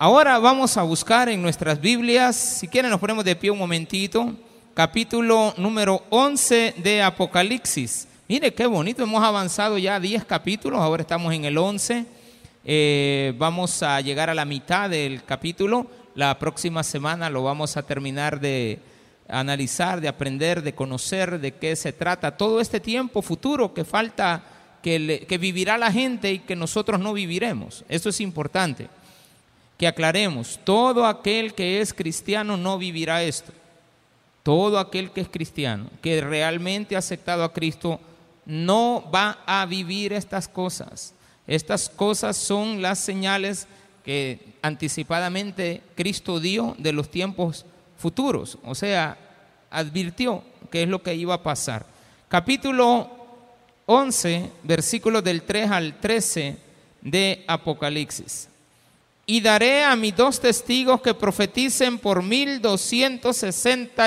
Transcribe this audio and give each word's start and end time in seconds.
Ahora 0.00 0.38
vamos 0.38 0.76
a 0.76 0.82
buscar 0.82 1.28
en 1.28 1.42
nuestras 1.42 1.80
Biblias, 1.80 2.36
si 2.36 2.68
quieren 2.68 2.90
nos 2.90 3.00
ponemos 3.00 3.24
de 3.24 3.34
pie 3.34 3.50
un 3.50 3.58
momentito, 3.58 4.32
capítulo 4.74 5.54
número 5.56 6.04
11 6.10 6.74
de 6.76 7.02
Apocalipsis. 7.02 8.06
Mire 8.28 8.54
qué 8.54 8.66
bonito, 8.66 9.02
hemos 9.02 9.24
avanzado 9.24 9.76
ya 9.76 9.98
10 9.98 10.24
capítulos, 10.24 10.80
ahora 10.80 11.00
estamos 11.02 11.34
en 11.34 11.44
el 11.46 11.58
11. 11.58 12.06
Eh, 12.64 13.34
vamos 13.38 13.82
a 13.82 14.00
llegar 14.00 14.30
a 14.30 14.34
la 14.34 14.44
mitad 14.44 14.88
del 14.88 15.24
capítulo. 15.24 15.86
La 16.14 16.38
próxima 16.38 16.84
semana 16.84 17.28
lo 17.28 17.42
vamos 17.42 17.76
a 17.76 17.82
terminar 17.82 18.38
de 18.38 18.78
analizar, 19.28 20.00
de 20.00 20.06
aprender, 20.08 20.62
de 20.62 20.74
conocer 20.76 21.40
de 21.40 21.54
qué 21.54 21.74
se 21.74 21.92
trata 21.92 22.36
todo 22.36 22.60
este 22.60 22.78
tiempo 22.78 23.20
futuro 23.20 23.74
que 23.74 23.84
falta, 23.84 24.44
que, 24.80 24.98
le- 25.00 25.20
que 25.26 25.38
vivirá 25.38 25.76
la 25.76 25.90
gente 25.90 26.32
y 26.32 26.38
que 26.38 26.54
nosotros 26.54 27.00
no 27.00 27.12
viviremos. 27.14 27.84
Eso 27.88 28.10
es 28.10 28.20
importante 28.20 28.88
que 29.78 29.86
aclaremos, 29.86 30.58
todo 30.64 31.06
aquel 31.06 31.54
que 31.54 31.80
es 31.80 31.94
cristiano 31.94 32.56
no 32.56 32.78
vivirá 32.78 33.22
esto. 33.22 33.52
Todo 34.42 34.78
aquel 34.78 35.12
que 35.12 35.20
es 35.20 35.28
cristiano, 35.28 35.88
que 36.02 36.20
realmente 36.20 36.96
ha 36.96 36.98
aceptado 36.98 37.44
a 37.44 37.52
Cristo, 37.52 38.00
no 38.44 39.08
va 39.14 39.38
a 39.46 39.64
vivir 39.66 40.12
estas 40.12 40.48
cosas. 40.48 41.14
Estas 41.46 41.88
cosas 41.88 42.36
son 42.36 42.82
las 42.82 42.98
señales 42.98 43.68
que 44.04 44.54
anticipadamente 44.62 45.82
Cristo 45.94 46.40
dio 46.40 46.74
de 46.78 46.92
los 46.92 47.10
tiempos 47.10 47.64
futuros. 47.96 48.58
O 48.64 48.74
sea, 48.74 49.16
advirtió 49.70 50.42
que 50.70 50.82
es 50.82 50.88
lo 50.88 51.02
que 51.02 51.14
iba 51.14 51.34
a 51.34 51.42
pasar. 51.42 51.86
Capítulo 52.28 53.10
11, 53.86 54.50
versículos 54.64 55.22
del 55.22 55.42
3 55.42 55.70
al 55.70 56.00
13 56.00 56.56
de 57.02 57.44
Apocalipsis. 57.46 58.48
Y 59.30 59.42
daré 59.42 59.84
a 59.84 59.94
mis 59.94 60.16
dos 60.16 60.40
testigos 60.40 61.02
que 61.02 61.12
profeticen 61.12 61.98
por 61.98 62.22
mil 62.22 62.62
doscientos 62.62 63.36
sesenta 63.36 64.06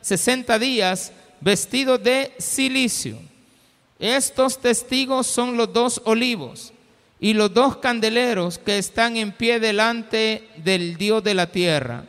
sesenta 0.00 0.58
días 0.58 1.12
vestidos 1.40 2.02
de 2.02 2.32
silicio. 2.38 3.16
Estos 4.00 4.60
testigos 4.60 5.28
son 5.28 5.56
los 5.56 5.72
dos 5.72 6.02
olivos 6.04 6.72
y 7.20 7.32
los 7.34 7.54
dos 7.54 7.76
candeleros 7.76 8.58
que 8.58 8.78
están 8.78 9.16
en 9.16 9.30
pie 9.30 9.60
delante 9.60 10.48
del 10.56 10.96
Dios 10.96 11.22
de 11.22 11.34
la 11.34 11.46
tierra. 11.46 12.04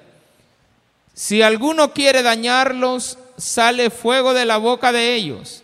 Si 1.14 1.44
alguno 1.44 1.94
quiere 1.94 2.24
dañarlos, 2.24 3.20
sale 3.38 3.92
fuego 3.92 4.34
de 4.34 4.46
la 4.46 4.58
boca 4.58 4.92
de 4.92 5.14
ellos 5.14 5.62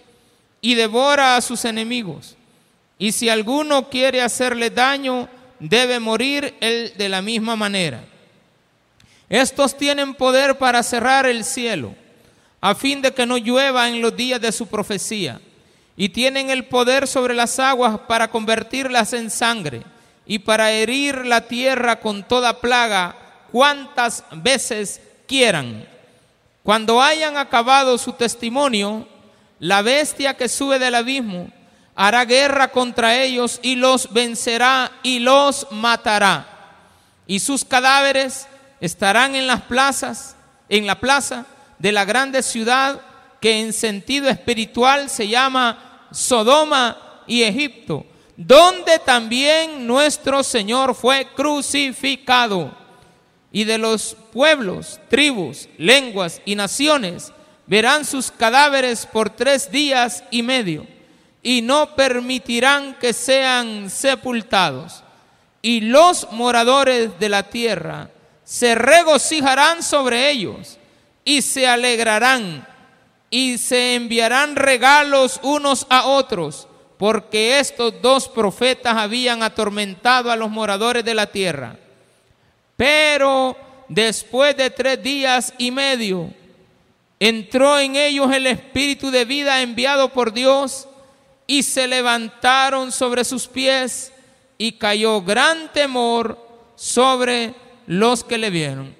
y 0.61 0.75
devora 0.75 1.37
a 1.37 1.41
sus 1.41 1.65
enemigos. 1.65 2.35
Y 2.99 3.13
si 3.13 3.29
alguno 3.29 3.89
quiere 3.89 4.21
hacerle 4.21 4.69
daño, 4.69 5.27
debe 5.69 5.97
morir 5.99 6.53
él 6.59 6.93
de 6.97 7.07
la 7.07 7.21
misma 7.21 7.55
manera. 7.55 8.03
Estos 9.29 9.77
tienen 9.77 10.13
poder 10.13 10.57
para 10.57 10.83
cerrar 10.83 11.25
el 11.25 11.45
cielo, 11.45 11.95
a 12.59 12.75
fin 12.75 13.01
de 13.01 13.13
que 13.13 13.25
no 13.25 13.37
llueva 13.37 13.87
en 13.87 14.01
los 14.01 14.15
días 14.15 14.41
de 14.41 14.51
su 14.51 14.67
profecía. 14.67 15.39
Y 15.95 16.09
tienen 16.09 16.49
el 16.49 16.65
poder 16.65 17.07
sobre 17.07 17.33
las 17.33 17.59
aguas 17.59 17.99
para 18.07 18.29
convertirlas 18.29 19.13
en 19.13 19.29
sangre 19.29 19.83
y 20.25 20.39
para 20.39 20.71
herir 20.71 21.25
la 21.25 21.41
tierra 21.41 21.99
con 21.99 22.23
toda 22.23 22.59
plaga 22.59 23.15
cuantas 23.51 24.25
veces 24.31 24.99
quieran. 25.27 25.87
Cuando 26.63 27.01
hayan 27.01 27.37
acabado 27.37 27.97
su 27.97 28.13
testimonio, 28.13 29.07
la 29.59 29.81
bestia 29.81 30.33
que 30.33 30.49
sube 30.49 30.77
del 30.77 30.95
abismo 30.95 31.49
hará 31.95 32.25
guerra 32.25 32.69
contra 32.69 33.21
ellos 33.21 33.59
y 33.61 33.75
los 33.75 34.11
vencerá 34.11 34.91
y 35.03 35.19
los 35.19 35.67
matará. 35.71 36.47
Y 37.27 37.39
sus 37.39 37.63
cadáveres 37.63 38.47
estarán 38.79 39.35
en 39.35 39.47
las 39.47 39.61
plazas, 39.61 40.35
en 40.69 40.87
la 40.87 40.99
plaza 40.99 41.45
de 41.79 41.91
la 41.91 42.05
grande 42.05 42.43
ciudad 42.43 43.01
que 43.39 43.61
en 43.61 43.73
sentido 43.73 44.29
espiritual 44.29 45.09
se 45.09 45.27
llama 45.27 46.07
Sodoma 46.11 46.97
y 47.27 47.43
Egipto, 47.43 48.05
donde 48.35 48.99
también 48.99 49.85
nuestro 49.85 50.43
Señor 50.43 50.95
fue 50.95 51.27
crucificado 51.35 52.75
y 53.51 53.65
de 53.65 53.77
los 53.77 54.17
pueblos, 54.33 54.99
tribus, 55.09 55.69
lenguas 55.77 56.41
y 56.43 56.55
naciones 56.55 57.31
verán 57.67 58.03
sus 58.03 58.31
cadáveres 58.31 59.05
por 59.05 59.29
tres 59.29 59.71
días 59.71 60.23
y 60.31 60.41
medio 60.41 60.92
y 61.43 61.61
no 61.61 61.95
permitirán 61.95 62.95
que 62.95 63.11
sean 63.11 63.89
sepultados. 63.89 65.03
Y 65.61 65.81
los 65.81 66.31
moradores 66.31 67.19
de 67.19 67.29
la 67.29 67.43
tierra 67.43 68.09
se 68.45 68.75
regocijarán 68.75 69.83
sobre 69.83 70.31
ellos 70.31 70.77
y 71.25 71.41
se 71.41 71.67
alegrarán 71.67 72.67
y 73.29 73.57
se 73.57 73.95
enviarán 73.95 74.55
regalos 74.55 75.39
unos 75.41 75.87
a 75.89 76.05
otros, 76.05 76.67
porque 76.97 77.59
estos 77.59 78.01
dos 78.01 78.29
profetas 78.29 78.95
habían 78.95 79.41
atormentado 79.41 80.31
a 80.31 80.35
los 80.35 80.49
moradores 80.49 81.03
de 81.03 81.15
la 81.15 81.27
tierra. 81.27 81.75
Pero 82.77 83.57
después 83.89 84.55
de 84.55 84.69
tres 84.69 85.01
días 85.01 85.53
y 85.57 85.71
medio, 85.71 86.31
entró 87.19 87.79
en 87.79 87.95
ellos 87.95 88.31
el 88.31 88.47
espíritu 88.47 89.09
de 89.09 89.25
vida 89.25 89.61
enviado 89.61 90.09
por 90.09 90.31
Dios 90.31 90.87
y 91.47 91.63
se 91.63 91.87
levantaron 91.87 92.91
sobre 92.91 93.23
sus 93.23 93.47
pies 93.47 94.11
y 94.57 94.73
cayó 94.73 95.21
gran 95.21 95.71
temor 95.73 96.37
sobre 96.75 97.53
los 97.87 98.23
que 98.23 98.37
le 98.37 98.49
vieron. 98.49 98.95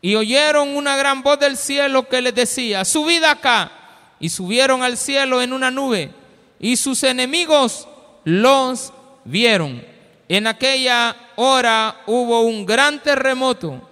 Y 0.00 0.14
oyeron 0.14 0.76
una 0.76 0.96
gran 0.96 1.22
voz 1.22 1.38
del 1.38 1.56
cielo 1.56 2.08
que 2.08 2.20
les 2.20 2.34
decía, 2.34 2.84
subid 2.84 3.24
acá. 3.24 3.72
Y 4.18 4.30
subieron 4.30 4.82
al 4.82 4.96
cielo 4.96 5.42
en 5.42 5.52
una 5.52 5.70
nube 5.70 6.10
y 6.58 6.76
sus 6.76 7.02
enemigos 7.02 7.86
los 8.24 8.92
vieron. 9.24 9.84
En 10.28 10.46
aquella 10.46 11.14
hora 11.36 12.02
hubo 12.06 12.42
un 12.42 12.66
gran 12.66 13.02
terremoto 13.02 13.88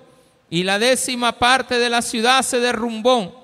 y 0.51 0.63
la 0.63 0.79
décima 0.79 1.33
parte 1.33 1.79
de 1.79 1.91
la 1.91 2.03
ciudad 2.03 2.43
se 2.43 2.61
derrumbó 2.61 3.44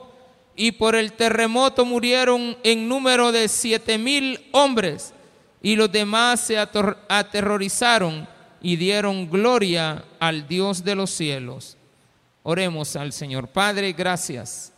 y 0.56 0.72
por 0.72 0.94
el 0.94 1.12
terremoto 1.12 1.84
murieron 1.84 2.56
en 2.62 2.88
número 2.88 3.33
de 3.33 3.49
siete 3.49 3.99
mil 3.99 4.49
hombres 4.53 5.12
y 5.62 5.77
los 5.77 5.91
demás 5.91 6.41
se 6.41 6.59
aterrorizaron 6.59 8.28
y 8.61 8.77
dieron 8.77 9.31
gloria 9.31 10.05
al 10.19 10.47
Dios 10.47 10.84
de 10.84 10.94
los 10.94 11.11
cielos. 11.11 11.77
Oremos 12.43 12.97
al 12.97 13.12
Señor. 13.12 13.49
Padre, 13.49 13.93
gracias 13.93 14.72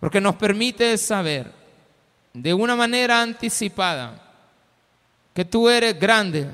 porque 0.00 0.20
nos 0.20 0.34
permite 0.34 0.98
saber 0.98 1.52
de 2.34 2.52
una 2.52 2.74
manera 2.74 3.22
anticipada 3.22 4.20
que 5.32 5.44
tú 5.44 5.68
eres 5.68 5.98
grande, 5.98 6.48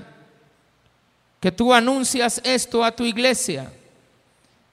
que 1.41 1.51
tú 1.51 1.73
anuncias 1.73 2.41
esto 2.45 2.85
a 2.85 2.95
tu 2.95 3.05
iglesia 3.05 3.73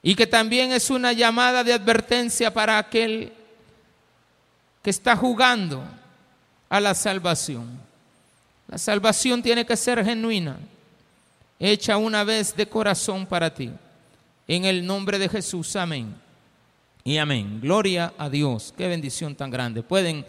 y 0.06 0.14
que 0.14 0.28
también 0.28 0.70
es 0.70 0.88
una 0.88 1.12
llamada 1.12 1.64
de 1.64 1.72
advertencia 1.72 2.54
para 2.54 2.78
aquel 2.78 3.32
que 4.80 4.90
está 4.90 5.16
jugando 5.16 5.82
a 6.68 6.78
la 6.78 6.94
salvación. 6.94 7.66
La 8.68 8.78
salvación 8.78 9.42
tiene 9.42 9.66
que 9.66 9.76
ser 9.76 10.04
genuina, 10.04 10.58
hecha 11.58 11.96
una 11.96 12.22
vez 12.22 12.54
de 12.54 12.68
corazón 12.68 13.26
para 13.26 13.52
ti. 13.52 13.72
En 14.46 14.64
el 14.64 14.86
nombre 14.86 15.18
de 15.18 15.28
Jesús, 15.28 15.74
amén. 15.74 16.14
Y 17.02 17.18
amén. 17.18 17.60
Gloria 17.60 18.12
a 18.16 18.30
Dios. 18.30 18.72
Qué 18.78 18.86
bendición 18.86 19.34
tan 19.34 19.50
grande. 19.50 19.82
Pueden, 19.82 20.24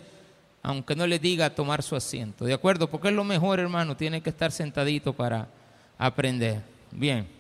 aunque 0.63 0.95
no 0.95 1.05
les 1.05 1.21
diga, 1.21 1.53
tomar 1.53 1.83
su 1.83 1.95
asiento. 1.95 2.45
¿De 2.45 2.53
acuerdo? 2.55 2.89
Porque 2.89 3.09
es 3.09 3.13
lo 3.13 3.23
mejor, 3.23 3.59
hermano. 3.59 3.95
Tiene 3.95 4.21
que 4.21 4.31
estar 4.31 4.51
sentadito 4.51 5.13
para 5.13 5.47
aprender. 5.99 6.63
Bien. 6.89 7.36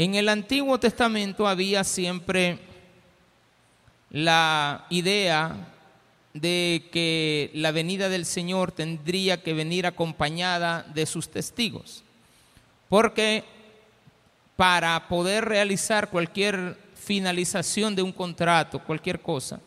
En 0.00 0.14
el 0.14 0.30
Antiguo 0.30 0.80
Testamento 0.80 1.46
había 1.46 1.84
siempre 1.84 2.58
la 4.08 4.86
idea 4.88 5.74
de 6.32 6.88
que 6.90 7.50
la 7.52 7.70
venida 7.70 8.08
del 8.08 8.24
Señor 8.24 8.72
tendría 8.72 9.42
que 9.42 9.52
venir 9.52 9.86
acompañada 9.86 10.84
de 10.94 11.04
sus 11.04 11.30
testigos. 11.30 12.02
Porque 12.88 13.44
para 14.56 15.06
poder 15.06 15.44
realizar 15.44 16.08
cualquier 16.08 16.78
finalización 16.94 17.94
de 17.94 18.00
un 18.00 18.12
contrato, 18.12 18.82
cualquier 18.82 19.20
cosa, 19.20 19.60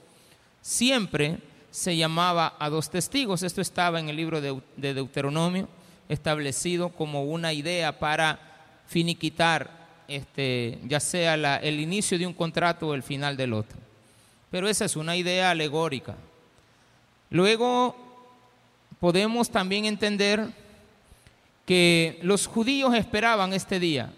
siempre 0.62 1.38
se 1.70 1.96
llamaba 1.96 2.56
a 2.58 2.72
dos 2.72 2.90
testigos. 2.90 3.44
Esto 3.44 3.62
estaba 3.62 4.00
en 4.00 4.10
el 4.10 4.16
libro 4.16 4.42
de, 4.42 4.60
de 4.78 4.96
Deuteronomio, 4.96 5.70
establecido 6.10 6.90
como 6.90 7.24
una 7.24 7.54
idea 7.54 8.00
para 8.00 8.40
finiquitar, 8.88 9.83
este, 10.08 10.80
ya 10.86 11.00
sea 11.00 11.36
el 11.58 11.80
inicio 11.80 12.18
de 12.18 12.28
un 12.28 12.34
contrato 12.34 12.88
o 12.90 12.94
el 12.94 13.04
final 13.04 13.38
del 13.38 13.54
otro. 13.54 13.78
Pero 14.52 14.68
esa 14.68 14.86
es 14.86 14.96
una 14.96 15.16
idea 15.16 15.52
alegórica. 15.52 16.16
Luego 17.30 17.96
podemos 19.00 19.50
también 19.50 19.86
entender 19.86 20.48
que 21.66 22.20
los 22.22 22.48
judíos 22.48 22.94
esperaban 22.94 23.54
este 23.54 23.80
día 23.80 24.12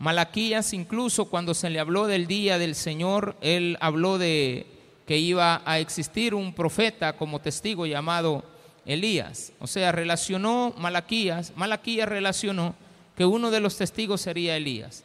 Malaquías 0.00 0.72
incluso 0.72 1.26
cuando 1.26 1.52
se 1.52 1.68
le 1.68 1.78
habló 1.78 2.06
del 2.06 2.26
día 2.26 2.56
del 2.56 2.74
Señor, 2.74 3.36
él 3.42 3.76
habló 3.82 4.16
de 4.16 4.66
que 5.06 5.18
iba 5.18 5.60
a 5.66 5.78
existir 5.78 6.34
un 6.34 6.54
profeta 6.54 7.12
como 7.12 7.42
testigo 7.42 7.84
llamado 7.84 8.42
Elías. 8.86 9.52
O 9.58 9.66
sea, 9.66 9.92
relacionó 9.92 10.72
Malaquías, 10.78 11.52
Malaquías 11.54 12.08
relacionó 12.08 12.74
que 13.20 13.26
uno 13.26 13.50
de 13.50 13.60
los 13.60 13.76
testigos 13.76 14.22
sería 14.22 14.56
Elías. 14.56 15.04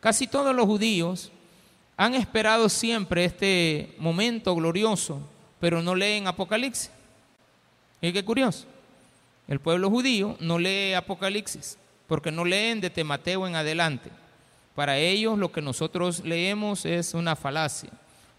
Casi 0.00 0.26
todos 0.26 0.56
los 0.56 0.64
judíos 0.64 1.30
han 1.94 2.14
esperado 2.14 2.70
siempre 2.70 3.26
este 3.26 3.94
momento 3.98 4.54
glorioso, 4.54 5.20
pero 5.60 5.82
no 5.82 5.94
leen 5.94 6.26
Apocalipsis. 6.26 6.90
Y 8.00 8.14
qué 8.14 8.24
curioso. 8.24 8.64
El 9.46 9.60
pueblo 9.60 9.90
judío 9.90 10.38
no 10.40 10.58
lee 10.58 10.94
Apocalipsis 10.94 11.76
porque 12.08 12.32
no 12.32 12.46
leen 12.46 12.80
de 12.80 13.04
Mateo 13.04 13.46
en 13.46 13.56
adelante. 13.56 14.08
Para 14.74 14.96
ellos 14.96 15.38
lo 15.38 15.52
que 15.52 15.60
nosotros 15.60 16.24
leemos 16.24 16.86
es 16.86 17.12
una 17.12 17.36
falacia. 17.36 17.90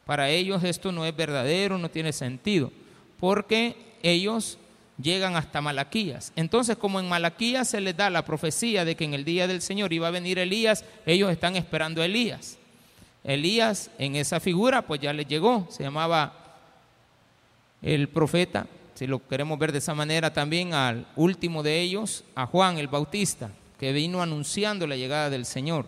Para 0.04 0.32
ellos 0.32 0.64
esto 0.64 0.92
no 0.92 1.06
es 1.06 1.16
verdadero, 1.16 1.78
no 1.78 1.92
tiene 1.92 2.12
sentido, 2.12 2.72
porque 3.20 3.76
ellos 4.02 4.58
llegan 5.02 5.36
hasta 5.36 5.62
Malaquías. 5.62 6.32
Entonces, 6.36 6.78
como 6.78 7.00
en 7.00 7.10
Malaquías 7.10 7.70
se 7.70 7.82
les 7.82 7.96
da 7.96 8.10
la 8.10 8.26
profecía 8.26 8.86
de 8.86 8.96
que 8.96 9.06
en 9.06 9.14
el 9.14 9.26
día 9.26 9.48
del 9.48 9.62
Señor 9.62 9.94
iba 9.94 10.08
a 10.08 10.12
venir 10.12 10.40
Elías, 10.40 10.86
ellos 11.06 11.32
están 11.32 11.56
esperando 11.56 12.02
a 12.02 12.06
Elías. 12.06 12.58
Elías 13.24 13.92
en 13.98 14.16
esa 14.16 14.40
figura 14.40 14.82
pues 14.82 15.00
ya 15.02 15.14
le 15.14 15.26
llegó, 15.26 15.68
se 15.70 15.84
llamaba 15.84 16.34
el 17.82 18.10
profeta, 18.10 18.68
si 18.96 19.08
lo 19.08 19.26
queremos 19.28 19.58
ver 19.58 19.72
de 19.72 19.80
esa 19.80 19.96
manera 19.96 20.34
también 20.34 20.74
al 20.74 21.08
último 21.16 21.64
de 21.64 21.80
ellos, 21.82 22.24
a 22.36 22.46
Juan 22.46 22.78
el 22.78 22.88
Bautista, 22.88 23.50
que 23.80 23.92
vino 23.92 24.22
anunciando 24.22 24.86
la 24.86 24.96
llegada 24.96 25.30
del 25.30 25.46
Señor. 25.46 25.88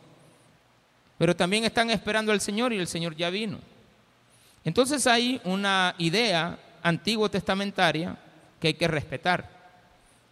Pero 1.18 1.36
también 1.36 1.64
están 1.64 1.90
esperando 1.90 2.32
al 2.32 2.42
Señor 2.42 2.74
y 2.74 2.80
el 2.80 2.88
Señor 2.88 3.16
ya 3.16 3.30
vino. 3.30 3.60
Entonces 4.64 5.06
hay 5.08 5.42
una 5.44 5.94
idea 5.98 6.58
antiguo 6.82 7.30
testamentaria 7.30 8.18
que 8.64 8.70
hay 8.70 8.74
que 8.76 8.88
respetar. 8.88 9.50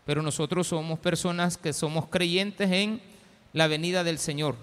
Pero 0.06 0.22
nosotros 0.22 0.68
somos 0.68 1.00
personas 1.00 1.58
que 1.58 1.74
somos 1.74 2.08
creyentes 2.08 2.72
en 2.72 3.02
la 3.52 3.68
venida 3.68 4.06
del 4.06 4.20
Señor 4.20 4.56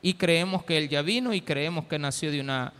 y 0.00 0.14
creemos 0.14 0.64
que 0.64 0.78
Él 0.78 0.88
ya 0.88 1.02
vino 1.02 1.34
y 1.34 1.42
creemos 1.42 1.84
que 1.84 1.98
nació 1.98 2.30
de 2.30 2.40
una 2.40 2.72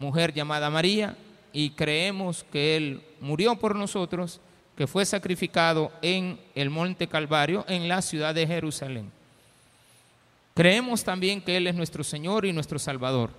mujer 0.00 0.34
llamada 0.34 0.68
María 0.68 1.16
y 1.52 1.70
creemos 1.70 2.44
que 2.50 2.76
Él 2.76 3.02
murió 3.20 3.54
por 3.54 3.76
nosotros, 3.76 4.40
que 4.76 4.88
fue 4.88 5.06
sacrificado 5.06 5.92
en 6.02 6.40
el 6.56 6.70
monte 6.70 7.06
Calvario, 7.06 7.64
en 7.68 7.86
la 7.86 8.02
ciudad 8.02 8.34
de 8.34 8.48
Jerusalén. 8.48 9.12
Creemos 10.54 11.04
también 11.04 11.40
que 11.40 11.56
Él 11.56 11.68
es 11.68 11.76
nuestro 11.76 12.02
Señor 12.02 12.46
y 12.46 12.52
nuestro 12.52 12.80
Salvador. 12.80 13.30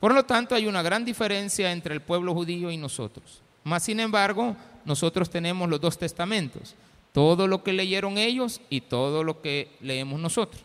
Por 0.00 0.14
lo 0.14 0.24
tanto, 0.24 0.54
hay 0.54 0.66
una 0.66 0.80
gran 0.80 1.04
diferencia 1.04 1.70
entre 1.70 1.92
el 1.92 2.00
pueblo 2.00 2.32
judío 2.32 2.70
y 2.70 2.78
nosotros. 2.78 3.43
Más 3.64 3.82
sin 3.82 3.98
embargo, 4.00 4.56
nosotros 4.84 5.28
tenemos 5.28 5.68
los 5.68 5.80
dos 5.80 5.98
testamentos, 5.98 6.74
todo 7.12 7.48
lo 7.48 7.62
que 7.64 7.72
leyeron 7.72 8.18
ellos 8.18 8.60
y 8.70 8.82
todo 8.82 9.24
lo 9.24 9.40
que 9.42 9.70
leemos 9.80 10.20
nosotros 10.20 10.62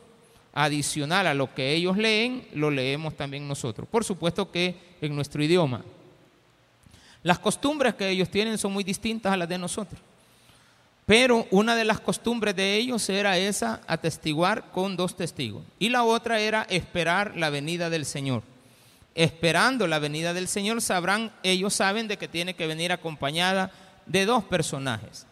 adicional 0.54 1.28
a 1.28 1.34
lo 1.34 1.54
que 1.54 1.74
ellos 1.74 1.98
leen, 1.98 2.48
lo 2.54 2.72
leemos 2.72 3.16
también 3.16 3.48
nosotros. 3.48 3.88
Por 3.88 4.04
supuesto 4.04 4.51
que 4.51 4.75
en 5.01 5.16
nuestro 5.16 5.44
idioma. 5.44 5.84
Las 7.24 7.40
costumbres 7.40 7.96
que 7.96 8.10
ellos 8.10 8.30
tienen 8.30 8.57
son 8.57 8.74
muy 8.74 8.84
distintas 8.84 9.31
a 9.31 9.38
las 9.38 9.50
de 9.50 9.57
nosotros. 9.57 10.00
Pero 11.06 11.48
una 11.50 11.75
de 11.75 11.86
las 11.86 12.00
costumbres 12.00 12.56
de 12.56 12.75
ellos 12.75 13.10
era 13.10 13.38
esa, 13.38 13.81
atestiguar 13.88 14.72
con 14.72 14.96
dos 14.96 15.18
testigos. 15.18 15.63
Y 15.80 15.90
la 15.90 16.04
otra 16.04 16.40
era 16.40 16.63
esperar 16.63 17.36
la 17.36 17.50
venida 17.50 17.90
del 17.90 18.06
Señor. 18.06 18.44
Esperando 19.16 19.88
la 19.88 20.00
venida 20.00 20.34
del 20.34 20.48
Señor, 20.48 20.82
sabrán, 20.82 21.32
ellos 21.44 21.74
saben 21.74 22.08
de 22.08 22.18
que 22.18 22.28
tiene 22.28 22.56
que 22.56 22.68
venir 22.68 22.92
acompañada 22.92 23.72
de 24.06 24.26
dos 24.26 24.44
personajes. 24.44 25.26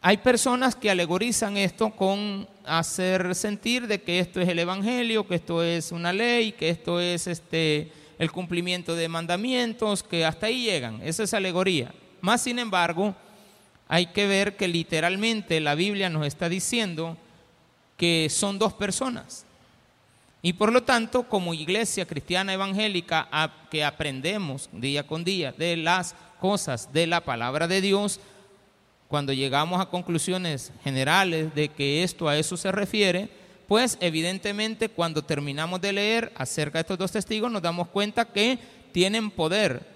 Hay 0.00 0.16
personas 0.16 0.74
que 0.74 0.90
alegorizan 0.90 1.56
esto 1.56 1.90
con 1.90 2.48
hacer 2.64 3.34
sentir 3.34 3.86
de 3.86 4.02
que 4.02 4.18
esto 4.18 4.40
es 4.40 4.48
el 4.48 4.58
evangelio, 4.58 5.26
que 5.28 5.36
esto 5.36 5.62
es 5.62 5.92
una 5.92 6.12
ley, 6.12 6.52
que 6.52 6.70
esto 6.70 7.00
es 7.00 7.26
este 7.28 7.92
el 8.18 8.30
cumplimiento 8.30 8.94
de 8.94 9.08
mandamientos, 9.08 10.02
que 10.02 10.24
hasta 10.24 10.46
ahí 10.46 10.64
llegan. 10.64 11.00
Esa 11.02 11.24
es 11.24 11.34
alegoría. 11.34 11.92
Más 12.20 12.42
sin 12.42 12.58
embargo, 12.58 13.16
hay 13.88 14.06
que 14.06 14.26
ver 14.26 14.56
que 14.56 14.68
literalmente 14.68 15.60
la 15.60 15.74
Biblia 15.74 16.08
nos 16.08 16.26
está 16.26 16.48
diciendo 16.48 17.16
que 17.96 18.28
son 18.30 18.58
dos 18.58 18.72
personas. 18.72 19.44
Y 20.42 20.54
por 20.54 20.72
lo 20.72 20.82
tanto, 20.82 21.22
como 21.22 21.54
iglesia 21.54 22.04
cristiana 22.04 22.52
evangélica 22.52 23.28
que 23.70 23.84
aprendemos 23.84 24.68
día 24.72 25.06
con 25.06 25.22
día 25.22 25.52
de 25.52 25.76
las 25.76 26.16
cosas 26.40 26.92
de 26.92 27.06
la 27.06 27.20
palabra 27.20 27.68
de 27.68 27.80
Dios, 27.80 28.18
cuando 29.06 29.32
llegamos 29.32 29.80
a 29.80 29.86
conclusiones 29.86 30.72
generales 30.82 31.54
de 31.54 31.68
que 31.68 32.02
esto 32.02 32.28
a 32.28 32.36
eso 32.36 32.56
se 32.56 32.72
refiere, 32.72 33.28
pues 33.68 33.96
evidentemente 34.00 34.88
cuando 34.88 35.22
terminamos 35.22 35.80
de 35.80 35.92
leer 35.92 36.32
acerca 36.34 36.78
de 36.78 36.80
estos 36.80 36.98
dos 36.98 37.12
testigos 37.12 37.50
nos 37.50 37.62
damos 37.62 37.88
cuenta 37.88 38.24
que 38.24 38.58
tienen 38.90 39.30
poder 39.30 39.86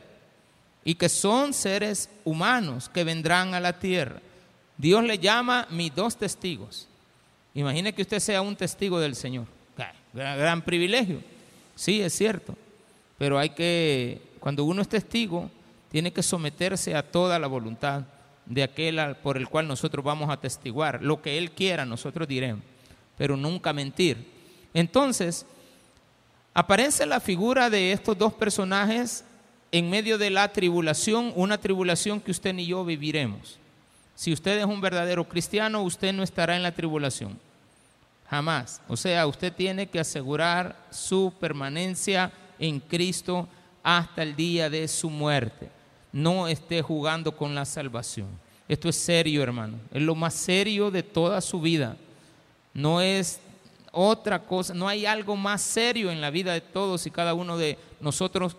y 0.85 0.95
que 0.95 1.09
son 1.09 1.53
seres 1.53 2.09
humanos 2.25 2.89
que 2.89 3.03
vendrán 3.03 3.55
a 3.55 3.61
la 3.61 3.79
tierra. 3.79 4.21
Dios 4.79 5.03
le 5.03 5.19
llama 5.19 5.67
mis 5.71 5.93
dos 5.93 6.17
testigos. 6.17 6.87
Imagine 7.55 7.93
que 7.93 8.03
usted 8.03 8.21
sea 8.21 8.43
un 8.43 8.55
testigo 8.55 9.01
del 9.01 9.17
Señor. 9.17 9.56
Gran, 10.17 10.39
gran 10.39 10.63
privilegio. 10.63 11.21
Sí, 11.75 12.01
es 12.01 12.15
cierto. 12.15 12.57
Pero 13.19 13.39
hay 13.39 13.51
que, 13.51 14.21
cuando 14.41 14.65
uno 14.65 14.81
es 14.81 14.89
testigo, 14.89 15.51
tiene 15.91 16.11
que 16.11 16.23
someterse 16.23 16.95
a 16.95 17.03
toda 17.03 17.39
la 17.39 17.47
voluntad 17.47 18.05
de 18.47 18.63
aquel 18.63 19.17
por 19.23 19.37
el 19.37 19.49
cual 19.49 19.69
nosotros 19.69 20.03
vamos 20.03 20.31
a 20.31 20.39
testiguar. 20.39 21.03
Lo 21.03 21.21
que 21.21 21.37
Él 21.37 21.51
quiera, 21.51 21.85
nosotros 21.85 22.27
diremos, 22.27 22.65
pero 23.19 23.37
nunca 23.37 23.75
mentir. 23.75 24.17
Entonces, 24.73 25.45
aparece 26.55 27.05
la 27.05 27.21
figura 27.21 27.69
de 27.69 27.93
estos 27.93 28.17
dos 28.17 28.33
personajes 28.33 29.23
en 29.71 29.91
medio 29.91 30.17
de 30.17 30.31
la 30.31 30.51
tribulación, 30.51 31.33
una 31.35 31.59
tribulación 31.59 32.21
que 32.21 32.31
usted 32.31 32.55
ni 32.55 32.67
yo 32.67 32.85
viviremos. 32.85 33.59
Si 34.15 34.33
usted 34.33 34.59
es 34.59 34.65
un 34.65 34.81
verdadero 34.81 35.25
cristiano, 35.25 35.83
usted 35.83 36.15
no 36.15 36.23
estará 36.23 36.57
en 36.57 36.63
la 36.63 36.73
tribulación. 36.73 37.39
Jamás. 38.29 38.81
O 38.89 38.97
sea, 38.97 39.27
usted 39.27 39.53
tiene 39.53 39.87
que 39.87 40.01
asegurar 40.01 40.77
su 40.91 41.33
permanencia 41.39 42.33
en 42.59 42.81
Cristo 42.81 43.49
hasta 43.83 44.23
el 44.23 44.35
día 44.35 44.69
de 44.69 44.89
su 44.89 45.11
muerte 45.11 45.71
no 46.17 46.49
esté 46.49 46.81
jugando 46.81 47.37
con 47.37 47.55
la 47.55 47.67
salvación. 47.67 48.29
Esto 48.67 48.89
es 48.89 48.97
serio, 48.97 49.43
hermano. 49.43 49.79
Es 49.93 50.01
lo 50.01 50.15
más 50.15 50.33
serio 50.33 50.91
de 50.91 51.03
toda 51.03 51.43
su 51.43 51.61
vida. 51.61 51.95
No 52.73 53.03
es 53.03 53.39
otra 53.93 54.39
cosa, 54.39 54.73
no 54.73 54.89
hay 54.89 55.05
algo 55.05 55.37
más 55.37 55.61
serio 55.61 56.11
en 56.11 56.23
la 56.23 56.31
vida 56.31 56.55
de 56.55 56.63
todos 56.63 57.07
y 57.07 57.11
cada 57.11 57.35
uno 57.35 57.59
de 57.59 57.79
nosotros 58.01 58.57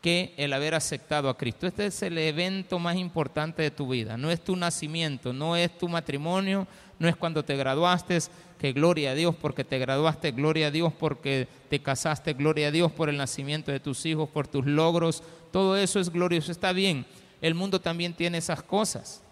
que 0.00 0.32
el 0.38 0.50
haber 0.54 0.74
aceptado 0.74 1.28
a 1.28 1.36
Cristo. 1.36 1.66
Este 1.66 1.84
es 1.86 2.02
el 2.02 2.16
evento 2.16 2.78
más 2.78 2.96
importante 2.96 3.60
de 3.60 3.70
tu 3.70 3.88
vida. 3.88 4.16
No 4.16 4.30
es 4.30 4.42
tu 4.42 4.56
nacimiento, 4.56 5.34
no 5.34 5.56
es 5.56 5.76
tu 5.76 5.90
matrimonio, 5.90 6.66
no 6.98 7.08
es 7.08 7.16
cuando 7.16 7.44
te 7.44 7.56
graduaste, 7.56 8.18
que 8.58 8.72
gloria 8.72 9.12
a 9.12 9.14
Dios 9.14 9.34
porque 9.36 9.64
te 9.64 9.78
graduaste, 9.78 10.32
gloria 10.32 10.66
a 10.66 10.70
Dios 10.70 10.92
porque 10.92 11.46
te 11.70 11.80
casaste, 11.80 12.32
gloria 12.32 12.68
a 12.68 12.70
Dios 12.70 12.90
por 12.90 13.08
el 13.08 13.16
nacimiento 13.16 13.70
de 13.70 13.80
tus 13.80 14.04
hijos, 14.04 14.28
por 14.28 14.48
tus 14.48 14.66
logros. 14.66 15.22
Todo 15.52 15.76
eso 15.76 16.00
es 16.00 16.10
glorioso, 16.10 16.50
está 16.50 16.72
bien. 16.72 17.06
El 17.40 17.54
mundo 17.54 17.80
también 17.80 18.14
tiene 18.14 18.38
esas 18.38 18.62
cosas. 18.62 19.22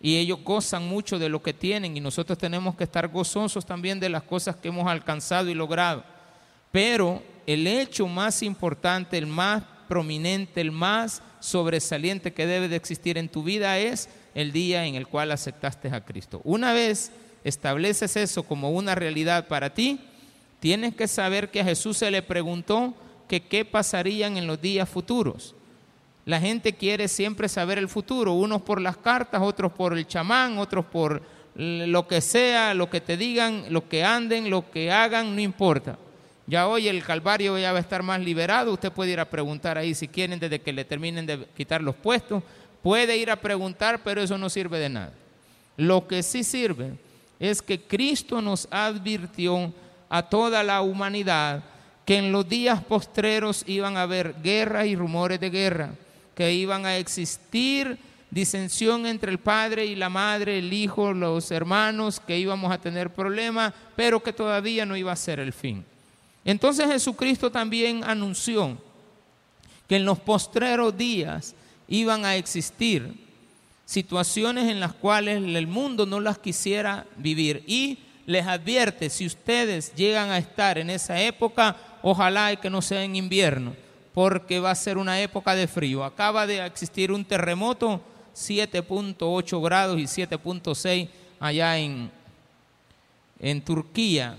Y 0.00 0.16
ellos 0.16 0.40
gozan 0.42 0.88
mucho 0.88 1.18
de 1.18 1.28
lo 1.28 1.42
que 1.42 1.52
tienen 1.52 1.96
y 1.96 2.00
nosotros 2.00 2.38
tenemos 2.38 2.74
que 2.74 2.84
estar 2.84 3.06
gozosos 3.08 3.66
también 3.66 4.00
de 4.00 4.08
las 4.08 4.22
cosas 4.22 4.56
que 4.56 4.68
hemos 4.68 4.88
alcanzado 4.88 5.48
y 5.50 5.54
logrado. 5.54 6.02
Pero 6.72 7.22
el 7.46 7.66
hecho 7.66 8.06
más 8.06 8.42
importante, 8.42 9.18
el 9.18 9.26
más 9.26 9.62
prominente, 9.88 10.60
el 10.60 10.72
más 10.72 11.22
sobresaliente 11.40 12.32
que 12.32 12.46
debe 12.46 12.68
de 12.68 12.76
existir 12.76 13.18
en 13.18 13.28
tu 13.28 13.42
vida 13.42 13.78
es 13.78 14.08
el 14.34 14.52
día 14.52 14.86
en 14.86 14.94
el 14.94 15.06
cual 15.06 15.32
aceptaste 15.32 15.88
a 15.88 16.04
Cristo. 16.04 16.40
Una 16.44 16.72
vez 16.72 17.12
estableces 17.44 18.16
eso 18.16 18.42
como 18.42 18.70
una 18.70 18.94
realidad 18.94 19.48
para 19.48 19.74
ti, 19.74 20.00
tienes 20.60 20.94
que 20.94 21.08
saber 21.08 21.50
que 21.50 21.60
a 21.60 21.64
Jesús 21.64 21.96
se 21.96 22.10
le 22.10 22.22
preguntó 22.22 22.94
que 23.28 23.42
qué 23.42 23.64
pasarían 23.64 24.36
en 24.36 24.46
los 24.46 24.60
días 24.60 24.88
futuros. 24.88 25.54
La 26.26 26.40
gente 26.40 26.74
quiere 26.74 27.08
siempre 27.08 27.48
saber 27.48 27.78
el 27.78 27.88
futuro, 27.88 28.34
unos 28.34 28.62
por 28.62 28.80
las 28.80 28.96
cartas, 28.96 29.40
otros 29.42 29.72
por 29.72 29.96
el 29.96 30.06
chamán, 30.06 30.58
otros 30.58 30.84
por 30.84 31.22
lo 31.54 32.06
que 32.06 32.20
sea, 32.20 32.74
lo 32.74 32.90
que 32.90 33.00
te 33.00 33.16
digan, 33.16 33.64
lo 33.70 33.88
que 33.88 34.04
anden, 34.04 34.50
lo 34.50 34.70
que 34.70 34.90
hagan, 34.90 35.34
no 35.34 35.40
importa. 35.40 35.98
Ya 36.46 36.66
hoy 36.66 36.88
el 36.88 37.02
Calvario 37.04 37.56
ya 37.58 37.72
va 37.72 37.78
a 37.78 37.80
estar 37.80 38.02
más 38.02 38.20
liberado. 38.20 38.72
Usted 38.72 38.90
puede 38.90 39.12
ir 39.12 39.20
a 39.20 39.30
preguntar 39.30 39.78
ahí 39.78 39.94
si 39.94 40.08
quieren 40.08 40.40
desde 40.40 40.60
que 40.60 40.72
le 40.72 40.84
terminen 40.84 41.24
de 41.24 41.46
quitar 41.56 41.80
los 41.80 41.94
puestos. 41.94 42.42
Puede 42.82 43.16
ir 43.16 43.30
a 43.30 43.36
preguntar, 43.36 44.00
pero 44.02 44.22
eso 44.22 44.38
no 44.38 44.48
sirve 44.48 44.78
de 44.78 44.88
nada. 44.88 45.12
Lo 45.76 46.06
que 46.06 46.22
sí 46.22 46.44
sirve 46.44 46.92
es 47.38 47.62
que 47.62 47.80
Cristo 47.80 48.40
nos 48.42 48.68
advirtió 48.70 49.72
a 50.08 50.22
toda 50.22 50.62
la 50.62 50.82
humanidad 50.82 51.62
que 52.04 52.18
en 52.18 52.32
los 52.32 52.48
días 52.48 52.82
postreros 52.82 53.64
iban 53.66 53.96
a 53.96 54.02
haber 54.02 54.34
guerra 54.42 54.84
y 54.84 54.96
rumores 54.96 55.38
de 55.40 55.50
guerra, 55.50 55.90
que 56.34 56.52
iban 56.52 56.84
a 56.84 56.96
existir 56.96 57.98
disensión 58.30 59.06
entre 59.06 59.30
el 59.30 59.38
padre 59.38 59.86
y 59.86 59.94
la 59.94 60.08
madre, 60.08 60.58
el 60.58 60.72
hijo, 60.72 61.12
los 61.12 61.50
hermanos, 61.50 62.20
que 62.20 62.38
íbamos 62.38 62.72
a 62.72 62.78
tener 62.78 63.10
problemas, 63.10 63.72
pero 63.96 64.22
que 64.22 64.32
todavía 64.32 64.86
no 64.86 64.96
iba 64.96 65.12
a 65.12 65.16
ser 65.16 65.40
el 65.40 65.52
fin. 65.52 65.84
Entonces 66.44 66.86
Jesucristo 66.86 67.50
también 67.50 68.02
anunció 68.04 68.76
que 69.88 69.96
en 69.96 70.04
los 70.04 70.18
postreros 70.18 70.96
días 70.96 71.54
iban 71.90 72.24
a 72.24 72.36
existir 72.36 73.28
situaciones 73.84 74.70
en 74.70 74.80
las 74.80 74.94
cuales 74.94 75.42
el 75.42 75.66
mundo 75.66 76.06
no 76.06 76.20
las 76.20 76.38
quisiera 76.38 77.04
vivir 77.16 77.64
y 77.66 77.98
les 78.24 78.46
advierte, 78.46 79.10
si 79.10 79.26
ustedes 79.26 79.92
llegan 79.96 80.30
a 80.30 80.38
estar 80.38 80.78
en 80.78 80.88
esa 80.88 81.20
época, 81.20 81.76
ojalá 82.00 82.52
y 82.52 82.58
que 82.58 82.70
no 82.70 82.80
sea 82.80 83.02
en 83.02 83.16
invierno, 83.16 83.74
porque 84.14 84.60
va 84.60 84.70
a 84.70 84.76
ser 84.76 84.98
una 84.98 85.20
época 85.20 85.56
de 85.56 85.66
frío. 85.66 86.04
Acaba 86.04 86.46
de 86.46 86.64
existir 86.64 87.10
un 87.10 87.24
terremoto 87.24 88.00
7.8 88.36 89.62
grados 89.62 89.98
y 89.98 90.04
7.6 90.04 91.08
allá 91.40 91.76
en, 91.76 92.08
en 93.40 93.60
Turquía 93.62 94.38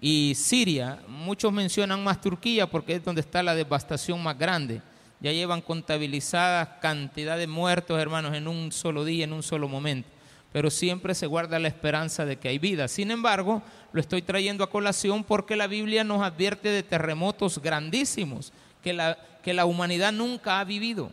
y 0.00 0.32
Siria. 0.34 1.00
Muchos 1.06 1.52
mencionan 1.52 2.02
más 2.02 2.22
Turquía 2.22 2.66
porque 2.66 2.94
es 2.94 3.04
donde 3.04 3.20
está 3.20 3.42
la 3.42 3.54
devastación 3.54 4.22
más 4.22 4.38
grande. 4.38 4.80
Ya 5.24 5.32
llevan 5.32 5.62
contabilizadas 5.62 6.68
cantidad 6.82 7.38
de 7.38 7.46
muertos, 7.46 7.98
hermanos, 7.98 8.34
en 8.34 8.46
un 8.46 8.70
solo 8.72 9.06
día, 9.06 9.24
en 9.24 9.32
un 9.32 9.42
solo 9.42 9.68
momento. 9.68 10.06
Pero 10.52 10.68
siempre 10.68 11.14
se 11.14 11.26
guarda 11.26 11.58
la 11.58 11.68
esperanza 11.68 12.26
de 12.26 12.36
que 12.36 12.48
hay 12.48 12.58
vida. 12.58 12.88
Sin 12.88 13.10
embargo, 13.10 13.62
lo 13.94 14.02
estoy 14.02 14.20
trayendo 14.20 14.62
a 14.62 14.68
colación 14.68 15.24
porque 15.24 15.56
la 15.56 15.66
Biblia 15.66 16.04
nos 16.04 16.22
advierte 16.22 16.68
de 16.68 16.82
terremotos 16.82 17.58
grandísimos 17.58 18.52
que 18.82 18.92
la, 18.92 19.16
que 19.42 19.54
la 19.54 19.64
humanidad 19.64 20.12
nunca 20.12 20.60
ha 20.60 20.64
vivido. 20.64 21.10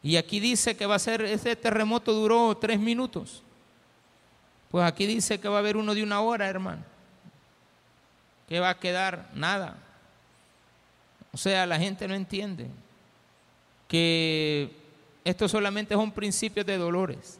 Y 0.00 0.14
aquí 0.14 0.38
dice 0.38 0.76
que 0.76 0.86
va 0.86 0.94
a 0.94 1.00
ser, 1.00 1.22
ese 1.22 1.56
terremoto 1.56 2.12
duró 2.12 2.56
tres 2.56 2.78
minutos. 2.78 3.42
Pues 4.70 4.86
aquí 4.86 5.06
dice 5.06 5.40
que 5.40 5.48
va 5.48 5.56
a 5.56 5.58
haber 5.58 5.76
uno 5.76 5.92
de 5.92 6.04
una 6.04 6.20
hora, 6.20 6.46
hermano. 6.46 6.84
¿Qué 8.48 8.60
va 8.60 8.70
a 8.70 8.78
quedar? 8.78 9.28
Nada. 9.34 9.76
O 11.32 11.36
sea, 11.36 11.66
la 11.66 11.80
gente 11.80 12.06
no 12.06 12.14
entiende 12.14 12.68
que 13.94 14.70
esto 15.24 15.48
solamente 15.48 15.94
es 15.94 16.00
un 16.00 16.10
principio 16.10 16.64
de 16.64 16.76
dolores. 16.76 17.38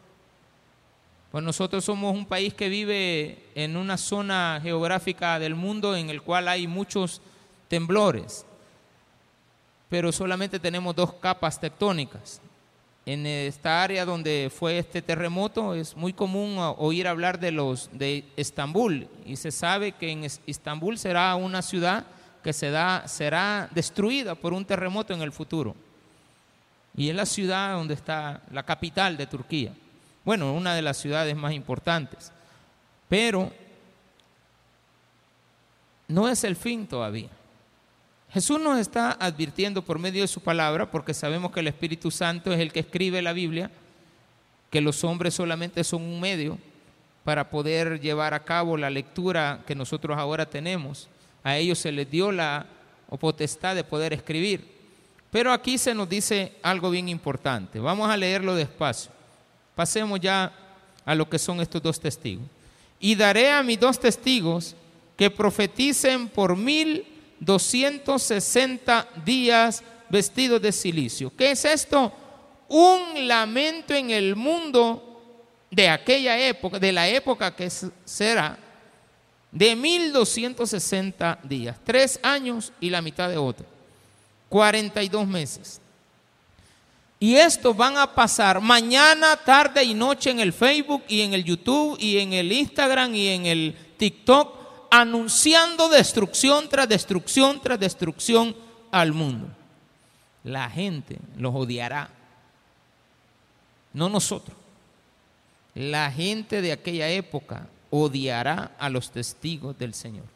Pues 1.32 1.42
nosotros 1.42 1.84
somos 1.84 2.14
un 2.14 2.24
país 2.24 2.54
que 2.54 2.68
vive 2.68 3.42
en 3.56 3.76
una 3.76 3.96
zona 3.96 4.60
geográfica 4.62 5.40
del 5.40 5.56
mundo 5.56 5.96
en 5.96 6.10
el 6.10 6.22
cual 6.22 6.46
hay 6.46 6.68
muchos 6.68 7.20
temblores, 7.66 8.46
pero 9.88 10.12
solamente 10.12 10.60
tenemos 10.60 10.94
dos 10.94 11.14
capas 11.14 11.58
tectónicas 11.58 12.40
en 13.04 13.26
esta 13.26 13.82
área 13.82 14.04
donde 14.04 14.48
fue 14.56 14.78
este 14.78 15.02
terremoto 15.02 15.74
es 15.74 15.96
muy 15.96 16.12
común 16.12 16.56
oír 16.78 17.08
hablar 17.08 17.40
de 17.40 17.50
los 17.50 17.90
de 17.92 18.24
Estambul 18.36 19.08
y 19.26 19.34
se 19.34 19.50
sabe 19.50 19.90
que 19.90 20.08
en 20.08 20.22
Estambul 20.46 20.98
será 20.98 21.34
una 21.34 21.62
ciudad 21.62 22.06
que 22.44 22.52
se 22.52 22.70
da, 22.70 23.08
será 23.08 23.68
destruida 23.74 24.36
por 24.36 24.52
un 24.52 24.64
terremoto 24.64 25.12
en 25.12 25.20
el 25.20 25.32
futuro. 25.32 25.74
Y 26.96 27.08
es 27.08 27.16
la 27.16 27.26
ciudad 27.26 27.74
donde 27.74 27.94
está 27.94 28.42
la 28.50 28.62
capital 28.62 29.16
de 29.16 29.26
Turquía. 29.26 29.72
Bueno, 30.24 30.52
una 30.54 30.74
de 30.74 30.82
las 30.82 30.96
ciudades 30.96 31.34
más 31.36 31.52
importantes. 31.52 32.32
Pero 33.08 33.52
no 36.08 36.28
es 36.28 36.44
el 36.44 36.56
fin 36.56 36.86
todavía. 36.86 37.28
Jesús 38.30 38.60
nos 38.60 38.78
está 38.78 39.12
advirtiendo 39.12 39.82
por 39.82 39.98
medio 39.98 40.22
de 40.22 40.28
su 40.28 40.40
palabra, 40.40 40.90
porque 40.90 41.14
sabemos 41.14 41.52
que 41.52 41.60
el 41.60 41.68
Espíritu 41.68 42.10
Santo 42.10 42.52
es 42.52 42.58
el 42.58 42.72
que 42.72 42.80
escribe 42.80 43.22
la 43.22 43.32
Biblia, 43.32 43.70
que 44.70 44.80
los 44.80 45.04
hombres 45.04 45.34
solamente 45.34 45.84
son 45.84 46.02
un 46.02 46.20
medio 46.20 46.58
para 47.22 47.48
poder 47.48 48.00
llevar 48.00 48.34
a 48.34 48.44
cabo 48.44 48.76
la 48.76 48.90
lectura 48.90 49.62
que 49.66 49.74
nosotros 49.74 50.18
ahora 50.18 50.46
tenemos. 50.46 51.08
A 51.44 51.56
ellos 51.56 51.78
se 51.78 51.92
les 51.92 52.10
dio 52.10 52.32
la 52.32 52.66
potestad 53.20 53.76
de 53.76 53.84
poder 53.84 54.12
escribir. 54.12 54.73
Pero 55.34 55.52
aquí 55.52 55.78
se 55.78 55.96
nos 55.96 56.08
dice 56.08 56.52
algo 56.62 56.90
bien 56.90 57.08
importante. 57.08 57.80
Vamos 57.80 58.08
a 58.08 58.16
leerlo 58.16 58.54
despacio. 58.54 59.10
Pasemos 59.74 60.20
ya 60.20 60.52
a 61.04 61.12
lo 61.12 61.28
que 61.28 61.40
son 61.40 61.60
estos 61.60 61.82
dos 61.82 61.98
testigos. 61.98 62.46
Y 63.00 63.16
daré 63.16 63.50
a 63.50 63.64
mis 63.64 63.80
dos 63.80 63.98
testigos 63.98 64.76
que 65.16 65.30
profeticen 65.30 66.28
por 66.28 66.56
mil 66.56 67.04
260 67.40 69.08
días 69.24 69.82
vestidos 70.08 70.62
de 70.62 70.70
silicio. 70.70 71.32
¿Qué 71.36 71.50
es 71.50 71.64
esto? 71.64 72.12
Un 72.68 73.26
lamento 73.26 73.92
en 73.92 74.12
el 74.12 74.36
mundo 74.36 75.20
de 75.68 75.88
aquella 75.88 76.38
época, 76.38 76.78
de 76.78 76.92
la 76.92 77.08
época 77.08 77.56
que 77.56 77.68
será, 78.04 78.56
de 79.50 79.74
1260 79.74 81.40
días, 81.42 81.76
tres 81.82 82.20
años 82.22 82.72
y 82.78 82.88
la 82.88 83.02
mitad 83.02 83.28
de 83.28 83.36
otro, 83.36 83.73
42 84.54 85.26
meses. 85.26 85.80
Y 87.18 87.34
esto 87.34 87.74
van 87.74 87.96
a 87.96 88.14
pasar 88.14 88.60
mañana, 88.60 89.36
tarde 89.36 89.82
y 89.82 89.94
noche 89.94 90.30
en 90.30 90.38
el 90.38 90.52
Facebook 90.52 91.02
y 91.08 91.22
en 91.22 91.34
el 91.34 91.42
YouTube 91.42 91.96
y 91.98 92.18
en 92.18 92.32
el 92.32 92.52
Instagram 92.52 93.12
y 93.16 93.26
en 93.30 93.46
el 93.46 93.76
TikTok 93.96 94.56
anunciando 94.92 95.88
destrucción 95.88 96.68
tras 96.68 96.88
destrucción 96.88 97.60
tras 97.60 97.80
destrucción 97.80 98.54
al 98.92 99.12
mundo. 99.12 99.48
La 100.44 100.70
gente 100.70 101.18
los 101.36 101.52
odiará, 101.52 102.10
no 103.92 104.08
nosotros. 104.08 104.56
La 105.74 106.12
gente 106.12 106.62
de 106.62 106.70
aquella 106.70 107.08
época 107.08 107.66
odiará 107.90 108.70
a 108.78 108.88
los 108.88 109.10
testigos 109.10 109.76
del 109.76 109.94
Señor. 109.94 110.26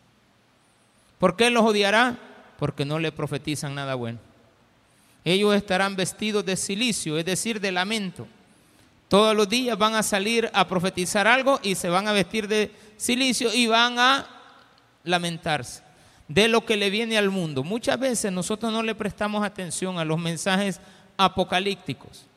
¿Por 1.20 1.36
qué 1.36 1.50
los 1.50 1.64
odiará? 1.64 2.27
Porque 2.58 2.84
no 2.84 2.98
le 2.98 3.12
profetizan 3.12 3.74
nada 3.74 3.94
bueno. 3.94 4.18
Ellos 5.24 5.54
estarán 5.54 5.96
vestidos 5.96 6.44
de 6.44 6.56
silicio, 6.56 7.18
es 7.18 7.24
decir, 7.24 7.60
de 7.60 7.72
lamento. 7.72 8.26
Todos 9.08 9.34
los 9.34 9.48
días 9.48 9.78
van 9.78 9.94
a 9.94 10.02
salir 10.02 10.50
a 10.52 10.68
profetizar 10.68 11.26
algo 11.26 11.60
y 11.62 11.74
se 11.74 11.88
van 11.88 12.08
a 12.08 12.12
vestir 12.12 12.46
de 12.46 12.70
silicio 12.96 13.52
y 13.52 13.66
van 13.66 13.98
a 13.98 14.26
lamentarse 15.04 15.82
de 16.28 16.46
lo 16.46 16.64
que 16.64 16.76
le 16.76 16.90
viene 16.90 17.16
al 17.16 17.30
mundo. 17.30 17.64
Muchas 17.64 17.98
veces 17.98 18.30
nosotros 18.30 18.70
no 18.70 18.82
le 18.82 18.94
prestamos 18.94 19.42
atención 19.44 19.98
a 19.98 20.04
los 20.04 20.18
mensajes 20.18 20.78
apocalípticos. 21.16 22.27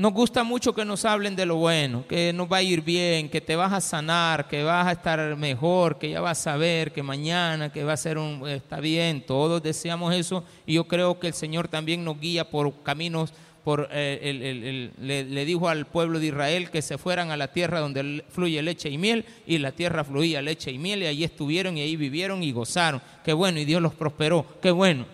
Nos 0.00 0.14
gusta 0.14 0.44
mucho 0.44 0.72
que 0.74 0.86
nos 0.86 1.04
hablen 1.04 1.36
de 1.36 1.44
lo 1.44 1.56
bueno, 1.56 2.06
que 2.08 2.32
nos 2.32 2.50
va 2.50 2.56
a 2.56 2.62
ir 2.62 2.80
bien, 2.80 3.28
que 3.28 3.42
te 3.42 3.54
vas 3.54 3.70
a 3.70 3.82
sanar, 3.82 4.48
que 4.48 4.62
vas 4.62 4.86
a 4.86 4.92
estar 4.92 5.36
mejor, 5.36 5.98
que 5.98 6.08
ya 6.08 6.22
vas 6.22 6.46
a 6.46 6.56
ver, 6.56 6.90
que 6.90 7.02
mañana, 7.02 7.70
que 7.70 7.84
va 7.84 7.92
a 7.92 7.98
ser 7.98 8.16
un, 8.16 8.48
está 8.48 8.80
bien. 8.80 9.20
Todos 9.20 9.62
deseamos 9.62 10.14
eso 10.14 10.42
y 10.64 10.72
yo 10.72 10.84
creo 10.84 11.20
que 11.20 11.26
el 11.26 11.34
Señor 11.34 11.68
también 11.68 12.02
nos 12.02 12.18
guía 12.18 12.48
por 12.48 12.82
caminos 12.82 13.34
por, 13.62 13.90
eh, 13.92 14.90
le, 14.98 15.44
dijo 15.44 15.68
al 15.68 15.84
pueblo 15.84 16.18
de 16.18 16.28
Israel 16.28 16.70
que 16.70 16.80
se 16.80 16.96
fueran 16.96 17.30
a 17.30 17.36
la 17.36 17.48
tierra 17.48 17.80
donde 17.80 18.24
fluye 18.30 18.62
leche 18.62 18.88
y 18.88 18.96
miel, 18.96 19.26
y 19.46 19.58
la 19.58 19.72
tierra 19.72 20.02
fluía 20.02 20.40
leche 20.40 20.70
y 20.70 20.78
miel, 20.78 21.02
y 21.02 21.08
allí 21.08 21.24
estuvieron 21.24 21.76
y 21.76 21.82
ahí 21.82 21.96
vivieron 21.96 22.42
y 22.42 22.52
gozaron. 22.52 23.02
Qué 23.22 23.34
bueno, 23.34 23.60
y 23.60 23.66
Dios 23.66 23.82
los 23.82 23.92
prosperó, 23.92 24.46
qué 24.62 24.70
bueno. 24.70 25.04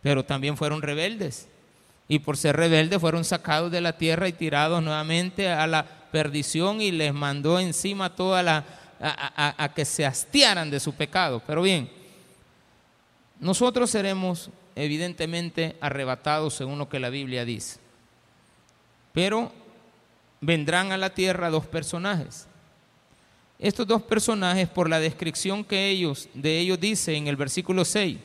Pero 0.00 0.24
también 0.24 0.56
fueron 0.56 0.80
rebeldes, 0.80 1.48
y 2.08 2.20
por 2.20 2.36
ser 2.36 2.56
rebeldes 2.56 3.00
fueron 3.00 3.24
sacados 3.24 3.70
de 3.70 3.80
la 3.80 3.96
tierra 3.98 4.28
y 4.28 4.32
tirados 4.32 4.82
nuevamente 4.82 5.48
a 5.48 5.66
la 5.66 5.84
perdición, 5.84 6.80
y 6.80 6.92
les 6.92 7.12
mandó 7.12 7.58
encima 7.58 8.14
toda 8.14 8.42
la. 8.42 8.64
a, 9.00 9.72
que 9.74 9.84
se 9.84 10.06
hastiaran 10.06 10.70
de 10.70 10.80
su 10.80 10.94
pecado. 10.94 11.42
Pero 11.46 11.62
bien, 11.62 11.90
nosotros 13.40 13.90
seremos 13.90 14.50
evidentemente 14.74 15.76
arrebatados 15.80 16.54
según 16.54 16.78
lo 16.78 16.88
que 16.88 17.00
la 17.00 17.10
Biblia 17.10 17.44
dice. 17.44 17.78
Pero 19.12 19.52
vendrán 20.40 20.92
a 20.92 20.96
la 20.96 21.10
tierra 21.10 21.50
dos 21.50 21.66
personajes. 21.66 22.46
Estos 23.58 23.86
dos 23.86 24.02
personajes, 24.02 24.68
por 24.68 24.88
la 24.88 25.00
descripción 25.00 25.64
que 25.64 25.88
ellos, 25.88 26.28
de 26.34 26.58
ellos 26.58 26.78
dice 26.78 27.16
en 27.16 27.26
el 27.26 27.36
versículo 27.36 27.84
6, 27.84 28.18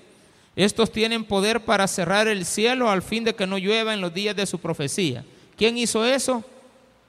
estos 0.55 0.91
tienen 0.91 1.23
poder 1.23 1.61
para 1.61 1.87
cerrar 1.87 2.27
el 2.27 2.45
cielo 2.45 2.89
al 2.89 3.01
fin 3.01 3.23
de 3.23 3.35
que 3.35 3.47
no 3.47 3.57
llueva 3.57 3.93
en 3.93 4.01
los 4.01 4.13
días 4.13 4.35
de 4.35 4.45
su 4.45 4.59
profecía. 4.59 5.23
¿Quién 5.55 5.77
hizo 5.77 6.05
eso? 6.05 6.43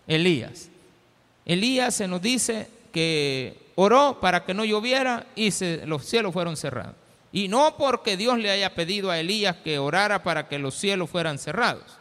Elías. 0.07 0.69
Elías 1.45 1.95
se 1.95 2.07
nos 2.07 2.23
dice 2.23 2.69
que 2.93 3.57
oró 3.75 4.19
para 4.21 4.45
que 4.45 4.55
no 4.55 4.65
lloviera 4.65 5.27
y 5.35 5.51
los 5.87 6.05
cielos 6.05 6.33
fueron 6.33 6.57
cerrados. 6.57 6.95
Y 7.33 7.49
no 7.49 7.77
porque 7.77 8.17
Dios 8.17 8.39
le 8.39 8.51
haya 8.51 8.75
pedido 8.75 9.11
a 9.11 9.19
Elías 9.19 9.57
que 9.65 9.79
orara 9.79 10.23
para 10.23 10.49
que 10.49 10.59
los 10.59 10.75
cielos 10.75 11.11
fueran 11.11 11.39
cerrados. 11.39 11.99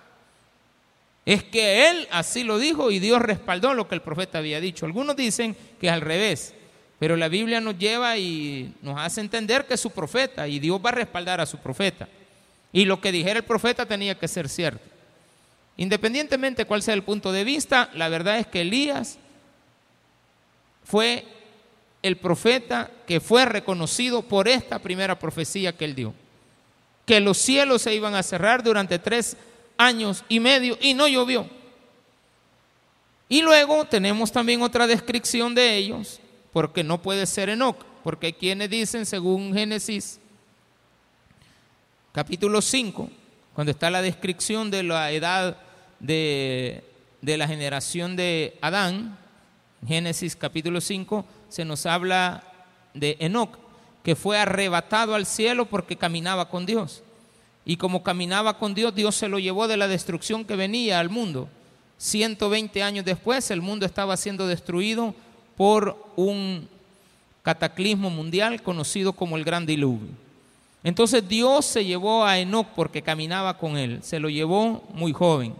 Es 1.25 1.43
que 1.43 1.89
él 1.89 2.07
así 2.11 2.43
lo 2.43 2.57
dijo 2.57 2.91
y 2.91 2.99
Dios 2.99 3.21
respaldó 3.21 3.73
lo 3.73 3.87
que 3.87 3.95
el 3.95 4.01
profeta 4.01 4.39
había 4.39 4.59
dicho. 4.59 4.85
Algunos 4.85 5.15
dicen 5.15 5.55
que 5.79 5.89
al 5.89 6.01
revés, 6.01 6.53
Pero 7.01 7.17
la 7.17 7.29
Biblia 7.29 7.59
nos 7.59 7.79
lleva 7.79 8.15
y 8.19 8.75
nos 8.83 8.99
hace 8.99 9.21
entender 9.21 9.65
que 9.65 9.73
es 9.73 9.79
su 9.79 9.89
profeta 9.89 10.47
y 10.47 10.59
Dios 10.59 10.79
va 10.85 10.89
a 10.89 10.93
respaldar 10.93 11.41
a 11.41 11.47
su 11.47 11.57
profeta. 11.57 12.07
Y 12.71 12.85
lo 12.85 13.01
que 13.01 13.11
dijera 13.11 13.39
el 13.39 13.43
profeta 13.43 13.87
tenía 13.87 14.19
que 14.19 14.27
ser 14.27 14.47
cierto. 14.47 14.83
Independientemente 15.77 16.65
cuál 16.65 16.83
sea 16.83 16.93
el 16.93 17.01
punto 17.01 17.31
de 17.31 17.43
vista, 17.43 17.89
la 17.95 18.07
verdad 18.07 18.37
es 18.37 18.45
que 18.45 18.61
Elías 18.61 19.17
fue 20.83 21.25
el 22.03 22.17
profeta 22.17 22.91
que 23.07 23.19
fue 23.19 23.45
reconocido 23.45 24.21
por 24.21 24.47
esta 24.47 24.77
primera 24.77 25.17
profecía 25.17 25.75
que 25.75 25.85
él 25.85 25.95
dio. 25.95 26.13
Que 27.07 27.19
los 27.19 27.39
cielos 27.39 27.81
se 27.81 27.95
iban 27.95 28.13
a 28.13 28.21
cerrar 28.21 28.61
durante 28.61 28.99
tres 28.99 29.37
años 29.75 30.23
y 30.29 30.39
medio 30.39 30.77
y 30.79 30.93
no 30.93 31.07
llovió. 31.07 31.47
Y 33.27 33.41
luego 33.41 33.85
tenemos 33.85 34.31
también 34.31 34.61
otra 34.61 34.85
descripción 34.85 35.55
de 35.55 35.77
ellos, 35.77 36.21
porque 36.51 36.83
no 36.83 37.01
puede 37.01 37.25
ser 37.25 37.49
Enoch, 37.49 37.77
porque 38.03 38.27
hay 38.27 38.33
quienes 38.33 38.69
dicen, 38.69 39.05
según 39.05 39.53
Génesis 39.53 40.19
capítulo 42.11 42.61
5, 42.61 43.09
cuando 43.53 43.71
está 43.71 43.89
la 43.89 44.01
descripción 44.01 44.71
de 44.71 44.83
la 44.83 45.11
edad 45.11 45.57
de, 45.99 46.83
de 47.21 47.37
la 47.37 47.47
generación 47.47 48.15
de 48.15 48.57
Adán, 48.61 49.17
Génesis 49.87 50.35
capítulo 50.35 50.81
5, 50.81 51.25
se 51.49 51.65
nos 51.65 51.85
habla 51.85 52.43
de 52.93 53.17
Enoch, 53.19 53.57
que 54.03 54.15
fue 54.15 54.37
arrebatado 54.37 55.15
al 55.15 55.25
cielo 55.25 55.65
porque 55.65 55.95
caminaba 55.95 56.49
con 56.49 56.65
Dios. 56.65 57.03
Y 57.63 57.77
como 57.77 58.03
caminaba 58.03 58.57
con 58.57 58.73
Dios, 58.73 58.95
Dios 58.95 59.15
se 59.15 59.27
lo 59.27 59.37
llevó 59.39 59.67
de 59.67 59.77
la 59.77 59.87
destrucción 59.87 60.45
que 60.45 60.55
venía 60.55 60.99
al 60.99 61.09
mundo. 61.09 61.47
120 61.97 62.81
años 62.81 63.05
después, 63.05 63.51
el 63.51 63.61
mundo 63.61 63.85
estaba 63.85 64.17
siendo 64.17 64.47
destruido 64.47 65.13
por 65.61 65.95
un 66.15 66.67
cataclismo 67.43 68.09
mundial 68.09 68.63
conocido 68.63 69.13
como 69.13 69.37
el 69.37 69.43
Gran 69.43 69.63
Diluvio. 69.63 70.09
Entonces 70.83 71.29
Dios 71.29 71.67
se 71.67 71.85
llevó 71.85 72.25
a 72.25 72.39
Enoch 72.39 72.65
porque 72.75 73.03
caminaba 73.03 73.55
con 73.55 73.77
él. 73.77 73.99
Se 74.01 74.19
lo 74.19 74.27
llevó 74.27 74.83
muy 74.91 75.13
joven, 75.13 75.53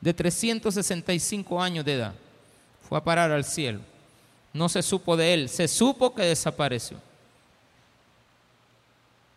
de 0.00 0.14
365 0.14 1.60
años 1.60 1.84
de 1.84 1.92
edad. 1.96 2.14
Fue 2.88 2.96
a 2.96 3.04
parar 3.04 3.30
al 3.30 3.44
cielo. 3.44 3.80
No 4.54 4.70
se 4.70 4.80
supo 4.80 5.18
de 5.18 5.34
él, 5.34 5.48
se 5.50 5.68
supo 5.68 6.14
que 6.14 6.22
desapareció. 6.22 6.96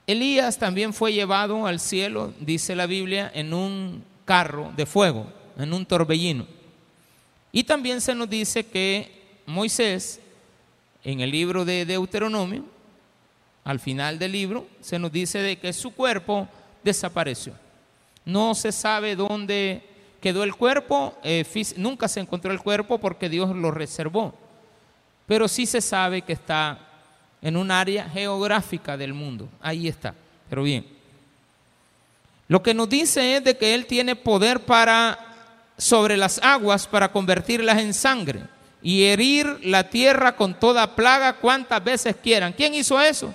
Elías 0.07 0.57
también 0.57 0.93
fue 0.93 1.11
llevado 1.11 1.67
al 1.67 1.81
cielo, 1.81 2.33
dice 2.39 2.73
la 2.73 2.85
Biblia, 2.85 3.29
en 3.35 3.53
un 3.53 4.01
carro 4.23 4.71
de 4.77 4.85
fuego, 4.85 5.27
en 5.57 5.73
un 5.73 5.85
torbellino. 5.85 6.47
Y 7.51 7.65
también 7.65 7.99
se 7.99 8.15
nos 8.15 8.29
dice 8.29 8.65
que 8.65 9.22
Moisés, 9.45 10.19
en 11.03 11.19
el 11.19 11.31
libro 11.31 11.65
de 11.65 11.85
Deuteronomio, 11.85 12.63
al 13.63 13.79
final 13.79 14.19
del 14.19 14.31
libro, 14.31 14.67
se 14.81 14.99
nos 14.99 15.11
dice 15.11 15.39
de 15.39 15.57
que 15.57 15.73
su 15.73 15.91
cuerpo 15.91 16.47
desapareció. 16.83 17.53
No 18.25 18.55
se 18.55 18.71
sabe 18.71 19.15
dónde 19.15 19.83
quedó 20.21 20.43
el 20.43 20.55
cuerpo, 20.55 21.17
eh, 21.23 21.45
nunca 21.77 22.07
se 22.07 22.21
encontró 22.21 22.51
el 22.51 22.61
cuerpo 22.61 22.97
porque 22.97 23.29
Dios 23.29 23.53
lo 23.55 23.71
reservó. 23.71 24.33
Pero 25.27 25.47
sí 25.47 25.65
se 25.65 25.81
sabe 25.81 26.21
que 26.21 26.33
está 26.33 26.79
en 27.41 27.57
un 27.57 27.71
área 27.71 28.09
geográfica 28.09 28.95
del 28.97 29.13
mundo. 29.13 29.49
Ahí 29.61 29.87
está. 29.87 30.13
Pero 30.49 30.63
bien. 30.63 30.85
Lo 32.47 32.61
que 32.61 32.73
nos 32.73 32.89
dice 32.89 33.37
es 33.37 33.43
de 33.43 33.57
que 33.57 33.73
Él 33.73 33.85
tiene 33.85 34.15
poder 34.15 34.61
para 34.61 35.19
sobre 35.77 36.15
las 36.17 36.39
aguas 36.43 36.87
para 36.87 37.11
convertirlas 37.11 37.79
en 37.79 37.93
sangre 37.93 38.41
y 38.83 39.05
herir 39.05 39.59
la 39.63 39.89
tierra 39.89 40.35
con 40.35 40.59
toda 40.59 40.95
plaga 40.95 41.37
cuantas 41.37 41.83
veces 41.83 42.15
quieran. 42.21 42.53
¿Quién 42.53 42.75
hizo 42.75 42.99
eso? 43.01 43.33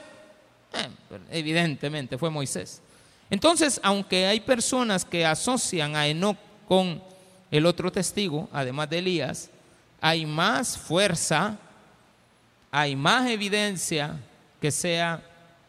Eh, 0.74 0.88
evidentemente 1.30 2.18
fue 2.18 2.30
Moisés. 2.30 2.80
Entonces, 3.30 3.80
aunque 3.82 4.26
hay 4.26 4.40
personas 4.40 5.04
que 5.04 5.26
asocian 5.26 5.96
a 5.96 6.06
Enoch 6.06 6.36
con 6.68 7.02
el 7.50 7.66
otro 7.66 7.90
testigo, 7.90 8.48
además 8.52 8.90
de 8.90 8.98
Elías, 8.98 9.50
hay 10.00 10.26
más 10.26 10.78
fuerza 10.78 11.58
hay 12.70 12.96
más 12.96 13.28
evidencia 13.30 14.18
que 14.60 14.70
sea 14.70 15.22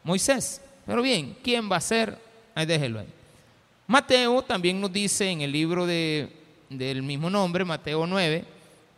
Moisés. 0.04 0.62
Pero 0.86 1.02
bien, 1.02 1.38
¿quién 1.44 1.72
va 1.72 1.78
a 1.78 1.82
ser? 1.82 2.18
Ahí 2.56 2.66
déjelo 2.66 3.00
ahí. 3.00 3.08
Mateo 3.88 4.42
también 4.42 4.80
nos 4.80 4.92
dice 4.92 5.30
en 5.30 5.42
el 5.42 5.52
libro 5.52 5.86
de, 5.86 6.32
del 6.70 7.02
mismo 7.02 7.30
nombre, 7.30 7.66
Mateo 7.66 8.06
9, 8.06 8.46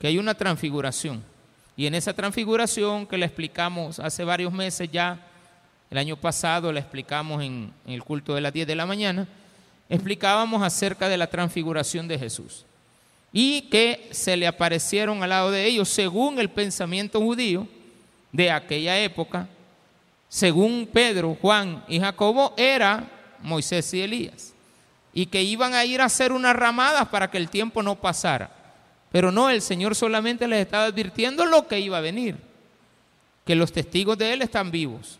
que 0.02 0.08
hay 0.08 0.18
una 0.18 0.34
transfiguración. 0.34 1.24
Y 1.78 1.86
en 1.86 1.94
esa 1.94 2.12
transfiguración 2.12 3.06
que 3.06 3.20
la 3.20 3.28
explicamos 3.28 4.00
hace 4.00 4.24
varios 4.24 4.52
meses 4.52 4.90
ya, 4.92 5.28
el 5.92 5.98
año 6.00 6.18
pasado 6.18 6.72
la 6.74 6.80
explicamos 6.80 7.44
en, 7.44 7.72
el 7.86 8.04
culto 8.04 8.34
de 8.34 8.42
las 8.42 8.52
10 8.52 8.66
de 8.66 8.76
la 8.76 8.88
mañana, 8.88 9.28
explicábamos 9.90 10.64
acerca 10.64 11.08
de 11.08 11.18
la 11.18 11.28
transfiguración 11.28 12.08
de 12.08 12.18
Jesús. 12.18 12.66
Y 13.32 13.62
que 13.70 14.10
se 14.10 14.36
le 14.36 14.48
aparecieron 14.48 15.22
al 15.22 15.30
lado 15.30 15.52
de 15.52 15.68
ellos, 15.68 15.88
según 15.88 16.40
el 16.40 16.50
pensamiento 16.50 17.22
judío, 17.22 17.68
de 18.32 18.50
aquella 18.50 18.98
época, 18.98 19.48
según 20.30 20.90
Pedro, 20.92 21.38
Juan 21.40 21.84
y 21.88 22.00
Jacobo, 22.00 22.56
era 22.58 23.08
Moisés 23.40 23.94
y 23.94 24.02
Elías. 24.02 24.54
Y 25.14 25.28
que 25.28 25.44
iban 25.44 25.76
a 25.76 25.86
ir 25.86 26.02
a 26.02 26.06
hacer 26.06 26.32
unas 26.32 26.56
ramadas 26.56 27.08
para 27.10 27.30
que 27.30 27.38
el 27.38 27.50
tiempo 27.50 27.84
no 27.84 27.96
pasara. 27.96 28.61
Pero 29.12 29.32
no, 29.32 29.50
el 29.50 29.62
Señor 29.62 29.96
solamente 29.96 30.48
les 30.48 30.62
estaba 30.62 30.86
advirtiendo 30.86 31.46
lo 31.46 31.68
que 31.68 31.80
iba 31.80 31.98
a 31.98 32.02
venir. 32.02 32.38
Que 33.46 33.56
los 33.56 33.72
testigos 33.72 34.18
de 34.18 34.34
Él 34.34 34.42
están 34.42 34.72
vivos. 34.72 35.20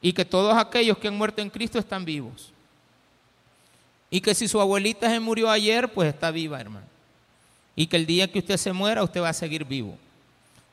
Y 0.00 0.12
que 0.12 0.24
todos 0.24 0.56
aquellos 0.56 0.98
que 0.98 1.08
han 1.08 1.16
muerto 1.16 1.42
en 1.42 1.50
Cristo 1.50 1.78
están 1.78 2.04
vivos. 2.04 2.52
Y 4.10 4.20
que 4.20 4.34
si 4.34 4.46
su 4.46 4.60
abuelita 4.60 5.08
se 5.08 5.18
murió 5.20 5.50
ayer, 5.50 5.92
pues 5.92 6.12
está 6.12 6.30
viva, 6.30 6.60
hermano. 6.60 6.86
Y 7.74 7.86
que 7.86 7.96
el 7.96 8.06
día 8.06 8.30
que 8.30 8.38
usted 8.38 8.56
se 8.56 8.72
muera, 8.72 9.02
usted 9.02 9.22
va 9.22 9.30
a 9.30 9.34
seguir 9.34 9.64
vivo. 9.64 9.96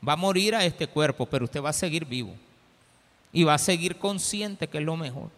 Va 0.07 0.13
a 0.13 0.17
morir 0.17 0.53
a 0.53 0.65
este 0.65 0.87
cuerpo, 0.87 1.25
pero 1.25 1.45
usted 1.45 1.61
va 1.61 1.69
a 1.69 1.73
seguir 1.73 2.05
vivo. 2.05 2.35
Y 3.31 3.43
va 3.43 3.53
a 3.55 3.59
seguir 3.59 3.95
consciente 3.95 4.67
que 4.67 4.77
es 4.77 4.83
lo 4.83 4.97
mejor. 4.97 5.29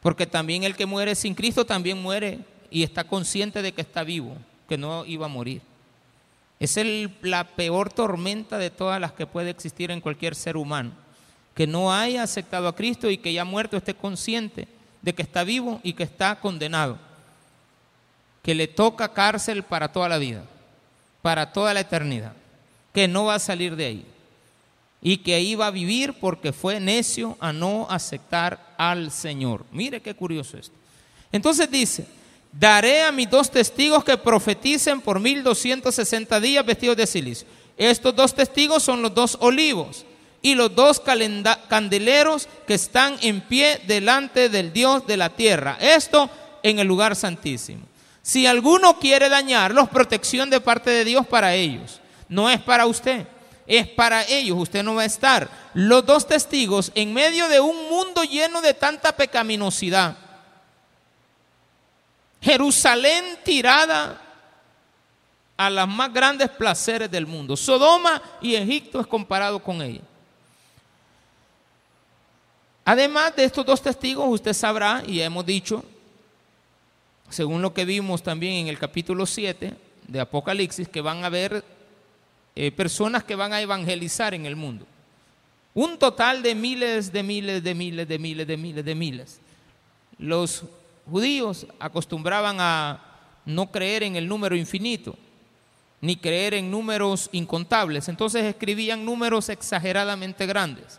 Porque 0.00 0.26
también 0.26 0.64
el 0.64 0.74
que 0.74 0.86
muere 0.86 1.14
sin 1.14 1.34
Cristo 1.34 1.64
también 1.64 2.00
muere 2.00 2.40
y 2.70 2.82
está 2.82 3.04
consciente 3.04 3.62
de 3.62 3.72
que 3.72 3.82
está 3.82 4.02
vivo, 4.02 4.36
que 4.72 4.78
no 4.78 5.04
iba 5.04 5.26
a 5.26 5.28
morir. 5.28 5.60
Es 6.58 6.80
la 7.20 7.44
peor 7.44 7.92
tormenta 7.92 8.56
de 8.56 8.70
todas 8.70 8.98
las 8.98 9.12
que 9.12 9.26
puede 9.26 9.50
existir 9.50 9.90
en 9.90 10.00
cualquier 10.00 10.34
ser 10.34 10.56
humano. 10.56 10.92
Que 11.54 11.66
no 11.66 11.92
haya 11.92 12.22
aceptado 12.22 12.68
a 12.68 12.74
Cristo 12.74 13.10
y 13.10 13.18
que 13.18 13.34
ya 13.34 13.44
muerto 13.44 13.76
esté 13.76 13.92
consciente 13.92 14.66
de 15.02 15.14
que 15.14 15.20
está 15.20 15.44
vivo 15.44 15.78
y 15.82 15.92
que 15.92 16.04
está 16.04 16.40
condenado. 16.40 16.96
Que 18.42 18.54
le 18.54 18.66
toca 18.66 19.12
cárcel 19.12 19.62
para 19.62 19.92
toda 19.92 20.08
la 20.08 20.16
vida, 20.16 20.42
para 21.20 21.52
toda 21.52 21.74
la 21.74 21.80
eternidad 21.80 22.32
que 22.94 23.06
no 23.08 23.26
va 23.26 23.34
a 23.34 23.40
salir 23.40 23.76
de 23.76 23.84
ahí 23.84 24.06
y 25.02 25.18
que 25.18 25.34
ahí 25.34 25.54
va 25.54 25.66
a 25.66 25.70
vivir 25.70 26.14
porque 26.14 26.50
fue 26.50 26.80
necio 26.80 27.36
a 27.40 27.52
no 27.52 27.86
aceptar 27.90 28.74
al 28.78 29.10
Señor. 29.10 29.66
Mire 29.70 30.00
qué 30.00 30.14
curioso 30.14 30.56
esto. 30.56 30.74
Entonces 31.30 31.70
dice, 31.70 32.06
daré 32.52 33.02
a 33.02 33.12
mis 33.12 33.28
dos 33.28 33.50
testigos 33.50 34.04
que 34.04 34.16
profeticen 34.16 35.00
por 35.00 35.18
1260 35.18 36.40
días 36.40 36.64
vestidos 36.64 36.96
de 36.96 37.06
silicio. 37.06 37.48
Estos 37.76 38.14
dos 38.14 38.34
testigos 38.34 38.82
son 38.82 39.02
los 39.02 39.14
dos 39.14 39.36
olivos 39.40 40.04
y 40.42 40.54
los 40.54 40.74
dos 40.74 41.00
candeleros 41.68 42.48
que 42.66 42.74
están 42.74 43.16
en 43.22 43.40
pie 43.40 43.80
delante 43.86 44.48
del 44.48 44.72
Dios 44.72 45.06
de 45.06 45.16
la 45.16 45.30
tierra. 45.30 45.78
Esto 45.80 46.30
en 46.62 46.78
el 46.78 46.86
lugar 46.86 47.16
santísimo. 47.16 47.82
Si 48.22 48.46
alguno 48.46 48.98
quiere 48.98 49.28
dañarlos, 49.28 49.88
protección 49.88 50.50
de 50.50 50.60
parte 50.60 50.90
de 50.90 51.04
Dios 51.04 51.26
para 51.26 51.54
ellos 51.54 52.02
no 52.32 52.48
es 52.48 52.62
para 52.62 52.86
usted, 52.86 53.26
es 53.66 53.86
para 53.88 54.24
ellos. 54.26 54.56
Usted 54.58 54.82
no 54.82 54.94
va 54.94 55.02
a 55.02 55.04
estar. 55.04 55.50
Los 55.74 56.06
dos 56.06 56.26
testigos 56.26 56.90
en 56.94 57.12
medio 57.12 57.46
de 57.48 57.60
un 57.60 57.90
mundo 57.90 58.24
lleno 58.24 58.62
de 58.62 58.72
tanta 58.72 59.14
pecaminosidad. 59.14 60.16
Jerusalén 62.42 63.38
tirada 63.44 64.20
a 65.56 65.70
los 65.70 65.88
más 65.88 66.12
grandes 66.12 66.48
placeres 66.50 67.10
del 67.10 67.26
mundo. 67.26 67.56
Sodoma 67.56 68.20
y 68.40 68.56
Egipto 68.56 69.00
es 69.00 69.06
comparado 69.06 69.62
con 69.62 69.80
ella. 69.80 70.00
Además 72.84 73.36
de 73.36 73.44
estos 73.44 73.64
dos 73.64 73.80
testigos, 73.80 74.26
usted 74.28 74.52
sabrá, 74.52 75.04
y 75.06 75.20
hemos 75.20 75.46
dicho, 75.46 75.84
según 77.30 77.62
lo 77.62 77.72
que 77.72 77.84
vimos 77.84 78.24
también 78.24 78.54
en 78.54 78.68
el 78.68 78.78
capítulo 78.78 79.24
7 79.24 79.74
de 80.08 80.20
Apocalipsis, 80.20 80.88
que 80.88 81.00
van 81.00 81.22
a 81.22 81.26
haber 81.26 81.64
eh, 82.56 82.72
personas 82.72 83.22
que 83.22 83.36
van 83.36 83.52
a 83.52 83.60
evangelizar 83.60 84.34
en 84.34 84.46
el 84.46 84.56
mundo. 84.56 84.84
Un 85.74 85.96
total 85.96 86.42
de 86.42 86.56
miles, 86.56 87.12
de 87.12 87.22
miles, 87.22 87.62
de 87.62 87.74
miles, 87.74 88.08
de 88.08 88.18
miles, 88.18 88.46
de 88.48 88.56
miles, 88.56 88.84
de 88.84 88.94
miles. 88.96 89.40
Los 90.18 90.64
judíos 91.10 91.66
acostumbraban 91.78 92.56
a 92.60 93.00
no 93.44 93.70
creer 93.70 94.02
en 94.02 94.16
el 94.16 94.28
número 94.28 94.56
infinito. 94.56 95.16
ni 96.02 96.16
creer 96.16 96.52
en 96.54 96.70
números 96.70 97.30
incontables. 97.32 98.08
Entonces 98.08 98.44
escribían 98.44 99.04
números 99.04 99.48
exageradamente 99.48 100.44
grandes, 100.46 100.98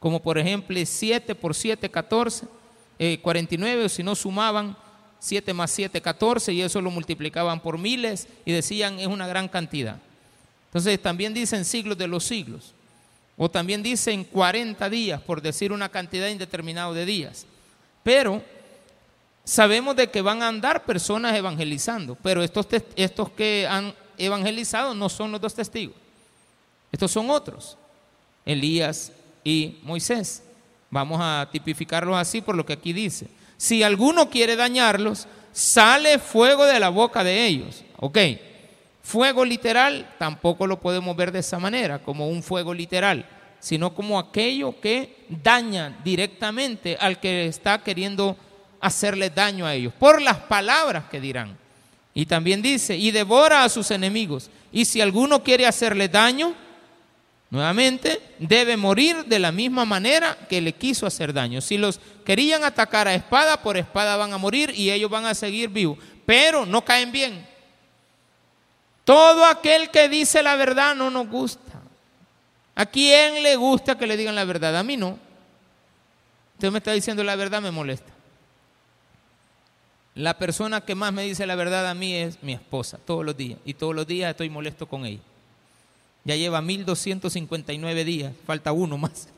como 0.00 0.20
por 0.20 0.36
ejemplo 0.36 0.76
7 0.84 1.34
por 1.36 1.54
7, 1.54 1.88
14, 1.88 2.46
49, 3.22 3.84
o 3.84 3.88
si 3.88 4.02
no 4.02 4.14
sumaban 4.14 4.76
7 5.20 5.54
más 5.54 5.70
7, 5.70 6.00
14, 6.02 6.52
y 6.52 6.60
eso 6.60 6.80
lo 6.82 6.90
multiplicaban 6.90 7.60
por 7.60 7.78
miles 7.78 8.26
y 8.44 8.50
decían 8.50 8.98
es 8.98 9.06
una 9.06 9.28
gran 9.28 9.48
cantidad. 9.48 9.98
Entonces 10.66 11.00
también 11.00 11.32
dicen 11.32 11.64
siglos 11.64 11.96
de 11.96 12.08
los 12.08 12.24
siglos, 12.24 12.74
o 13.36 13.48
también 13.48 13.80
dicen 13.80 14.24
40 14.24 14.90
días, 14.90 15.20
por 15.20 15.40
decir 15.40 15.70
una 15.70 15.88
cantidad 15.88 16.28
indeterminada 16.28 16.92
de 16.92 17.06
días. 17.06 17.46
Pero 18.02 18.42
sabemos 19.44 19.96
de 19.96 20.10
que 20.10 20.22
van 20.22 20.42
a 20.42 20.48
andar 20.48 20.84
personas 20.84 21.34
evangelizando, 21.34 22.16
pero 22.22 22.42
estos, 22.42 22.66
estos 22.96 23.30
que 23.30 23.66
han 23.68 23.94
evangelizado 24.18 24.94
no 24.94 25.08
son 25.08 25.32
los 25.32 25.40
dos 25.40 25.54
testigos, 25.54 25.96
estos 26.90 27.10
son 27.10 27.30
otros, 27.30 27.76
Elías 28.44 29.12
y 29.44 29.78
Moisés. 29.82 30.42
Vamos 30.90 31.18
a 31.22 31.48
tipificarlos 31.50 32.16
así 32.16 32.42
por 32.42 32.54
lo 32.54 32.66
que 32.66 32.74
aquí 32.74 32.92
dice. 32.92 33.26
Si 33.56 33.82
alguno 33.82 34.28
quiere 34.28 34.56
dañarlos, 34.56 35.26
sale 35.52 36.18
fuego 36.18 36.66
de 36.66 36.78
la 36.78 36.90
boca 36.90 37.24
de 37.24 37.46
ellos. 37.46 37.82
Ok, 37.96 38.18
fuego 39.02 39.44
literal 39.44 40.14
tampoco 40.18 40.66
lo 40.66 40.80
podemos 40.80 41.16
ver 41.16 41.32
de 41.32 41.38
esa 41.38 41.58
manera, 41.58 42.00
como 42.00 42.28
un 42.28 42.42
fuego 42.42 42.74
literal, 42.74 43.26
sino 43.58 43.94
como 43.94 44.18
aquello 44.18 44.80
que 44.80 45.24
daña 45.28 45.98
directamente 46.04 46.96
al 47.00 47.20
que 47.20 47.46
está 47.46 47.82
queriendo 47.82 48.36
hacerle 48.82 49.30
daño 49.30 49.64
a 49.64 49.74
ellos, 49.74 49.94
por 49.98 50.20
las 50.20 50.36
palabras 50.36 51.04
que 51.10 51.20
dirán. 51.20 51.56
Y 52.12 52.26
también 52.26 52.60
dice, 52.60 52.96
y 52.96 53.10
devora 53.12 53.64
a 53.64 53.68
sus 53.70 53.90
enemigos. 53.90 54.50
Y 54.70 54.84
si 54.84 55.00
alguno 55.00 55.42
quiere 55.42 55.66
hacerle 55.66 56.08
daño, 56.08 56.54
nuevamente, 57.48 58.20
debe 58.38 58.76
morir 58.76 59.24
de 59.24 59.38
la 59.38 59.52
misma 59.52 59.84
manera 59.84 60.36
que 60.48 60.60
le 60.60 60.74
quiso 60.74 61.06
hacer 61.06 61.32
daño. 61.32 61.60
Si 61.60 61.78
los 61.78 62.00
querían 62.24 62.64
atacar 62.64 63.08
a 63.08 63.14
espada, 63.14 63.62
por 63.62 63.76
espada 63.76 64.16
van 64.16 64.34
a 64.34 64.38
morir 64.38 64.72
y 64.76 64.90
ellos 64.90 65.10
van 65.10 65.26
a 65.26 65.34
seguir 65.34 65.70
vivos. 65.70 65.96
Pero 66.26 66.66
no 66.66 66.84
caen 66.84 67.12
bien. 67.12 67.46
Todo 69.04 69.46
aquel 69.46 69.90
que 69.90 70.08
dice 70.08 70.42
la 70.42 70.56
verdad 70.56 70.94
no 70.94 71.10
nos 71.10 71.28
gusta. 71.28 71.72
¿A 72.74 72.86
quién 72.86 73.42
le 73.42 73.56
gusta 73.56 73.96
que 73.96 74.06
le 74.06 74.16
digan 74.16 74.34
la 74.34 74.44
verdad? 74.44 74.76
A 74.76 74.82
mí 74.82 74.96
no. 74.96 75.18
Usted 76.54 76.70
me 76.70 76.78
está 76.78 76.92
diciendo 76.92 77.22
la 77.24 77.36
verdad, 77.36 77.60
me 77.62 77.70
molesta. 77.70 78.11
La 80.14 80.36
persona 80.36 80.82
que 80.82 80.94
más 80.94 81.12
me 81.12 81.22
dice 81.22 81.46
la 81.46 81.54
verdad 81.54 81.88
a 81.88 81.94
mí 81.94 82.14
es 82.14 82.42
mi 82.42 82.52
esposa, 82.52 82.98
todos 82.98 83.24
los 83.24 83.36
días. 83.36 83.58
Y 83.64 83.74
todos 83.74 83.94
los 83.94 84.06
días 84.06 84.30
estoy 84.30 84.50
molesto 84.50 84.86
con 84.86 85.06
ella. 85.06 85.22
Ya 86.24 86.36
lleva 86.36 86.60
1259 86.60 88.04
días, 88.04 88.34
falta 88.46 88.72
uno 88.72 88.98
más. 88.98 89.28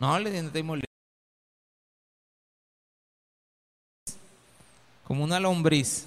No, 0.00 0.18
le 0.18 0.38
estoy 0.38 0.62
molesto. 0.62 0.88
Como 5.04 5.22
una 5.22 5.38
lombriz. 5.38 6.06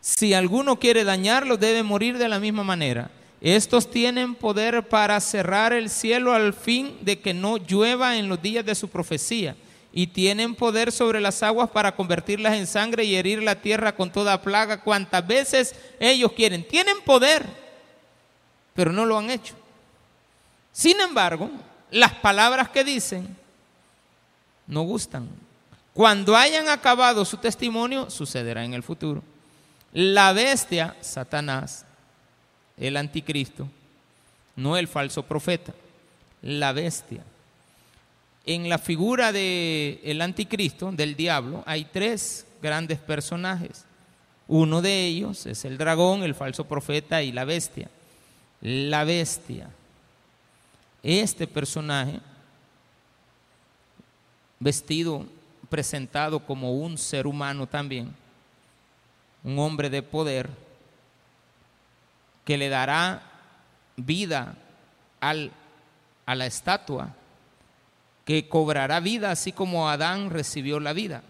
Si 0.00 0.34
alguno 0.34 0.78
quiere 0.78 1.04
dañarlo, 1.04 1.56
debe 1.56 1.82
morir 1.82 2.16
de 2.16 2.28
la 2.28 2.40
misma 2.40 2.64
manera. 2.64 3.10
Estos 3.40 3.90
tienen 3.90 4.34
poder 4.34 4.86
para 4.88 5.18
cerrar 5.20 5.72
el 5.72 5.88
cielo 5.88 6.34
al 6.34 6.52
fin 6.52 6.98
de 7.00 7.20
que 7.20 7.32
no 7.32 7.56
llueva 7.56 8.16
en 8.16 8.28
los 8.28 8.42
días 8.42 8.64
de 8.64 8.74
su 8.74 8.88
profecía. 8.88 9.56
Y 9.92 10.08
tienen 10.08 10.54
poder 10.54 10.92
sobre 10.92 11.20
las 11.20 11.42
aguas 11.42 11.70
para 11.70 11.96
convertirlas 11.96 12.54
en 12.54 12.66
sangre 12.66 13.04
y 13.04 13.16
herir 13.16 13.42
la 13.42 13.56
tierra 13.56 13.96
con 13.96 14.12
toda 14.12 14.40
plaga 14.42 14.82
cuantas 14.82 15.26
veces 15.26 15.74
ellos 15.98 16.32
quieren. 16.32 16.66
Tienen 16.66 17.00
poder, 17.00 17.44
pero 18.74 18.92
no 18.92 19.04
lo 19.04 19.18
han 19.18 19.30
hecho. 19.30 19.54
Sin 20.70 21.00
embargo, 21.00 21.50
las 21.90 22.12
palabras 22.14 22.68
que 22.68 22.84
dicen 22.84 23.36
no 24.66 24.82
gustan. 24.82 25.28
Cuando 25.92 26.36
hayan 26.36 26.68
acabado 26.68 27.24
su 27.24 27.36
testimonio, 27.38 28.08
sucederá 28.10 28.64
en 28.64 28.74
el 28.74 28.82
futuro. 28.82 29.22
La 29.92 30.32
bestia, 30.32 30.96
Satanás, 31.00 31.84
el 32.80 32.96
anticristo, 32.96 33.68
no 34.56 34.76
el 34.76 34.88
falso 34.88 35.22
profeta, 35.22 35.72
la 36.42 36.72
bestia. 36.72 37.22
En 38.46 38.68
la 38.68 38.78
figura 38.78 39.32
del 39.32 40.00
el 40.02 40.20
anticristo, 40.22 40.90
del 40.90 41.14
diablo, 41.14 41.62
hay 41.66 41.84
tres 41.84 42.46
grandes 42.60 42.98
personajes. 42.98 43.84
Uno 44.48 44.82
de 44.82 45.06
ellos 45.06 45.46
es 45.46 45.64
el 45.64 45.78
dragón, 45.78 46.22
el 46.22 46.34
falso 46.34 46.64
profeta 46.64 47.22
y 47.22 47.30
la 47.30 47.44
bestia. 47.44 47.88
La 48.62 49.04
bestia. 49.04 49.70
Este 51.02 51.46
personaje, 51.46 52.18
vestido, 54.58 55.26
presentado 55.68 56.40
como 56.40 56.72
un 56.74 56.98
ser 56.98 57.26
humano 57.26 57.66
también, 57.66 58.12
un 59.44 59.58
hombre 59.58 59.88
de 59.88 60.02
poder, 60.02 60.50
que 62.50 62.58
le 62.58 62.68
dará 62.68 63.22
vida 63.94 64.56
al, 65.20 65.52
a 66.26 66.34
la 66.34 66.46
estatua, 66.46 67.14
que 68.24 68.48
cobrará 68.48 68.98
vida 68.98 69.30
así 69.30 69.52
como 69.52 69.88
Adán 69.88 70.30
recibió 70.30 70.80
la 70.80 70.92
vida. 70.92 71.22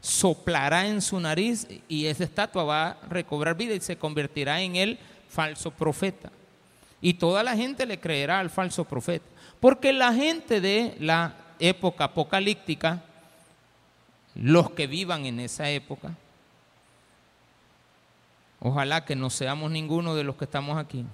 Soplará 0.00 0.86
en 0.86 1.02
su 1.02 1.18
nariz 1.18 1.66
y 1.88 2.06
esa 2.06 2.22
estatua 2.22 2.62
va 2.62 2.86
a 2.90 2.96
recobrar 3.08 3.56
vida 3.56 3.74
y 3.74 3.80
se 3.80 3.98
convertirá 3.98 4.60
en 4.60 4.76
el 4.76 5.00
falso 5.28 5.72
profeta. 5.72 6.30
Y 7.00 7.14
toda 7.14 7.42
la 7.42 7.56
gente 7.56 7.84
le 7.84 7.98
creerá 7.98 8.38
al 8.38 8.48
falso 8.48 8.84
profeta. 8.84 9.26
Porque 9.58 9.92
la 9.92 10.14
gente 10.14 10.60
de 10.60 10.94
la 11.00 11.34
época 11.58 12.04
apocalíptica, 12.04 13.02
los 14.36 14.70
que 14.70 14.86
vivan 14.86 15.26
en 15.26 15.40
esa 15.40 15.68
época, 15.70 16.12
Ojalá 18.60 19.04
que 19.04 19.16
no 19.16 19.30
seamos 19.30 19.70
ninguno 19.70 20.14
de 20.14 20.24
los 20.24 20.36
que 20.36 20.44
estamos 20.44 20.78
aquí. 20.78 21.04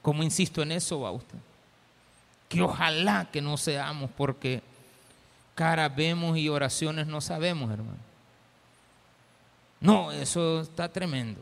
Como 0.00 0.22
insisto 0.22 0.62
en 0.62 0.72
eso, 0.72 1.00
va 1.00 1.10
usted. 1.10 1.38
Que 2.48 2.62
ojalá 2.62 3.28
que 3.30 3.40
no 3.40 3.56
seamos, 3.56 4.10
porque 4.16 4.62
cara 5.54 5.88
vemos 5.88 6.36
y 6.36 6.48
oraciones 6.48 7.06
no 7.06 7.20
sabemos, 7.20 7.70
hermano. 7.70 7.98
No, 9.80 10.12
eso 10.12 10.60
está 10.60 10.88
tremendo. 10.88 11.40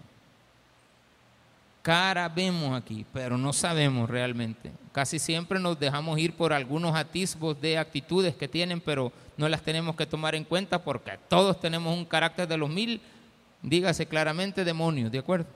Cara 1.83 2.29
vemos 2.29 2.76
aquí, 2.76 3.07
pero 3.12 3.38
no 3.38 3.53
sabemos 3.53 4.09
realmente. 4.11 4.70
Casi 4.92 5.18
siempre 5.18 5.59
nos 5.59 5.79
dejamos 5.79 6.18
ir 6.18 6.35
por 6.35 6.53
algunos 6.53 6.94
atisbos 6.94 7.59
de 7.61 7.79
actitudes 7.79 8.35
que 8.35 8.48
tienen, 8.48 8.81
pero 8.81 9.12
no 9.37 9.48
las 9.48 9.62
tenemos 9.62 9.96
que 9.96 10.07
tomar 10.07 10.35
en 10.35 10.44
cuenta 10.44 10.83
porque 10.83 11.18
todos 11.29 11.59
tenemos 11.59 11.96
un 11.96 12.05
carácter 12.05 12.46
de 12.46 12.59
los 12.59 12.68
mil 12.68 13.00
dígase 13.62 14.06
claramente 14.06 14.64
demonios, 14.64 15.10
¿de 15.12 15.18
acuerdo? 15.18 15.46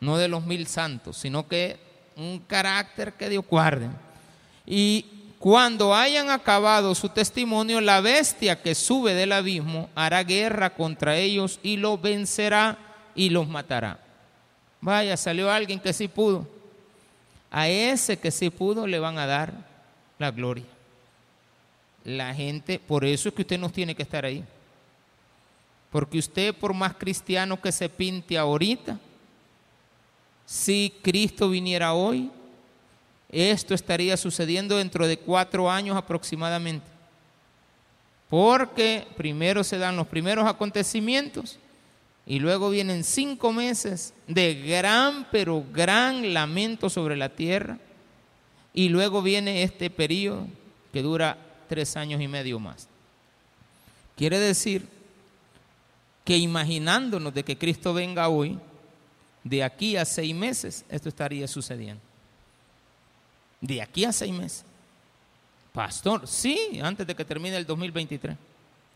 No 0.00 0.16
de 0.16 0.28
los 0.28 0.44
mil 0.44 0.66
santos, 0.66 1.16
sino 1.16 1.46
que 1.46 1.78
un 2.16 2.40
carácter 2.40 3.12
que 3.14 3.28
Dios 3.28 3.44
guarde. 3.48 3.88
Y 4.66 5.04
cuando 5.38 5.94
hayan 5.94 6.30
acabado 6.30 6.94
su 6.94 7.08
testimonio, 7.08 7.80
la 7.80 8.00
bestia 8.00 8.60
que 8.60 8.74
sube 8.74 9.14
del 9.14 9.32
abismo 9.32 9.88
hará 9.94 10.22
guerra 10.22 10.70
contra 10.70 11.16
ellos 11.16 11.58
y 11.62 11.76
los 11.76 12.00
vencerá 12.00 12.78
y 13.14 13.30
los 13.30 13.48
matará. 13.48 13.98
Vaya, 14.80 15.16
salió 15.16 15.50
alguien 15.50 15.80
que 15.80 15.92
sí 15.92 16.08
pudo. 16.08 16.46
A 17.50 17.68
ese 17.68 18.18
que 18.18 18.30
sí 18.30 18.50
pudo 18.50 18.86
le 18.86 18.98
van 18.98 19.18
a 19.18 19.26
dar 19.26 19.52
la 20.18 20.30
gloria. 20.30 20.64
La 22.04 22.34
gente, 22.34 22.78
por 22.78 23.04
eso 23.04 23.28
es 23.28 23.34
que 23.34 23.42
usted 23.42 23.58
no 23.58 23.70
tiene 23.70 23.94
que 23.94 24.02
estar 24.02 24.24
ahí. 24.24 24.44
Porque 25.90 26.18
usted, 26.18 26.54
por 26.54 26.72
más 26.72 26.94
cristiano 26.94 27.60
que 27.60 27.72
se 27.72 27.88
pinte 27.88 28.38
ahorita, 28.38 28.98
si 30.46 30.92
Cristo 31.02 31.50
viniera 31.50 31.92
hoy, 31.94 32.30
esto 33.28 33.74
estaría 33.74 34.16
sucediendo 34.16 34.76
dentro 34.76 35.06
de 35.06 35.16
cuatro 35.16 35.70
años 35.70 35.96
aproximadamente. 35.96 36.86
Porque 38.28 39.06
primero 39.16 39.64
se 39.64 39.78
dan 39.78 39.96
los 39.96 40.06
primeros 40.06 40.48
acontecimientos 40.48 41.58
y 42.26 42.38
luego 42.38 42.70
vienen 42.70 43.02
cinco 43.02 43.52
meses 43.52 44.14
de 44.28 44.54
gran, 44.54 45.26
pero 45.32 45.64
gran 45.72 46.32
lamento 46.32 46.88
sobre 46.88 47.16
la 47.16 47.30
tierra. 47.30 47.78
Y 48.72 48.88
luego 48.88 49.20
viene 49.22 49.64
este 49.64 49.90
periodo 49.90 50.46
que 50.92 51.02
dura 51.02 51.36
tres 51.68 51.96
años 51.96 52.20
y 52.20 52.28
medio 52.28 52.60
más. 52.60 52.88
Quiere 54.16 54.38
decir 54.38 54.86
que 56.24 56.36
imaginándonos 56.36 57.34
de 57.34 57.44
que 57.44 57.56
Cristo 57.56 57.94
venga 57.94 58.28
hoy, 58.28 58.58
de 59.42 59.62
aquí 59.64 59.96
a 59.96 60.04
seis 60.04 60.34
meses, 60.34 60.84
esto 60.88 61.08
estaría 61.08 61.48
sucediendo. 61.48 62.02
De 63.60 63.80
aquí 63.80 64.04
a 64.04 64.12
seis 64.12 64.32
meses. 64.32 64.64
Pastor, 65.72 66.26
sí, 66.26 66.80
antes 66.82 67.06
de 67.06 67.14
que 67.14 67.24
termine 67.24 67.56
el 67.56 67.66
2023. 67.66 68.36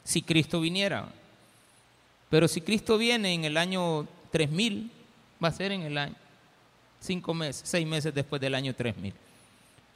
si 0.03 0.21
Cristo 0.21 0.61
viniera. 0.61 1.09
Pero 2.29 2.47
si 2.47 2.61
Cristo 2.61 2.99
viene 2.99 3.33
en 3.33 3.45
el 3.45 3.57
año 3.57 4.07
3000, 4.33 4.91
va 5.43 5.49
a 5.49 5.53
ser 5.53 5.73
en 5.73 5.83
el 5.83 5.97
año, 5.97 6.15
cinco 7.01 7.33
meses, 7.33 7.63
seis 7.65 7.87
meses 7.87 8.13
después 8.13 8.41
del 8.41 8.55
año 8.55 8.75
3000. 8.75 9.15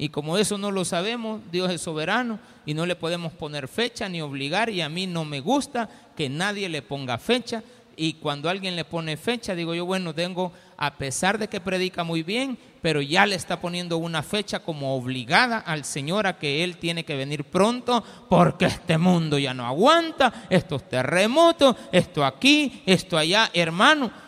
Y 0.00 0.11
como 0.11 0.38
eso 0.38 0.58
no 0.58 0.70
lo 0.70 0.84
sabemos, 0.84 1.40
Dios 1.50 1.72
es 1.72 1.80
soberano 1.80 2.38
y 2.64 2.72
no 2.72 2.87
le 2.87 2.94
podemos 2.94 3.32
poner 3.32 3.66
fecha 3.66 4.08
ni 4.08 4.20
obligar 4.20 4.70
y 4.70 4.80
a 4.80 4.88
mí 4.88 5.08
no 5.08 5.24
me 5.24 5.40
gusta 5.40 5.88
que 6.16 6.28
nadie 6.28 6.68
le 6.68 6.82
ponga 6.82 7.18
fecha. 7.18 7.64
Y 7.96 8.12
cuando 8.12 8.48
alguien 8.48 8.76
le 8.76 8.84
pone 8.84 9.16
fecha, 9.16 9.56
digo 9.56 9.74
yo, 9.74 9.84
bueno, 9.84 10.14
tengo, 10.14 10.52
a 10.76 10.94
pesar 10.94 11.37
de 11.37 11.48
que 11.48 11.61
predica 11.61 12.04
muy 12.04 12.22
bien, 12.22 12.56
pero 12.80 13.02
ya 13.02 13.26
le 13.26 13.34
está 13.34 13.61
poniendo 13.61 13.98
una 13.98 14.22
fecha 14.22 14.61
como 14.61 14.94
obligada 14.94 15.58
al 15.58 15.84
Señor 15.84 16.28
a 16.28 16.38
que 16.38 16.62
Él 16.62 16.76
tiene 16.76 17.04
que 17.04 17.16
venir 17.16 17.42
pronto 17.42 18.04
porque 18.28 18.66
este 18.66 18.98
mundo 18.98 19.37
ya 19.37 19.52
no 19.52 19.66
aguanta, 19.66 20.46
estos 20.48 20.88
terremotos, 20.88 21.74
esto 21.90 22.24
aquí, 22.24 22.84
esto 22.87 23.18
allá, 23.18 23.50
hermano 23.52 24.28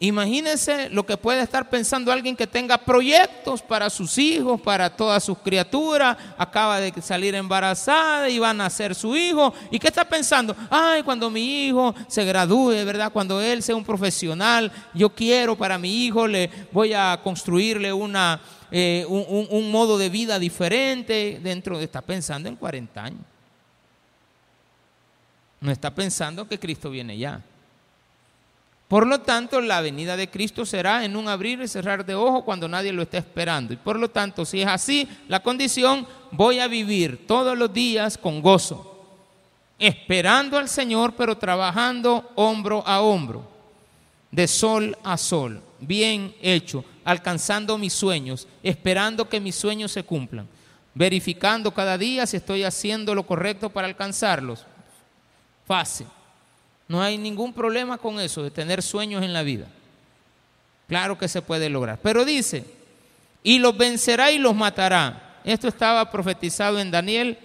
Imagínense 0.00 0.90
lo 0.90 1.06
que 1.06 1.16
puede 1.16 1.40
estar 1.40 1.70
pensando 1.70 2.10
alguien 2.10 2.34
que 2.36 2.48
tenga 2.48 2.76
proyectos 2.78 3.62
para 3.62 3.88
sus 3.88 4.18
hijos, 4.18 4.60
para 4.60 4.94
todas 4.94 5.22
sus 5.22 5.38
criaturas, 5.38 6.16
acaba 6.36 6.80
de 6.80 6.92
salir 7.00 7.34
embarazada 7.36 8.28
y 8.28 8.40
van 8.40 8.60
a 8.60 8.68
ser 8.70 8.94
su 8.96 9.16
hijo. 9.16 9.54
¿Y 9.70 9.78
qué 9.78 9.86
está 9.86 10.04
pensando? 10.04 10.56
Ay, 10.68 11.04
cuando 11.04 11.30
mi 11.30 11.68
hijo 11.68 11.94
se 12.08 12.24
gradúe, 12.24 12.84
¿verdad? 12.84 13.12
Cuando 13.12 13.40
él 13.40 13.62
sea 13.62 13.76
un 13.76 13.84
profesional, 13.84 14.72
yo 14.92 15.10
quiero 15.10 15.56
para 15.56 15.78
mi 15.78 16.04
hijo, 16.04 16.26
le 16.26 16.50
voy 16.72 16.92
a 16.92 17.20
construirle 17.22 17.92
una, 17.92 18.40
eh, 18.72 19.06
un, 19.08 19.46
un 19.48 19.70
modo 19.70 19.96
de 19.96 20.08
vida 20.08 20.40
diferente 20.40 21.40
dentro 21.42 21.78
de... 21.78 21.84
Está 21.84 22.02
pensando 22.02 22.48
en 22.48 22.56
40 22.56 23.04
años. 23.04 23.20
No 25.60 25.70
está 25.70 25.94
pensando 25.94 26.48
que 26.48 26.58
Cristo 26.58 26.90
viene 26.90 27.16
ya. 27.16 27.40
Por 28.88 29.06
lo 29.06 29.20
tanto, 29.20 29.60
la 29.60 29.80
venida 29.80 30.16
de 30.16 30.28
Cristo 30.28 30.66
será 30.66 31.04
en 31.04 31.16
un 31.16 31.28
abrir 31.28 31.60
y 31.62 31.68
cerrar 31.68 32.04
de 32.04 32.14
ojo 32.14 32.44
cuando 32.44 32.68
nadie 32.68 32.92
lo 32.92 33.02
esté 33.02 33.18
esperando. 33.18 33.72
Y 33.72 33.76
por 33.76 33.98
lo 33.98 34.10
tanto, 34.10 34.44
si 34.44 34.60
es 34.60 34.68
así 34.68 35.08
la 35.26 35.40
condición, 35.40 36.06
voy 36.30 36.58
a 36.58 36.68
vivir 36.68 37.26
todos 37.26 37.56
los 37.56 37.72
días 37.72 38.18
con 38.18 38.42
gozo, 38.42 39.06
esperando 39.78 40.58
al 40.58 40.68
Señor, 40.68 41.14
pero 41.16 41.38
trabajando 41.38 42.30
hombro 42.34 42.86
a 42.86 43.00
hombro, 43.00 43.48
de 44.30 44.46
sol 44.46 44.96
a 45.02 45.16
sol, 45.16 45.62
bien 45.80 46.34
hecho, 46.42 46.84
alcanzando 47.04 47.78
mis 47.78 47.94
sueños, 47.94 48.46
esperando 48.62 49.28
que 49.28 49.40
mis 49.40 49.54
sueños 49.54 49.92
se 49.92 50.02
cumplan, 50.02 50.46
verificando 50.92 51.72
cada 51.72 51.96
día 51.96 52.26
si 52.26 52.36
estoy 52.36 52.64
haciendo 52.64 53.14
lo 53.14 53.24
correcto 53.24 53.70
para 53.70 53.86
alcanzarlos. 53.86 54.66
Fácil. 55.66 56.06
No 56.88 57.02
hay 57.02 57.16
ningún 57.18 57.52
problema 57.52 57.98
con 57.98 58.20
eso, 58.20 58.42
de 58.42 58.50
tener 58.50 58.82
sueños 58.82 59.22
en 59.22 59.32
la 59.32 59.42
vida. 59.42 59.66
Claro 60.88 61.16
que 61.18 61.28
se 61.28 61.42
puede 61.42 61.68
lograr. 61.68 61.98
Pero 62.02 62.24
dice, 62.24 62.64
y 63.42 63.58
los 63.58 63.76
vencerá 63.76 64.30
y 64.30 64.38
los 64.38 64.54
matará. 64.54 65.40
Esto 65.44 65.68
estaba 65.68 66.10
profetizado 66.10 66.78
en 66.78 66.90
Daniel. 66.90 67.38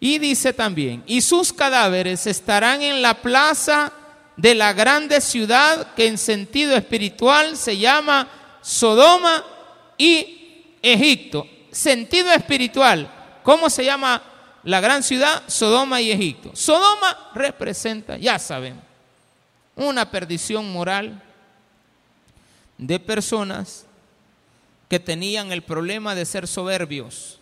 Y 0.00 0.18
dice 0.18 0.52
también, 0.52 1.02
y 1.06 1.20
sus 1.20 1.52
cadáveres 1.52 2.26
estarán 2.26 2.82
en 2.82 3.00
la 3.00 3.14
plaza 3.14 3.92
de 4.36 4.54
la 4.54 4.72
grande 4.72 5.20
ciudad 5.20 5.94
que 5.94 6.06
en 6.06 6.18
sentido 6.18 6.76
espiritual 6.76 7.56
se 7.56 7.78
llama 7.78 8.28
Sodoma 8.60 9.44
y 9.96 10.76
Egipto. 10.82 11.46
Sentido 11.70 12.30
espiritual, 12.32 13.10
¿cómo 13.42 13.70
se 13.70 13.84
llama 13.84 14.22
la 14.64 14.80
gran 14.80 15.02
ciudad, 15.02 15.42
Sodoma 15.46 16.00
y 16.00 16.10
Egipto. 16.10 16.50
Sodoma 16.54 17.30
representa, 17.34 18.16
ya 18.16 18.38
saben, 18.38 18.80
una 19.76 20.10
perdición 20.10 20.72
moral 20.72 21.22
de 22.78 22.98
personas 22.98 23.84
que 24.88 24.98
tenían 24.98 25.52
el 25.52 25.62
problema 25.62 26.14
de 26.14 26.24
ser 26.24 26.46
soberbios, 26.46 27.38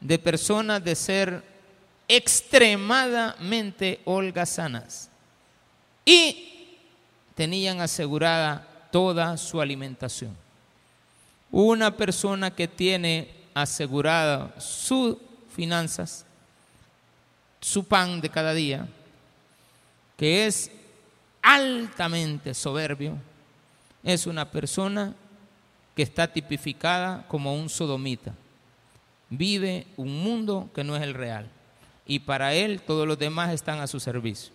de 0.00 0.18
personas 0.18 0.82
de 0.82 0.94
ser 0.94 1.42
extremadamente 2.08 4.00
holgazanas 4.04 5.08
y 6.04 6.68
tenían 7.34 7.80
asegurada 7.80 8.66
toda 8.92 9.36
su 9.36 9.60
alimentación. 9.60 10.36
Una 11.50 11.96
persona 11.96 12.50
que 12.50 12.68
tiene 12.68 13.30
asegurada 13.54 14.54
su 14.60 15.20
finanzas, 15.54 16.26
su 17.60 17.84
pan 17.84 18.20
de 18.20 18.28
cada 18.28 18.52
día, 18.52 18.86
que 20.16 20.46
es 20.46 20.70
altamente 21.42 22.52
soberbio, 22.54 23.16
es 24.02 24.26
una 24.26 24.50
persona 24.50 25.14
que 25.94 26.02
está 26.02 26.30
tipificada 26.32 27.24
como 27.28 27.54
un 27.54 27.68
sodomita. 27.68 28.34
Vive 29.30 29.86
un 29.96 30.22
mundo 30.22 30.70
que 30.74 30.84
no 30.84 30.96
es 30.96 31.02
el 31.02 31.14
real. 31.14 31.48
Y 32.06 32.18
para 32.18 32.52
él 32.52 32.82
todos 32.82 33.08
los 33.08 33.18
demás 33.18 33.52
están 33.52 33.80
a 33.80 33.86
su 33.86 33.98
servicio. 33.98 34.52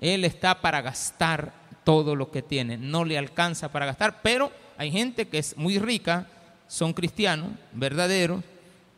Él 0.00 0.24
está 0.24 0.60
para 0.60 0.82
gastar 0.82 1.52
todo 1.82 2.14
lo 2.14 2.30
que 2.30 2.42
tiene. 2.42 2.76
No 2.76 3.04
le 3.04 3.18
alcanza 3.18 3.72
para 3.72 3.86
gastar, 3.86 4.20
pero 4.22 4.52
hay 4.76 4.90
gente 4.90 5.28
que 5.28 5.38
es 5.38 5.56
muy 5.56 5.78
rica, 5.78 6.26
son 6.68 6.92
cristianos, 6.92 7.50
verdaderos, 7.72 8.42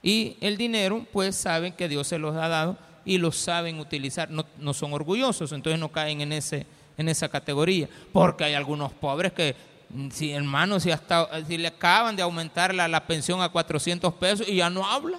y 0.06 0.36
el 0.40 0.56
dinero, 0.56 1.04
pues 1.12 1.34
saben 1.34 1.72
que 1.72 1.88
Dios 1.88 2.06
se 2.06 2.16
los 2.16 2.36
ha 2.36 2.46
dado 2.46 2.78
y 3.04 3.18
lo 3.18 3.32
saben 3.32 3.80
utilizar. 3.80 4.30
No, 4.30 4.72
son 4.72 4.92
orgullosos, 4.92 5.50
entonces 5.50 5.80
no 5.80 5.88
caen 5.90 6.20
en, 6.20 6.30
ese, 6.30 6.64
en 6.96 7.08
esa 7.08 7.28
categoría. 7.28 7.88
Porque 8.12 8.44
hay 8.44 8.54
algunos 8.54 8.92
pobres 8.92 9.32
que, 9.32 9.56
mm, 9.88 10.10
si 10.10 10.30
hermano, 10.30 10.78
si, 10.78 10.92
hasta, 10.92 11.44
si 11.44 11.58
le 11.58 11.66
acaban 11.66 12.14
de 12.14 12.22
aumentar 12.22 12.72
la, 12.72 12.86
la 12.86 13.04
pensión 13.04 13.42
a 13.42 13.48
400 13.48 14.14
pesos 14.14 14.48
y 14.48 14.58
ya 14.58 14.70
no 14.70 14.86
habla. 14.86 15.18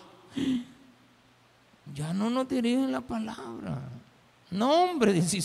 Ya 1.94 2.14
no 2.14 2.30
nos 2.30 2.48
dirigen 2.48 2.90
la 2.90 3.02
palabra. 3.02 3.82
No, 4.50 4.72
hombre, 4.86 5.22
si, 5.22 5.42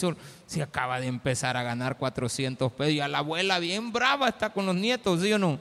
si 0.47 0.61
acaba 0.61 1.01
de 1.01 1.09
empezar 1.09 1.57
a 1.57 1.65
ganar 1.65 1.99
400 1.99 2.71
pesos 2.71 2.93
y 2.93 3.01
a 3.01 3.09
la 3.09 3.19
abuela 3.19 3.59
bien 3.59 3.91
brava 3.91 4.29
está 4.29 4.51
con 4.51 4.67
los 4.67 4.77
nietos, 4.77 5.21
¿sí 5.21 5.33
o 5.33 5.39
no? 5.41 5.59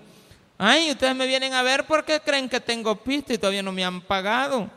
Ay, 0.64 0.92
ustedes 0.92 1.16
me 1.16 1.26
vienen 1.26 1.56
a 1.56 1.64
ver 1.64 1.88
porque 1.88 2.20
creen 2.20 2.48
que 2.48 2.60
tengo 2.60 2.96
pista 2.96 3.34
y 3.34 3.40
todavía 3.40 3.64
no 3.64 3.72
me 3.72 3.84
han 3.84 4.00
pagado. 4.00 4.70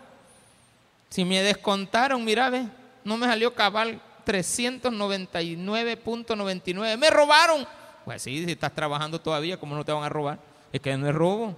Si 1.11 1.27
me 1.27 1.42
descontaron, 1.42 2.25
mira, 2.25 2.49
ve, 2.49 2.66
no 3.05 3.18
me 3.18 3.27
salió 3.27 3.55
cabal 3.55 4.01
399.99. 4.25 6.97
Me 6.97 7.11
robaron. 7.11 7.66
Pues 8.03 8.23
sí, 8.23 8.47
si 8.47 8.53
estás 8.53 8.75
trabajando 8.75 9.20
todavía, 9.20 9.59
¿cómo 9.59 9.77
no 9.77 9.85
te 9.85 9.92
van 9.92 10.05
a 10.05 10.09
robar? 10.09 10.38
Es 10.73 10.81
que 10.81 10.97
no 10.97 11.07
es 11.07 11.14
robo. 11.14 11.55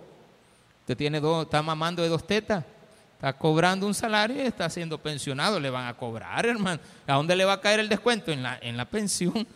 Usted 0.81 0.97
tiene 0.97 1.21
dos, 1.21 1.45
está 1.45 1.63
mamando 1.63 2.03
de 2.03 2.09
dos 2.09 2.27
tetas. 2.27 2.65
Está 3.13 3.33
cobrando 3.33 3.87
un 3.87 3.95
salario 3.95 4.43
y 4.43 4.47
está 4.47 4.69
siendo 4.69 4.99
pensionado. 4.99 5.61
Le 5.61 5.71
van 5.71 5.87
a 5.87 5.95
cobrar, 5.95 6.47
hermano. 6.47 6.81
¿A 7.07 7.15
dónde 7.15 7.37
le 7.37 7.45
va 7.45 7.53
a 7.53 7.61
caer 7.61 7.79
el 7.79 7.89
descuento? 7.89 8.33
En 8.33 8.43
la, 8.43 8.59
en 8.61 8.77
la 8.77 8.87
pensión. 8.87 9.47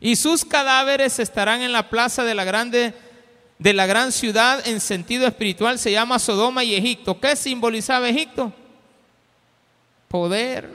Y 0.00 0.16
sus 0.16 0.44
cadáveres 0.44 1.18
estarán 1.18 1.62
en 1.62 1.72
la 1.72 1.88
plaza 1.88 2.24
de 2.24 2.34
la 2.34 2.44
grande 2.44 2.92
de 3.58 3.72
la 3.72 3.86
gran 3.86 4.12
ciudad 4.12 4.66
en 4.66 4.80
sentido 4.80 5.26
espiritual 5.26 5.78
se 5.78 5.90
llama 5.92 6.18
Sodoma 6.18 6.62
y 6.62 6.74
Egipto. 6.74 7.18
¿Qué 7.20 7.34
simbolizaba 7.34 8.08
Egipto? 8.08 8.52
Poder 10.06 10.70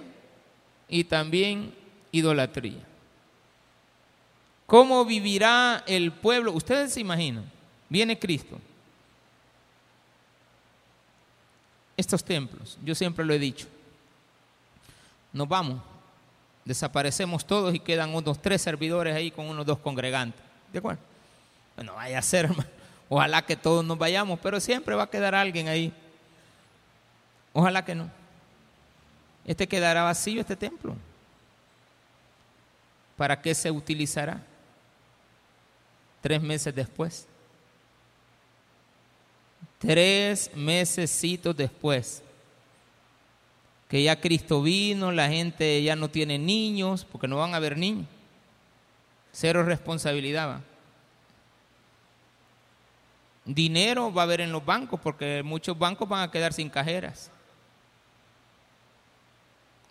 y 0.90 1.04
también 1.06 1.74
idolatría. 2.12 2.82
¿Cómo 4.66 5.06
vivirá 5.06 5.84
el 5.88 6.12
pueblo? 6.12 6.52
Ustedes 6.52 6.94
se 6.94 7.00
imaginan, 7.00 7.50
viene 7.90 8.18
Cristo. 8.18 8.60
Estos 11.96 12.24
templos, 12.24 12.78
yo 12.84 12.96
siempre 12.96 13.24
lo 13.24 13.34
he 13.34 13.40
dicho, 13.40 13.68
nos 15.32 15.48
vamos, 15.48 15.80
desaparecemos 16.66 17.46
todos 17.46 17.74
y 17.76 17.80
quedan 17.80 18.16
unos 18.16 18.42
tres 18.42 18.62
servidores 18.62 19.16
ahí 19.16 19.30
con 19.30 19.48
unos 19.48 19.66
dos 19.66 19.78
congregantes. 19.78 20.42
¿De 20.72 20.80
acuerdo? 20.80 21.13
Bueno, 21.76 21.96
vaya 21.96 22.20
a 22.20 22.22
ser, 22.22 22.46
hermano. 22.46 22.70
Ojalá 23.10 23.46
que 23.46 23.56
todos 23.56 23.86
nos 23.86 23.98
vayamos, 23.98 24.40
pero 24.40 24.60
siempre 24.60 24.96
va 24.96 25.04
a 25.04 25.10
quedar 25.10 25.36
alguien 25.36 25.68
ahí. 25.68 25.94
Ojalá 27.54 27.86
que 27.86 27.94
no. 27.94 28.10
Este 29.46 29.68
quedará 29.68 30.04
vacío, 30.04 30.42
este 30.42 30.56
templo. 30.56 30.96
¿Para 33.18 33.42
qué 33.42 33.54
se 33.54 33.70
utilizará? 33.70 34.42
Tres 36.22 36.42
meses 36.42 36.74
después. 36.74 37.28
Tres 39.78 40.50
mesecitos 40.56 41.56
después. 41.56 42.24
Que 43.90 44.02
ya 44.02 44.20
Cristo 44.20 44.62
vino, 44.64 45.12
la 45.12 45.30
gente 45.30 45.84
ya 45.84 45.96
no 45.96 46.10
tiene 46.10 46.40
niños, 46.40 47.06
porque 47.06 47.28
no 47.28 47.38
van 47.38 47.54
a 47.54 47.58
haber 47.58 47.78
niños. 47.78 48.08
Cero 49.32 49.64
responsabilidad. 49.64 50.48
¿va? 50.50 50.62
Dinero 53.46 54.14
va 54.14 54.22
a 54.22 54.26
haber 54.26 54.42
en 54.42 54.52
los 54.52 54.66
bancos 54.66 55.00
porque 55.00 55.42
muchos 55.44 55.78
bancos 55.78 56.08
van 56.08 56.22
a 56.22 56.32
quedar 56.32 56.54
sin 56.54 56.70
cajeras. 56.70 57.30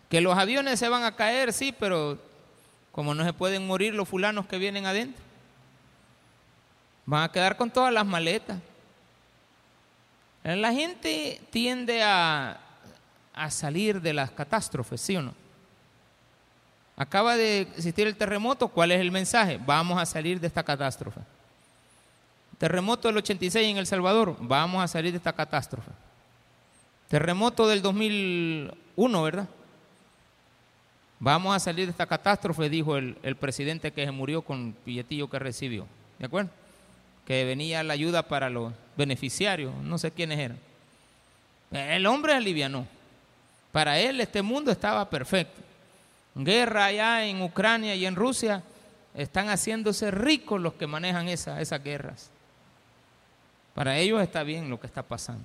Que 0.09 0.21
los 0.21 0.37
aviones 0.37 0.79
se 0.79 0.89
van 0.89 1.03
a 1.03 1.15
caer, 1.15 1.53
sí, 1.53 1.73
pero 1.77 2.19
como 2.91 3.13
no 3.13 3.23
se 3.23 3.33
pueden 3.33 3.65
morir 3.65 3.93
los 3.93 4.07
fulanos 4.07 4.45
que 4.45 4.57
vienen 4.57 4.85
adentro, 4.85 5.23
van 7.05 7.23
a 7.23 7.31
quedar 7.31 7.57
con 7.57 7.71
todas 7.71 7.93
las 7.93 8.05
maletas. 8.05 8.59
La 10.43 10.71
gente 10.73 11.41
tiende 11.49 12.03
a, 12.03 12.59
a 13.33 13.49
salir 13.49 14.01
de 14.01 14.13
las 14.13 14.31
catástrofes, 14.31 15.01
¿sí 15.01 15.15
o 15.15 15.21
no? 15.21 15.33
Acaba 16.95 17.35
de 17.35 17.61
existir 17.61 18.05
el 18.05 18.15
terremoto, 18.15 18.67
¿cuál 18.67 18.91
es 18.91 19.01
el 19.01 19.11
mensaje? 19.11 19.59
Vamos 19.65 19.99
a 19.99 20.05
salir 20.05 20.39
de 20.39 20.47
esta 20.47 20.63
catástrofe. 20.63 21.21
Terremoto 22.63 23.09
del 23.09 23.17
86 23.17 23.71
en 23.71 23.75
El 23.75 23.85
Salvador, 23.85 24.37
vamos 24.39 24.81
a 24.81 24.87
salir 24.87 25.11
de 25.11 25.17
esta 25.17 25.33
catástrofe. 25.33 25.91
Terremoto 27.09 27.67
del 27.67 27.81
2001, 27.81 29.21
¿verdad? 29.21 29.49
Vamos 31.19 31.53
a 31.53 31.59
salir 31.59 31.87
de 31.87 31.91
esta 31.91 32.05
catástrofe, 32.05 32.69
dijo 32.69 32.95
el, 32.95 33.35
presidente 33.35 33.91
que 33.91 34.05
se 34.05 34.11
murió 34.11 34.43
con 34.43 34.67
el 34.67 34.75
billetillo 34.85 35.29
que 35.29 35.39
recibió. 35.39 35.85
¿De 36.17 36.27
acuerdo? 36.27 36.51
Que 37.27 37.43
venía 37.43 37.83
la 37.83 37.95
ayuda 37.95 38.23
para 38.29 38.49
los 38.49 38.71
beneficiarios, 38.95 39.75
no 39.83 39.97
sé 39.97 40.11
quiénes 40.11 40.39
eran. 40.39 40.57
El 41.69 42.05
hombre 42.05 42.33
alivianó. 42.33 42.87
Para 43.73 43.99
él 43.99 44.21
este 44.21 44.41
mundo 44.41 44.71
estaba 44.71 45.09
perfecto. 45.09 45.59
Guerra 46.33 46.85
allá 46.85 47.25
en 47.25 47.41
Ucrania 47.41 47.93
y 47.93 48.05
en 48.05 48.15
Rusia, 48.15 48.63
están 49.15 49.49
haciéndose 49.49 50.11
ricos 50.11 50.61
los 50.61 50.75
que 50.75 50.87
manejan 50.87 51.27
esa, 51.27 51.59
esas 51.59 51.83
guerras. 51.83 52.29
Para 53.73 53.97
ellos 53.97 54.21
está 54.21 54.43
bien 54.43 54.69
lo 54.69 54.79
que 54.79 54.87
está 54.87 55.01
pasando. 55.03 55.43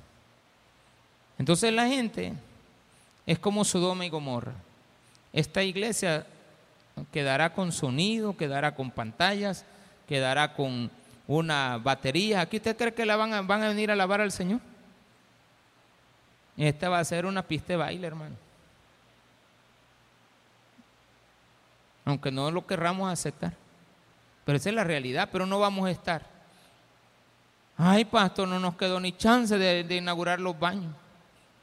Entonces 1.38 1.73
la 1.73 1.87
gente 1.87 2.33
es 3.27 3.38
como 3.38 3.64
Sodoma 3.64 4.05
y 4.05 4.11
Gomorra. 4.11 4.55
Esta 5.33 5.62
iglesia 5.62 6.27
quedará 7.12 7.53
con 7.53 7.73
sonido, 7.73 8.37
quedará 8.37 8.75
con 8.75 8.91
pantallas, 8.91 9.64
quedará 10.07 10.55
con 10.55 10.91
una 11.27 11.79
batería. 11.79 12.41
¿Aquí 12.41 12.57
usted 12.57 12.77
cree 12.77 12.95
que 12.95 13.07
la 13.07 13.17
van 13.17 13.35
a, 13.35 13.43
van 13.43 13.62
a 13.62 13.69
venir 13.69 13.91
a 13.91 13.93
alabar 13.93 14.21
al 14.21 14.33
Señor? 14.33 14.61
Esta 16.57 16.88
va 16.88 16.99
a 16.99 17.05
ser 17.05 17.25
una 17.25 17.43
pista 17.43 17.69
de 17.69 17.77
baile, 17.77 18.07
hermano. 18.07 18.35
Aunque 22.05 22.33
no 22.33 22.51
lo 22.51 22.67
querramos 22.67 23.12
aceptar. 23.12 23.53
Pero 24.45 24.57
esa 24.57 24.71
es 24.71 24.75
la 24.75 24.83
realidad, 24.83 25.29
pero 25.31 25.47
no 25.47 25.61
vamos 25.61 25.87
a 25.87 25.91
estar. 25.91 26.38
Ay, 27.81 28.05
pastor, 28.05 28.49
no 28.49 28.59
nos 28.59 28.77
quedó 28.77 28.99
ni 28.99 29.17
chance 29.17 29.57
de, 29.57 29.95
inaugurar 29.95 30.41
los 30.41 30.59
baños. 30.59 30.93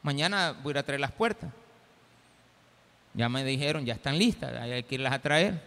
Mañana 0.01 0.55
voy 0.63 0.77
a 0.77 0.83
traer 0.83 1.01
las 1.01 1.11
puertas. 1.11 1.51
Ya 3.13 3.27
me 3.27 3.43
dijeron, 3.43 3.85
ya 3.85 3.95
están 3.95 4.17
listas, 4.17 4.53
hay 4.55 4.81
que 4.83 4.95
irlas 4.95 5.11
a 5.11 5.19
traer. 5.19 5.61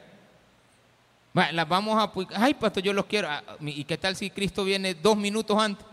Las 1.35 1.69
vamos 1.69 2.03
a... 2.03 2.11
Ay, 2.43 2.55
pastor, 2.55 2.83
yo 2.83 2.95
los 2.95 3.05
quiero. 3.05 3.29
Ah, 3.29 3.43
¿Y 3.61 3.85
qué 3.85 3.99
tal 3.99 4.17
si 4.17 4.31
Cristo 4.31 4.65
viene 4.65 4.95
dos 4.95 5.17
minutos 5.17 5.57
antes? 5.61 5.87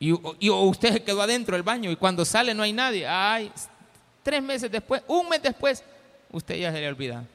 Y, 0.00 0.12
usted 0.50 0.94
se 0.94 1.02
quedó 1.02 1.22
adentro 1.22 1.56
del 1.56 1.62
baño 1.62 1.90
y 1.90 1.96
cuando 1.96 2.24
sale 2.24 2.54
no 2.54 2.62
hay 2.62 2.72
nadie. 2.72 3.06
Ay, 3.06 3.52
tres 4.22 4.42
meses 4.42 4.70
después, 4.70 5.02
un 5.06 5.28
mes 5.28 5.42
después, 5.42 5.84
usted 6.32 6.56
ya 6.56 6.72
se 6.72 6.80
le 6.80 6.86
ha 6.86 6.90
olvidado. 6.90 7.33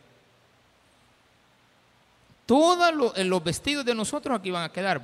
Todos 2.49 3.15
eh, 3.15 3.23
los 3.25 3.43
vestidos 3.43 3.85
de 3.85 3.93
nosotros 3.93 4.39
aquí 4.39 4.49
van 4.49 4.63
a 4.63 4.71
quedar. 4.71 4.99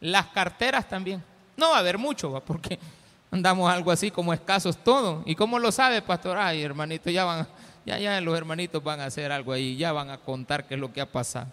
Las 0.00 0.28
carteras 0.28 0.88
también. 0.88 1.22
No 1.58 1.68
va 1.68 1.76
a 1.76 1.80
haber 1.80 1.98
mucho, 1.98 2.42
porque 2.46 2.78
andamos 3.30 3.70
algo 3.70 3.90
así 3.90 4.10
como 4.10 4.32
escasos 4.32 4.82
todos. 4.82 5.22
¿Y 5.26 5.34
cómo 5.34 5.58
lo 5.58 5.70
sabe, 5.70 6.00
pastor? 6.00 6.38
Ay, 6.38 6.62
hermanito, 6.62 7.10
ya 7.10 7.26
van, 7.26 7.46
ya, 7.84 7.98
ya 7.98 8.18
los 8.22 8.34
hermanitos 8.34 8.82
van 8.82 9.00
a 9.00 9.04
hacer 9.04 9.30
algo 9.30 9.52
ahí, 9.52 9.76
ya 9.76 9.92
van 9.92 10.08
a 10.08 10.16
contar 10.16 10.66
qué 10.66 10.72
es 10.72 10.80
lo 10.80 10.90
que 10.90 11.02
ha 11.02 11.12
pasado. 11.12 11.48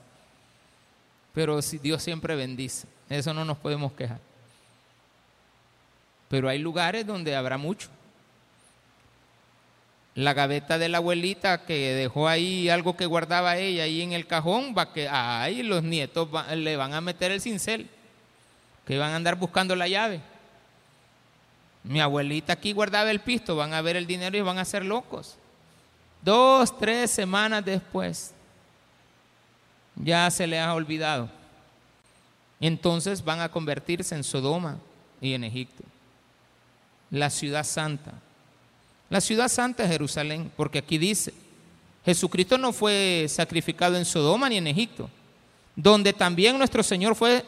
Pero 1.33 1.61
si 1.61 1.77
Dios 1.77 2.01
siempre 2.01 2.33
bendice, 2.37 2.87
eso 3.09 3.33
no 3.33 3.43
nos 3.43 3.57
podemos 3.57 3.91
quejar. 3.91 4.21
Pero 6.29 6.47
hay 6.47 6.59
lugares 6.59 7.05
donde 7.05 7.35
habrá 7.35 7.57
mucho. 7.57 7.89
La 10.15 10.33
gaveta 10.33 10.77
de 10.77 10.89
la 10.89 10.97
abuelita 10.97 11.65
que 11.65 11.93
dejó 11.93 12.27
ahí 12.27 12.69
algo 12.69 12.97
que 12.97 13.05
guardaba 13.05 13.57
ella 13.57 13.83
ahí 13.83 14.01
en 14.01 14.11
el 14.11 14.27
cajón, 14.27 14.75
va 14.77 14.91
que 14.91 15.07
ay, 15.07 15.63
los 15.63 15.83
nietos 15.83 16.27
le 16.55 16.75
van 16.75 16.93
a 16.93 17.01
meter 17.01 17.31
el 17.31 17.41
cincel, 17.41 17.89
que 18.85 18.97
van 18.97 19.11
a 19.11 19.15
andar 19.15 19.35
buscando 19.35 19.75
la 19.75 19.87
llave. 19.87 20.19
Mi 21.83 22.01
abuelita 22.01 22.53
aquí 22.53 22.73
guardaba 22.73 23.09
el 23.09 23.21
pisto, 23.21 23.55
van 23.55 23.73
a 23.73 23.81
ver 23.81 23.95
el 23.95 24.05
dinero 24.05 24.37
y 24.37 24.41
van 24.41 24.57
a 24.57 24.65
ser 24.65 24.85
locos. 24.85 25.37
Dos, 26.21 26.77
tres 26.77 27.09
semanas 27.09 27.63
después, 27.63 28.33
ya 29.95 30.29
se 30.29 30.45
le 30.45 30.59
ha 30.59 30.73
olvidado. 30.73 31.29
Entonces 32.59 33.23
van 33.23 33.39
a 33.39 33.49
convertirse 33.49 34.13
en 34.13 34.23
Sodoma 34.23 34.77
y 35.19 35.33
en 35.33 35.43
Egipto 35.43 35.83
la 37.11 37.29
ciudad 37.29 37.63
santa. 37.63 38.13
La 39.11 39.19
ciudad 39.19 39.49
santa 39.49 39.85
Jerusalén, 39.85 40.49
porque 40.55 40.79
aquí 40.79 40.97
dice, 40.97 41.33
Jesucristo 42.05 42.57
no 42.57 42.71
fue 42.71 43.25
sacrificado 43.27 43.97
en 43.97 44.05
Sodoma 44.05 44.47
ni 44.47 44.55
en 44.55 44.67
Egipto, 44.67 45.09
donde 45.75 46.13
también 46.13 46.57
nuestro 46.57 46.81
Señor 46.81 47.13
fue 47.13 47.43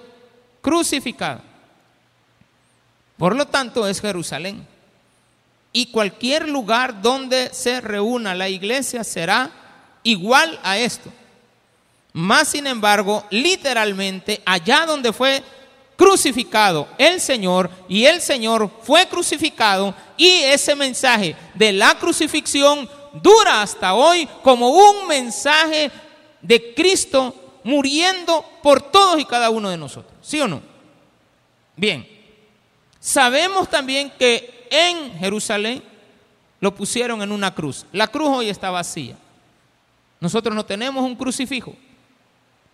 crucificado. 0.61 1.39
Por 3.15 3.33
lo 3.37 3.47
tanto, 3.47 3.87
es 3.87 4.01
Jerusalén. 4.01 4.67
Y 5.71 5.85
cualquier 5.85 6.49
lugar 6.49 7.01
donde 7.01 7.53
se 7.53 7.79
reúna 7.79 8.35
la 8.35 8.49
iglesia 8.49 9.05
será 9.05 9.49
igual 10.03 10.59
a 10.63 10.77
esto. 10.77 11.13
Más 12.11 12.49
sin 12.49 12.67
embargo, 12.67 13.25
literalmente, 13.29 14.41
allá 14.45 14.85
donde 14.85 15.13
fue 15.13 15.41
crucificado 15.95 16.87
el 16.97 17.21
Señor 17.21 17.69
y 17.87 18.05
el 18.05 18.21
Señor 18.21 18.69
fue 18.83 19.07
crucificado 19.07 19.93
y 20.17 20.27
ese 20.29 20.75
mensaje 20.75 21.35
de 21.53 21.73
la 21.73 21.95
crucifixión 21.95 22.89
dura 23.21 23.61
hasta 23.61 23.93
hoy 23.93 24.27
como 24.41 24.69
un 24.69 25.07
mensaje 25.07 25.91
de 26.41 26.73
Cristo 26.73 27.33
muriendo 27.63 28.45
por 28.61 28.81
todos 28.81 29.19
y 29.19 29.25
cada 29.25 29.49
uno 29.49 29.69
de 29.69 29.77
nosotros. 29.77 30.13
¿Sí 30.21 30.39
o 30.41 30.47
no? 30.47 30.61
Bien, 31.75 32.07
sabemos 32.99 33.69
también 33.69 34.11
que 34.17 34.67
en 34.69 35.17
Jerusalén 35.19 35.83
lo 36.59 36.73
pusieron 36.73 37.21
en 37.21 37.31
una 37.31 37.53
cruz. 37.53 37.85
La 37.91 38.07
cruz 38.07 38.29
hoy 38.29 38.49
está 38.49 38.69
vacía. 38.69 39.15
Nosotros 40.19 40.55
no 40.55 40.65
tenemos 40.65 41.03
un 41.03 41.15
crucifijo. 41.15 41.75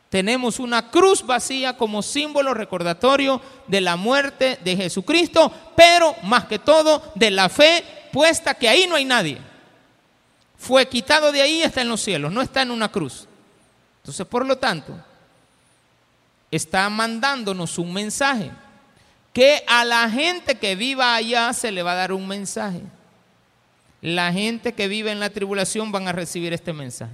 Tenemos 0.10 0.58
una 0.58 0.89
cruz 0.89 1.24
vacía 1.24 1.78
como 1.78 2.02
símbolo 2.02 2.56
recordatorio 2.56 3.39
de 3.67 3.80
la 3.80 3.95
muerte 3.95 4.60
de 4.63 4.76
Jesucristo, 4.76 5.54
pero 5.76 6.15
más 6.24 6.45
que 6.45 6.58
todo 6.58 7.04
de 7.13 7.30
la 7.30 7.48
fe 7.48 7.84
puesta 8.12 8.56
que 8.56 8.67
ahí 8.67 8.88
no 8.88 8.95
hay 8.95 9.06
nadie. 9.06 9.38
Fue 10.58 10.88
quitado 10.88 11.32
de 11.32 11.43
ahí, 11.43 11.62
está 11.62 11.82
en 11.82 11.89
los 11.89 12.02
cielos, 12.02 12.32
no 12.32 12.41
está 12.41 12.63
en 12.63 12.72
una 12.72 12.91
cruz. 12.91 13.28
Entonces, 14.02 14.26
por 14.26 14.48
lo 14.48 14.58
tanto, 14.58 15.00
está 16.50 16.89
mandándonos 16.89 17.78
un 17.78 17.93
mensaje, 17.93 18.50
que 19.32 19.63
a 19.67 19.86
la 19.86 20.10
gente 20.10 20.58
que 20.58 20.76
viva 20.76 21.13
allá 21.13 21.54
se 21.54 21.72
le 21.72 21.84
va 21.84 21.91
a 21.91 21.95
dar 21.95 22.13
un 22.13 22.28
mensaje. 22.28 22.82
La 24.02 24.34
gente 24.34 24.74
que 24.74 24.88
vive 24.88 25.12
en 25.12 25.19
la 25.19 25.30
tribulación 25.30 25.91
van 25.91 26.08
a 26.08 26.13
recibir 26.13 26.52
este 26.52 26.74
mensaje 26.74 27.13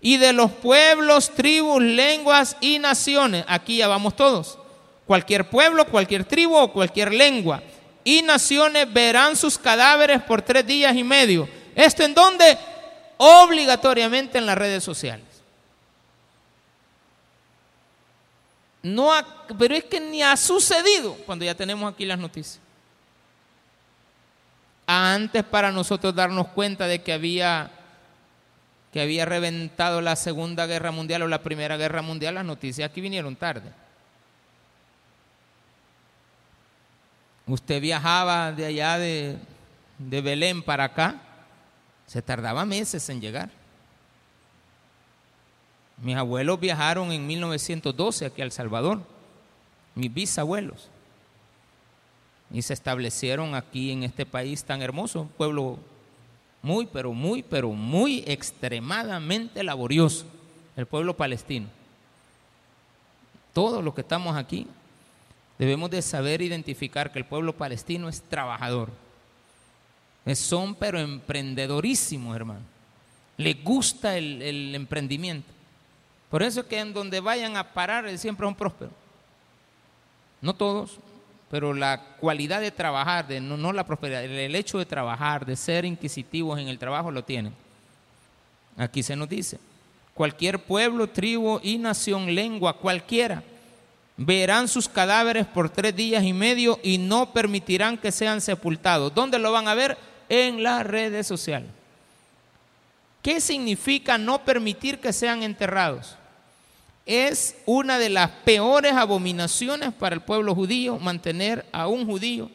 y 0.00 0.16
de 0.16 0.32
los 0.32 0.50
pueblos, 0.52 1.30
tribus, 1.34 1.82
lenguas 1.82 2.56
y 2.60 2.78
naciones. 2.78 3.44
Aquí 3.48 3.78
ya 3.78 3.88
vamos 3.88 4.14
todos. 4.16 4.58
Cualquier 5.06 5.48
pueblo, 5.48 5.86
cualquier 5.86 6.24
tribu 6.24 6.56
o 6.56 6.72
cualquier 6.72 7.12
lengua 7.12 7.62
y 8.04 8.22
naciones 8.22 8.90
verán 8.90 9.36
sus 9.36 9.58
cadáveres 9.58 10.22
por 10.22 10.40
tres 10.40 10.66
días 10.66 10.96
y 10.96 11.04
medio. 11.04 11.48
¿Esto 11.74 12.02
en 12.04 12.14
dónde? 12.14 12.56
Obligatoriamente 13.18 14.38
en 14.38 14.46
las 14.46 14.56
redes 14.56 14.82
sociales. 14.82 15.26
No 18.82 19.12
pero 19.58 19.74
es 19.74 19.84
que 19.84 20.00
ni 20.00 20.22
ha 20.22 20.36
sucedido 20.36 21.14
cuando 21.26 21.44
ya 21.44 21.54
tenemos 21.54 21.92
aquí 21.92 22.06
las 22.06 22.18
noticias. 22.18 22.60
Antes 24.86 25.44
para 25.44 25.70
nosotros 25.70 26.14
darnos 26.14 26.48
cuenta 26.48 26.86
de 26.86 27.02
que 27.02 27.12
había 27.12 27.70
que 28.92 29.00
había 29.02 29.24
reventado 29.24 30.00
la 30.00 30.16
Segunda 30.16 30.66
Guerra 30.66 30.90
Mundial 30.90 31.22
o 31.22 31.28
la 31.28 31.42
Primera 31.42 31.76
Guerra 31.76 32.02
Mundial, 32.02 32.36
las 32.36 32.44
noticias 32.44 32.90
aquí 32.90 33.00
vinieron 33.00 33.36
tarde. 33.36 33.70
Usted 37.46 37.80
viajaba 37.80 38.52
de 38.52 38.66
allá 38.66 38.98
de, 38.98 39.36
de 39.98 40.20
Belén 40.20 40.62
para 40.62 40.84
acá, 40.84 41.20
se 42.06 42.22
tardaba 42.22 42.64
meses 42.64 43.08
en 43.08 43.20
llegar. 43.20 43.50
Mis 45.98 46.16
abuelos 46.16 46.60
viajaron 46.60 47.10
en 47.12 47.26
1912 47.26 48.26
aquí 48.26 48.40
a 48.40 48.44
El 48.44 48.52
Salvador, 48.52 49.00
mis 49.94 50.12
bisabuelos. 50.12 50.88
y 52.50 52.62
se 52.62 52.72
establecieron 52.72 53.54
aquí 53.54 53.92
en 53.92 54.04
este 54.04 54.24
país 54.24 54.64
tan 54.64 54.80
hermoso, 54.80 55.28
pueblo 55.36 55.78
muy, 56.62 56.86
pero 56.86 57.12
muy, 57.12 57.42
pero 57.42 57.70
muy 57.70 58.24
extremadamente 58.26 59.62
laborioso, 59.62 60.26
el 60.76 60.86
pueblo 60.86 61.16
palestino. 61.16 61.66
Todos 63.52 63.82
los 63.82 63.94
que 63.94 64.02
estamos 64.02 64.36
aquí 64.36 64.66
debemos 65.58 65.90
de 65.90 66.02
saber 66.02 66.42
identificar 66.42 67.12
que 67.12 67.18
el 67.18 67.24
pueblo 67.24 67.52
palestino 67.56 68.08
es 68.08 68.22
trabajador. 68.22 68.90
Son 70.34 70.74
pero 70.74 70.98
emprendedorísimos, 70.98 72.36
hermano. 72.36 72.60
Les 73.36 73.62
gusta 73.62 74.16
el, 74.16 74.74
emprendimiento. 74.74 75.48
Por 76.30 76.42
eso 76.42 76.60
es 76.60 76.66
que 76.66 76.78
en 76.78 76.92
donde 76.92 77.20
vayan 77.20 77.56
a 77.56 77.72
parar 77.72 78.06
siempre 78.18 78.46
son 78.46 78.54
prósperos. 78.54 78.92
No 80.40 80.54
todos, 80.54 80.98
pero 81.50 81.72
la 81.72 82.00
cualidad 82.20 82.60
de 82.60 82.70
trabajar, 82.70 83.26
de, 83.26 83.40
no, 83.40 83.72
la 83.72 83.84
prosperidad, 83.84 84.24
el 84.24 84.54
hecho 84.54 84.78
de 84.78 84.86
trabajar, 84.86 85.46
de 85.46 85.56
ser 85.56 85.84
inquisitivos 85.84 86.58
en 86.58 86.68
el 86.68 86.78
trabajo, 86.78 87.10
lo 87.10 87.24
tienen. 87.24 87.54
Aquí 88.76 89.02
se 89.02 89.16
nos 89.16 89.28
dice, 89.28 89.58
cualquier 90.14 90.58
pueblo, 90.58 91.08
tribu 91.08 91.58
y 91.62 91.78
nación, 91.78 92.34
lengua, 92.34 92.76
cualquiera, 92.76 93.42
verán 94.16 94.68
sus 94.68 94.88
cadáveres 94.88 95.46
por 95.46 95.70
tres 95.70 95.96
días 95.96 96.22
y 96.22 96.32
medio 96.32 96.78
y 96.82 96.98
no 96.98 97.32
permitirán 97.32 97.96
que 97.96 98.12
sean 98.12 98.40
sepultados. 98.40 99.14
¿Dónde 99.14 99.38
lo 99.38 99.50
van 99.50 99.68
a 99.68 99.74
ver? 99.74 99.96
En 100.28 100.62
las 100.62 100.86
redes 100.86 101.26
sociales. 101.26 101.70
¿Qué 103.22 103.40
significa 103.40 104.18
no 104.18 104.44
permitir 104.44 105.00
que 105.00 105.12
sean 105.12 105.42
enterrados? 105.42 106.17
Es 107.08 107.56
una 107.64 107.98
de 107.98 108.10
las 108.10 108.28
peores 108.44 108.92
abominaciones 108.92 109.94
para 109.94 110.14
el 110.14 110.20
pueblo 110.20 110.54
judío 110.54 110.98
mantener 110.98 111.64
a 111.72 111.88
un 111.88 112.04
judío 112.04 112.50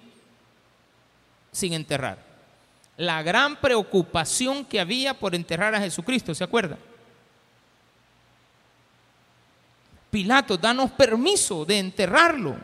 sin 1.51 1.73
enterrar. 1.73 2.19
La 2.95 3.23
gran 3.23 3.55
preocupación 3.55 4.63
que 4.63 4.79
había 4.79 5.15
por 5.15 5.33
enterrar 5.33 5.73
a 5.73 5.81
Jesucristo, 5.81 6.35
¿se 6.35 6.43
acuerda? 6.43 6.77
Pilato, 10.11 10.55
danos 10.55 10.91
permiso 10.91 11.65
de 11.65 11.79
enterrarlo. 11.79 12.55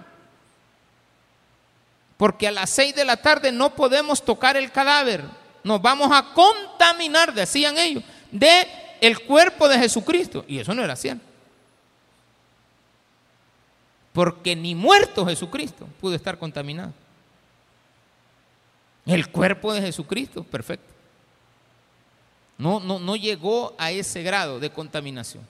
Porque 2.18 2.48
a 2.48 2.52
las 2.52 2.70
seis 2.70 2.94
de 2.94 3.04
la 3.04 3.18
tarde 3.18 3.52
no 3.52 3.74
podemos 3.74 4.24
tocar 4.24 4.56
el 4.58 4.72
cadáver. 4.72 5.24
Nos 5.64 5.82
vamos 5.82 6.12
a 6.12 6.36
contaminar, 6.36 7.34
decían 7.34 7.80
ellos, 7.80 8.04
de 8.32 8.68
el 9.02 9.22
cuerpo 9.22 9.68
de 9.68 9.80
Jesucristo. 9.80 10.46
Y 10.48 10.60
eso 10.60 10.76
no 10.76 10.84
era 10.84 10.96
cierto 10.96 11.29
porque 14.14 14.56
ni 14.56 14.76
muerto 14.76 15.26
Jesucristo 15.26 15.88
pudo 16.00 16.16
estar 16.16 16.38
contaminado. 16.38 16.94
El 19.06 19.30
cuerpo 19.30 19.74
de 19.74 19.82
Jesucristo, 19.82 20.44
perfecto. 20.44 20.94
No, 22.58 22.80
no, 22.80 23.00
no 23.00 23.16
llegó 23.16 23.74
a 23.78 23.92
ese 23.92 24.22
grado 24.22 24.60
de 24.60 24.70
contaminación. 24.70 25.44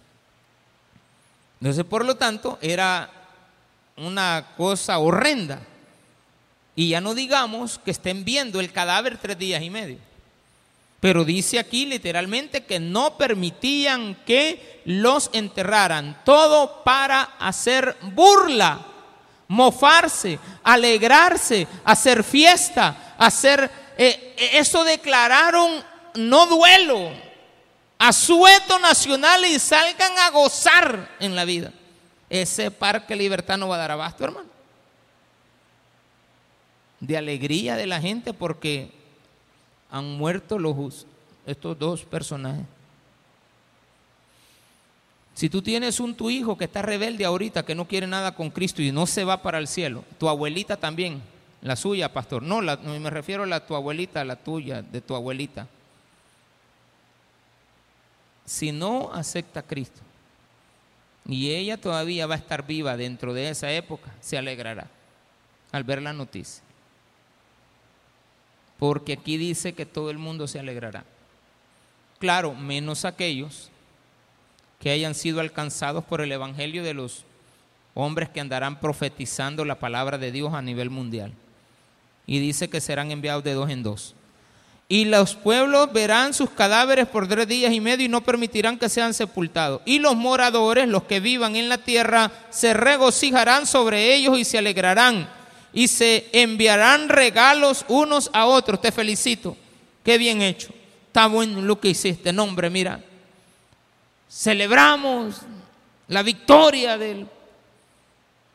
Entonces, 1.60 1.84
por 1.84 2.05
lo 2.05 2.16
tanto, 2.16 2.57
era 2.62 3.10
una 3.97 4.53
cosa 4.55 4.97
horrenda. 4.99 5.62
Y 6.76 6.89
ya 6.89 7.01
no 7.01 7.16
digamos 7.16 7.80
que 7.80 7.91
estén 7.91 8.24
viendo 8.24 8.60
el 8.60 8.72
cadáver 8.72 9.18
tres 9.18 9.38
días 9.38 9.62
y 9.62 9.70
medio. 9.70 9.97
Pero 11.00 11.24
dice 11.24 11.60
aquí 11.60 11.86
literalmente 11.86 12.66
que 12.66 12.80
no 12.80 13.18
permitían 13.18 14.16
que 14.26 14.82
los 14.86 15.30
enterraran. 15.34 16.22
Todo 16.26 16.84
para 16.84 17.22
hacer 17.39 17.95
burla, 18.02 18.86
mofarse, 19.47 20.39
alegrarse, 20.64 21.68
hacer 21.86 22.24
fiesta, 22.24 23.16
hacer... 23.18 23.89
Eh, 23.97 24.36
eso 24.54 24.86
declararon 24.86 25.84
no 26.16 26.45
duelo, 26.47 27.12
asueto 27.97 28.80
nacional 28.80 29.45
y 29.45 29.60
salgan 29.60 30.18
a 30.20 30.30
gozar 30.32 31.16
en 31.20 31.36
la 31.36 31.45
vida. 31.45 31.72
Ese 32.30 32.72
parque 32.72 33.16
libertad 33.16 33.58
no 33.58 33.68
va 33.68 33.76
a 33.76 33.80
dar 33.80 33.91
abasto, 33.91 34.24
hermano. 34.24 34.50
De 37.00 37.18
alegría 37.18 37.76
de 37.76 37.88
la 37.88 38.02
gente 38.02 38.34
porque 38.34 38.99
han 39.91 40.17
muerto 40.17 40.59
los, 40.59 41.05
estos 41.45 41.77
dos 41.77 42.03
personajes. 42.03 42.65
Si 45.33 45.49
tú 45.49 45.61
tienes 45.61 45.99
un 45.99 46.15
tu 46.15 46.29
hijo 46.29 46.57
que 46.57 46.65
está 46.65 46.81
rebelde 46.81 47.23
ahorita, 47.25 47.63
que 47.63 47.75
no 47.75 47.87
quiere 47.87 48.07
nada 48.07 48.35
con 48.35 48.49
Cristo 48.49 48.81
y 48.81 48.91
no 48.91 49.07
se 49.07 49.23
va 49.23 49.41
para 49.41 49.57
el 49.57 49.67
cielo, 49.67 50.03
tu 50.17 50.27
abuelita 50.27 50.75
también, 50.75 51.21
la 51.61 51.75
suya, 51.75 52.11
pastor. 52.11 52.43
No, 52.43 52.61
me 52.61 53.09
refiero 53.09 53.43
a 53.43 53.47
la 53.47 53.65
tu 53.65 53.75
abuelita, 53.75 54.23
la 54.25 54.35
tuya, 54.35 54.81
de 54.81 55.01
tu 55.01 55.15
abuelita. 55.15 55.67
Si 58.45 58.71
no 58.71 59.11
acepta 59.13 59.61
a 59.61 59.63
Cristo 59.63 60.01
y 61.25 61.51
ella 61.51 61.77
todavía 61.77 62.25
va 62.25 62.35
a 62.35 62.39
estar 62.39 62.65
viva 62.65 62.97
dentro 62.97 63.33
de 63.33 63.49
esa 63.49 63.71
época, 63.71 64.11
se 64.19 64.37
alegrará 64.37 64.87
al 65.71 65.83
ver 65.83 66.01
la 66.01 66.13
noticia 66.13 66.63
porque 68.80 69.13
aquí 69.13 69.38
dice 69.38 69.73
que 69.73 69.86
todo 69.86 70.09
el 70.09 70.17
mundo 70.17 70.47
se 70.47 70.57
alegrará. 70.57 71.03
Claro, 72.17 72.55
menos 72.55 73.05
aquellos 73.05 73.69
que 74.80 74.89
hayan 74.89 75.13
sido 75.13 75.41
alcanzados 75.41 76.05
por 76.05 76.21
el 76.21 76.32
Evangelio 76.32 76.82
de 76.84 76.93
los 76.93 77.25
hombres 77.93 78.30
que 78.30 78.39
andarán 78.39 78.80
profetizando 78.80 79.65
la 79.65 79.75
palabra 79.75 80.17
de 80.17 80.32
Dios 80.32 80.53
a 80.53 80.61
nivel 80.61 80.89
mundial. 80.89 81.34
Y 82.25 82.39
dice 82.39 82.69
que 82.69 82.80
serán 82.80 83.11
enviados 83.11 83.43
de 83.43 83.53
dos 83.53 83.69
en 83.69 83.84
dos. 83.84 84.15
Y 84.88 85.05
los 85.05 85.36
pueblos 85.36 85.91
verán 85.91 86.34
sus 86.34 86.49
cadáveres 86.49 87.07
por 87.07 87.27
tres 87.27 87.47
días 87.47 87.73
y 87.73 87.82
medio 87.82 88.05
y 88.05 88.09
no 88.09 88.21
permitirán 88.21 88.80
que 88.80 88.89
sean 88.89 89.13
sepultados. 89.13 89.82
Y 89.86 89.99
los 89.99 90.15
moradores, 90.15 90.88
los 90.88 91.03
que 91.03 91.19
vivan 91.19 91.55
en 91.55 91.69
la 91.69 91.77
tierra, 91.77 92.32
se 92.49 92.73
regocijarán 92.73 93.67
sobre 93.67 94.15
ellos 94.15 94.39
y 94.39 94.45
se 94.45 94.57
alegrarán 94.57 95.38
y 95.74 95.88
se 95.88 96.28
enviarán 96.32 97.09
regalos 97.09 97.86
unos 97.88 98.30
a 98.34 98.45
otros. 98.45 98.82
Te 98.82 98.91
felicito. 98.91 99.55
Qué 100.03 100.17
bien 100.17 100.41
hecho. 100.41 100.70
Está 101.07 101.28
bueno 101.28 101.61
lo 101.61 101.80
que 101.80 101.89
hiciste. 101.89 102.34
Nombre, 102.34 102.70
mira. 102.70 102.99
Celebramos 104.30 105.41
la 106.07 106.24
victoria 106.24 106.97
de 106.97 107.28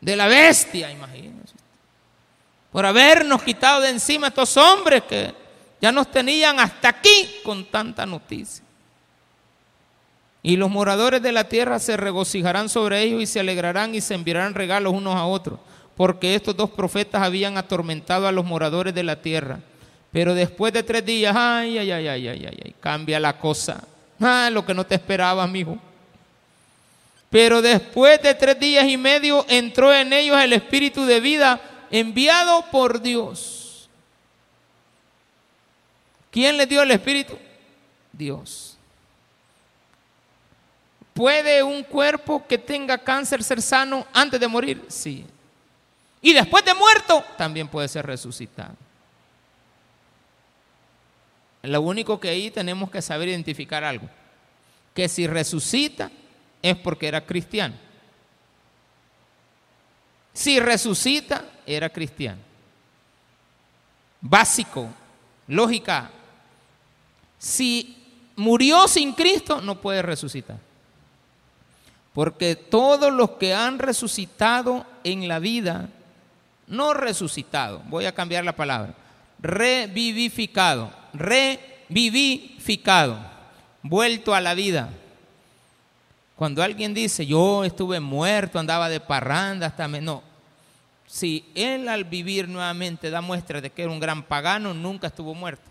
la 0.00 0.26
bestia, 0.26 0.90
imagínense. 0.90 1.54
Por 2.70 2.86
habernos 2.86 3.42
quitado 3.42 3.80
de 3.80 3.90
encima 3.90 4.28
estos 4.28 4.56
hombres 4.56 5.02
que 5.04 5.32
ya 5.80 5.92
nos 5.92 6.10
tenían 6.10 6.58
hasta 6.58 6.88
aquí 6.88 7.36
con 7.44 7.64
tanta 7.66 8.06
noticia. 8.06 8.64
Y 10.42 10.56
los 10.56 10.70
moradores 10.70 11.22
de 11.22 11.32
la 11.32 11.44
tierra 11.44 11.78
se 11.78 11.96
regocijarán 11.96 12.68
sobre 12.68 13.00
ellos 13.02 13.22
y 13.22 13.26
se 13.26 13.40
alegrarán 13.40 13.94
y 13.94 14.00
se 14.00 14.14
enviarán 14.14 14.54
regalos 14.54 14.92
unos 14.92 15.14
a 15.14 15.24
otros 15.24 15.58
porque 15.96 16.34
estos 16.34 16.56
dos 16.56 16.70
profetas 16.70 17.22
habían 17.22 17.56
atormentado 17.56 18.26
a 18.26 18.32
los 18.32 18.44
moradores 18.44 18.94
de 18.94 19.02
la 19.02 19.20
tierra. 19.20 19.60
Pero 20.12 20.34
después 20.34 20.72
de 20.72 20.82
tres 20.82 21.04
días, 21.04 21.34
ay, 21.36 21.78
ay, 21.78 21.90
ay, 21.90 22.08
ay, 22.08 22.28
ay, 22.28 22.46
ay, 22.46 22.74
cambia 22.80 23.18
la 23.18 23.38
cosa. 23.38 23.82
Ah, 24.20 24.48
lo 24.52 24.64
que 24.64 24.74
no 24.74 24.84
te 24.84 24.94
esperabas, 24.94 25.48
mijo. 25.48 25.78
Pero 27.30 27.60
después 27.60 28.22
de 28.22 28.32
tres 28.34 28.58
días 28.60 28.86
y 28.86 28.96
medio 28.96 29.44
entró 29.48 29.92
en 29.92 30.12
ellos 30.12 30.40
el 30.40 30.52
espíritu 30.52 31.04
de 31.04 31.18
vida 31.18 31.60
enviado 31.90 32.64
por 32.70 33.00
Dios. 33.00 33.88
¿Quién 36.30 36.56
les 36.56 36.68
dio 36.68 36.82
el 36.82 36.90
espíritu? 36.90 37.36
Dios. 38.12 38.76
¿Puede 41.12 41.62
un 41.62 41.82
cuerpo 41.84 42.44
que 42.46 42.58
tenga 42.58 42.98
cáncer 42.98 43.42
ser 43.42 43.62
sano 43.62 44.06
antes 44.12 44.38
de 44.38 44.48
morir? 44.48 44.84
Sí. 44.88 45.24
Y 46.24 46.32
después 46.32 46.64
de 46.64 46.72
muerto, 46.72 47.22
también 47.36 47.68
puede 47.68 47.86
ser 47.86 48.06
resucitado. 48.06 48.74
Lo 51.62 51.82
único 51.82 52.18
que 52.18 52.30
ahí 52.30 52.50
tenemos 52.50 52.90
que 52.90 53.02
saber 53.02 53.28
identificar 53.28 53.84
algo. 53.84 54.08
Que 54.94 55.06
si 55.06 55.26
resucita 55.26 56.10
es 56.62 56.78
porque 56.78 57.08
era 57.08 57.26
cristiano. 57.26 57.74
Si 60.32 60.58
resucita, 60.60 61.44
era 61.66 61.90
cristiano. 61.90 62.40
Básico, 64.22 64.88
lógica. 65.48 66.10
Si 67.38 68.02
murió 68.36 68.88
sin 68.88 69.12
Cristo, 69.12 69.60
no 69.60 69.78
puede 69.78 70.00
resucitar. 70.00 70.56
Porque 72.14 72.56
todos 72.56 73.12
los 73.12 73.32
que 73.32 73.52
han 73.52 73.78
resucitado 73.78 74.86
en 75.04 75.28
la 75.28 75.38
vida 75.38 75.90
no 76.66 76.94
resucitado, 76.94 77.82
voy 77.88 78.06
a 78.06 78.14
cambiar 78.14 78.44
la 78.44 78.56
palabra, 78.56 78.94
revivificado, 79.40 80.90
revivificado, 81.12 83.18
vuelto 83.82 84.34
a 84.34 84.40
la 84.40 84.54
vida. 84.54 84.90
Cuando 86.36 86.62
alguien 86.62 86.94
dice, 86.94 87.26
yo 87.26 87.64
estuve 87.64 88.00
muerto, 88.00 88.58
andaba 88.58 88.88
de 88.88 89.00
parranda, 89.00 89.66
hasta 89.66 89.86
me... 89.86 90.00
No, 90.00 90.22
si 91.06 91.44
él 91.54 91.88
al 91.88 92.04
vivir 92.04 92.48
nuevamente 92.48 93.10
da 93.10 93.20
muestra 93.20 93.60
de 93.60 93.70
que 93.70 93.82
era 93.82 93.92
un 93.92 94.00
gran 94.00 94.24
pagano, 94.24 94.74
nunca 94.74 95.06
estuvo 95.06 95.34
muerto. 95.34 95.62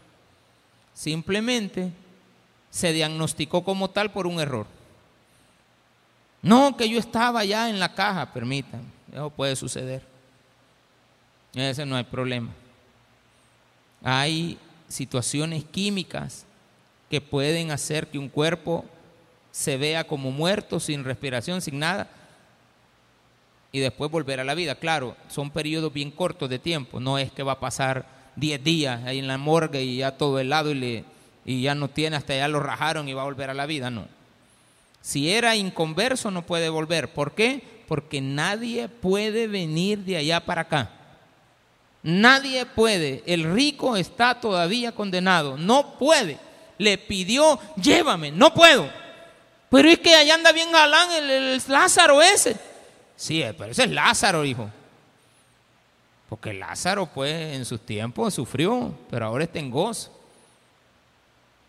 Simplemente 0.93 1.91
se 2.69 2.93
diagnosticó 2.93 3.63
como 3.63 3.89
tal 3.89 4.11
por 4.11 4.25
un 4.25 4.39
error. 4.39 4.67
No, 6.41 6.77
que 6.77 6.87
yo 6.87 6.99
estaba 6.99 7.43
ya 7.43 7.69
en 7.69 7.79
la 7.79 7.93
caja, 7.93 8.31
permítanme, 8.31 8.85
eso 9.11 9.29
puede 9.29 9.55
suceder. 9.55 10.12
Ese 11.53 11.85
no 11.85 11.95
hay 11.95 12.03
problema. 12.03 12.51
Hay 14.03 14.57
situaciones 14.87 15.63
químicas 15.63 16.45
que 17.09 17.21
pueden 17.21 17.71
hacer 17.71 18.07
que 18.07 18.17
un 18.17 18.29
cuerpo 18.29 18.85
se 19.51 19.77
vea 19.77 20.03
como 20.03 20.31
muerto, 20.31 20.79
sin 20.79 21.03
respiración, 21.03 21.61
sin 21.61 21.77
nada, 21.77 22.09
y 23.71 23.79
después 23.79 24.09
volver 24.09 24.39
a 24.39 24.43
la 24.43 24.55
vida. 24.55 24.75
Claro, 24.75 25.15
son 25.29 25.51
periodos 25.51 25.93
bien 25.93 26.11
cortos 26.11 26.49
de 26.49 26.59
tiempo, 26.59 26.99
no 26.99 27.17
es 27.17 27.31
que 27.31 27.43
va 27.43 27.53
a 27.53 27.59
pasar 27.59 28.05
10 28.35 28.63
días 28.63 29.03
ahí 29.03 29.19
en 29.19 29.27
la 29.27 29.37
morgue 29.37 29.83
y 29.83 29.97
ya 29.97 30.17
todo 30.17 30.39
helado 30.39 30.71
y, 30.71 30.75
le, 30.75 31.05
y 31.45 31.61
ya 31.61 31.75
no 31.75 31.87
tiene, 31.87 32.15
hasta 32.15 32.35
ya 32.35 32.47
lo 32.47 32.59
rajaron 32.59 33.07
y 33.07 33.13
va 33.13 33.21
a 33.21 33.25
volver 33.25 33.49
a 33.49 33.53
la 33.53 33.67
vida, 33.67 33.91
no. 33.91 34.07
Si 35.01 35.29
era 35.29 35.55
inconverso 35.55 36.31
no 36.31 36.45
puede 36.45 36.69
volver. 36.69 37.13
¿Por 37.13 37.33
qué? 37.33 37.61
Porque 37.87 38.21
nadie 38.21 38.87
puede 38.87 39.47
venir 39.47 39.99
de 39.99 40.15
allá 40.15 40.39
para 40.39 40.61
acá. 40.61 40.89
Nadie 42.03 42.65
puede. 42.65 43.23
El 43.25 43.53
rico 43.53 43.95
está 43.95 44.39
todavía 44.39 44.91
condenado. 44.91 45.57
No 45.57 45.97
puede. 45.97 46.37
Le 46.77 46.97
pidió, 46.97 47.59
llévame. 47.77 48.31
No 48.31 48.53
puedo. 48.53 48.89
Pero 49.69 49.89
es 49.89 49.99
que 49.99 50.13
allá 50.13 50.35
anda 50.35 50.51
bien 50.51 50.71
galán 50.71 51.09
el, 51.11 51.61
Lázaro 51.67 52.21
ese. 52.21 52.57
Sí, 53.15 53.41
eh, 53.41 53.53
pero 53.53 53.71
ese 53.71 53.85
es 53.85 53.91
Lázaro, 53.91 54.43
hijo. 54.43 54.69
Porque 56.27 56.53
Lázaro, 56.53 57.05
pues, 57.05 57.55
en 57.55 57.65
sus 57.65 57.79
tiempos 57.85 58.33
sufrió, 58.33 58.93
pero 59.09 59.25
ahora 59.25 59.45
está 59.45 59.59
en 59.59 59.71
gozo. 59.71 60.11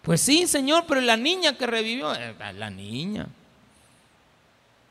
Pues 0.02 0.20
sí, 0.20 0.46
Señor, 0.46 0.84
pero 0.86 1.00
la 1.00 1.16
niña 1.16 1.56
que 1.56 1.66
revivió, 1.66 2.12
eh, 2.14 2.34
la 2.54 2.68
niña. 2.68 3.26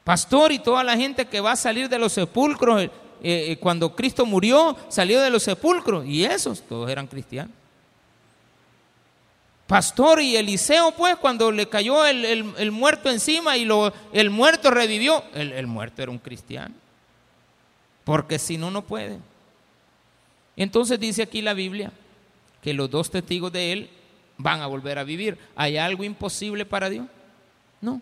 Pastor 0.03 0.51
y 0.51 0.59
toda 0.59 0.83
la 0.83 0.97
gente 0.97 1.25
que 1.25 1.39
va 1.39 1.51
a 1.51 1.55
salir 1.55 1.87
de 1.87 1.99
los 1.99 2.13
sepulcros, 2.13 2.89
eh, 3.23 3.57
cuando 3.59 3.95
Cristo 3.95 4.25
murió, 4.25 4.75
salió 4.89 5.21
de 5.21 5.29
los 5.29 5.43
sepulcros. 5.43 6.05
Y 6.05 6.25
esos, 6.25 6.61
todos 6.61 6.89
eran 6.89 7.07
cristianos. 7.07 7.53
Pastor 9.65 10.21
y 10.21 10.35
Eliseo, 10.35 10.91
pues, 10.91 11.15
cuando 11.15 11.51
le 11.51 11.67
cayó 11.67 12.05
el, 12.05 12.71
muerto 12.71 13.09
encima 13.09 13.57
y 13.57 13.65
lo, 13.65 13.93
el 14.11 14.29
muerto 14.29 14.69
revivió, 14.69 15.23
el, 15.33 15.65
muerto 15.67 16.03
era 16.03 16.11
un 16.11 16.19
cristiano. 16.19 16.75
Porque 18.03 18.37
si 18.37 18.57
no, 18.57 18.69
no 18.69 18.83
puede. 18.83 19.17
Entonces 20.57 20.99
dice 20.99 21.23
aquí 21.23 21.41
la 21.41 21.53
Biblia 21.53 21.91
que 22.61 22.73
los 22.73 22.89
dos 22.91 23.09
testigos 23.09 23.51
de 23.51 23.71
él 23.71 23.89
van 24.37 24.61
a 24.61 24.67
volver 24.67 24.99
a 24.99 25.03
vivir. 25.03 25.37
¿Hay 25.55 25.77
algo 25.77 26.03
imposible 26.03 26.65
para 26.65 26.89
Dios? 26.89 27.07
No. 27.79 28.01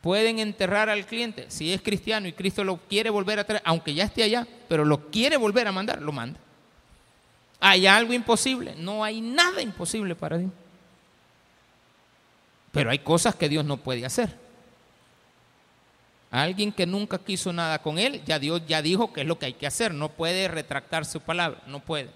Pueden 0.00 0.38
enterrar 0.38 0.88
al 0.88 1.04
cliente, 1.04 1.46
si 1.48 1.72
es 1.72 1.82
cristiano 1.82 2.26
y 2.26 2.32
Cristo 2.32 2.64
lo 2.64 2.78
quiere 2.78 3.10
volver 3.10 3.38
a 3.38 3.44
traer, 3.44 3.62
aunque 3.66 3.92
ya 3.92 4.04
esté 4.04 4.22
allá, 4.22 4.46
pero 4.68 4.84
lo 4.84 5.10
quiere 5.10 5.36
volver 5.36 5.68
a 5.68 5.72
mandar, 5.72 6.00
lo 6.00 6.10
manda. 6.10 6.40
¿Hay 7.60 7.86
algo 7.86 8.14
imposible? 8.14 8.74
No 8.78 9.04
hay 9.04 9.20
nada 9.20 9.60
imposible 9.60 10.14
para 10.14 10.38
Dios. 10.38 10.50
Pero 12.72 12.90
hay 12.90 13.00
cosas 13.00 13.34
que 13.34 13.48
Dios 13.48 13.64
no 13.64 13.76
puede 13.76 14.06
hacer. 14.06 14.34
Alguien 16.30 16.72
que 16.72 16.86
nunca 16.86 17.18
quiso 17.18 17.52
nada 17.52 17.80
con 17.82 17.98
Él, 17.98 18.22
ya 18.24 18.38
Dios 18.38 18.62
ya 18.66 18.80
dijo 18.80 19.12
que 19.12 19.22
es 19.22 19.26
lo 19.26 19.38
que 19.38 19.46
hay 19.46 19.54
que 19.54 19.66
hacer. 19.66 19.92
No 19.92 20.08
puede 20.10 20.48
retractar 20.48 21.04
su 21.04 21.20
palabra, 21.20 21.60
no 21.66 21.80
puede. 21.80 22.08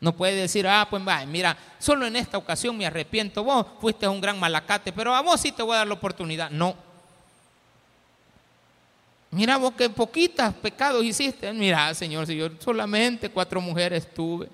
No 0.00 0.16
puede 0.16 0.34
decir, 0.34 0.66
ah, 0.66 0.88
pues 0.90 1.06
va, 1.06 1.24
mira, 1.26 1.56
solo 1.78 2.06
en 2.06 2.16
esta 2.16 2.36
ocasión 2.36 2.76
me 2.76 2.86
arrepiento. 2.86 3.44
Vos 3.44 3.66
fuiste 3.80 4.08
un 4.08 4.20
gran 4.20 4.40
malacate, 4.40 4.92
pero 4.92 5.14
a 5.14 5.20
vos 5.20 5.40
sí 5.40 5.52
te 5.52 5.62
voy 5.62 5.74
a 5.74 5.78
dar 5.78 5.86
la 5.86 5.94
oportunidad. 5.94 6.50
No. 6.50 6.74
Mira 9.32 9.56
vos 9.56 9.72
qué 9.72 9.88
poquitas 9.88 10.52
pecados 10.52 11.02
hiciste. 11.02 11.52
Mira, 11.54 11.92
Señor, 11.94 12.26
si 12.26 12.38
solamente 12.60 13.30
cuatro 13.30 13.60
mujeres 13.62 14.12
tuve. 14.12 14.48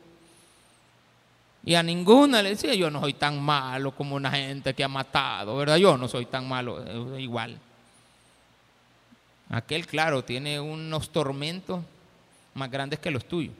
Y 1.64 1.74
a 1.74 1.82
ninguna 1.82 2.40
le 2.40 2.50
decía, 2.50 2.74
yo 2.74 2.88
no 2.88 3.00
soy 3.00 3.12
tan 3.14 3.42
malo 3.42 3.90
como 3.90 4.14
una 4.14 4.30
gente 4.30 4.72
que 4.74 4.84
ha 4.84 4.88
matado, 4.88 5.56
¿verdad? 5.56 5.76
Yo 5.76 5.98
no 5.98 6.06
soy 6.06 6.26
tan 6.26 6.48
malo, 6.48 6.82
eh, 6.86 7.20
igual. 7.20 7.58
Aquel, 9.50 9.84
claro, 9.86 10.22
tiene 10.22 10.60
unos 10.60 11.10
tormentos 11.10 11.82
más 12.54 12.70
grandes 12.70 13.00
que 13.00 13.10
los 13.10 13.24
tuyos. 13.24 13.54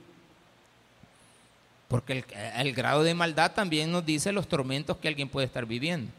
Porque 1.88 2.24
el, 2.56 2.72
grado 2.74 3.02
de 3.02 3.14
maldad 3.14 3.52
también 3.52 3.90
nos 3.90 4.06
dice 4.06 4.30
los 4.30 4.46
tormentos 4.46 4.98
que 4.98 5.08
alguien 5.08 5.28
puede 5.28 5.46
estar 5.46 5.66
viviendo. 5.66 6.12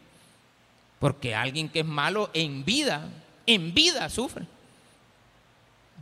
Porque 0.98 1.34
alguien 1.34 1.70
que 1.70 1.80
es 1.80 1.86
malo 1.86 2.28
en 2.34 2.64
vida, 2.66 3.08
en 3.46 3.72
vida 3.72 4.10
sufre. 4.10 4.44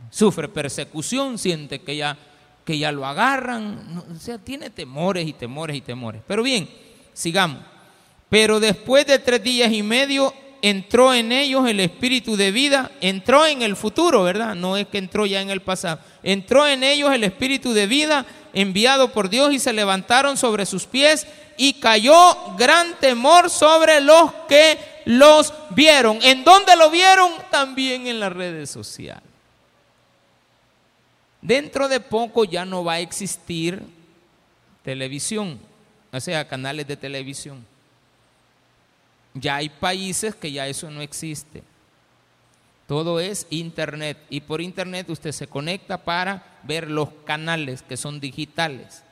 Sufre 0.09 0.47
persecución, 0.47 1.37
siente 1.37 1.81
que 1.81 1.95
ya 1.95 2.17
que 2.69 2.77
ya 2.77 2.91
lo 2.91 3.03
agarran, 3.03 4.03
o 4.11 4.19
sea, 4.19 4.37
tiene 4.37 4.69
temores 4.69 5.27
y 5.27 5.33
temores 5.33 5.75
y 5.75 5.81
temores. 5.81 6.21
Pero 6.27 6.43
bien, 6.43 6.69
sigamos. 7.13 7.63
Pero 8.29 8.59
después 8.59 9.07
de 9.07 9.17
tres 9.17 9.43
días 9.43 9.71
y 9.71 9.81
medio 9.81 10.31
entró 10.61 11.11
en 11.11 11.31
ellos 11.31 11.67
el 11.67 11.79
espíritu 11.79 12.35
de 12.35 12.51
vida, 12.51 12.91
entró 13.01 13.47
en 13.47 13.63
el 13.63 13.75
futuro, 13.75 14.21
¿verdad? 14.21 14.53
No 14.53 14.77
es 14.77 14.87
que 14.87 14.99
entró 14.99 15.25
ya 15.25 15.41
en 15.41 15.49
el 15.49 15.61
pasado. 15.61 15.99
Entró 16.21 16.67
en 16.67 16.83
ellos 16.83 17.11
el 17.11 17.23
espíritu 17.23 17.73
de 17.73 17.87
vida 17.87 18.23
enviado 18.53 19.11
por 19.11 19.31
Dios 19.31 19.51
y 19.51 19.57
se 19.57 19.73
levantaron 19.73 20.37
sobre 20.37 20.67
sus 20.67 20.85
pies 20.85 21.25
y 21.57 21.73
cayó 21.73 22.13
gran 22.55 22.99
temor 22.99 23.49
sobre 23.49 23.99
los 23.99 24.31
que 24.47 24.77
los 25.05 25.55
vieron. 25.71 26.19
¿En 26.21 26.43
dónde 26.43 26.75
lo 26.75 26.91
vieron? 26.91 27.31
También 27.49 28.05
en 28.05 28.19
las 28.19 28.31
redes 28.31 28.69
sociales. 28.69 29.28
Dentro 31.41 31.87
de 31.87 31.99
poco 31.99 32.43
ya 32.43 32.65
no 32.65 32.83
va 32.83 32.93
a 32.93 32.99
existir 32.99 33.81
televisión, 34.83 35.59
o 36.11 36.19
sea, 36.19 36.47
canales 36.47 36.87
de 36.87 36.97
televisión. 36.97 37.65
Ya 39.33 39.57
hay 39.57 39.69
países 39.69 40.35
que 40.35 40.51
ya 40.51 40.67
eso 40.67 40.89
no 40.89 41.01
existe. 41.01 41.63
Todo 42.87 43.19
es 43.19 43.45
internet 43.51 44.17
y 44.29 44.41
por 44.41 44.61
internet 44.61 45.09
usted 45.09 45.31
se 45.31 45.47
conecta 45.47 45.97
para 45.97 46.59
ver 46.63 46.89
los 46.89 47.09
canales 47.23 47.83
que 47.83 47.95
son 47.95 48.19
digitales. 48.19 49.03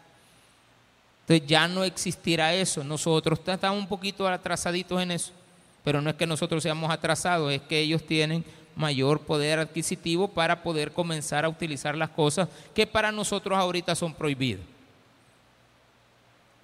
Entonces 1.22 1.48
ya 1.48 1.68
no 1.68 1.84
existirá 1.84 2.54
eso. 2.54 2.84
Nosotros 2.84 3.40
estamos 3.46 3.80
un 3.80 3.88
poquito 3.88 4.28
atrasaditos 4.28 5.02
en 5.02 5.12
eso, 5.12 5.32
pero 5.84 6.02
no 6.02 6.10
es 6.10 6.16
que 6.16 6.26
nosotros 6.26 6.64
seamos 6.64 6.90
atrasados, 6.90 7.54
es 7.54 7.62
que 7.62 7.80
ellos 7.80 8.04
tienen 8.04 8.44
mayor 8.78 9.22
poder 9.22 9.58
adquisitivo 9.58 10.28
para 10.28 10.62
poder 10.62 10.94
comenzar 10.94 11.44
a 11.44 11.50
utilizar 11.50 11.98
las 11.98 12.12
cosas 12.12 12.48
que 12.76 12.86
para 12.86 13.12
nosotros 13.12 13.58
ahorita 13.58 13.96
son 13.96 14.14
prohibidas. 14.14 14.62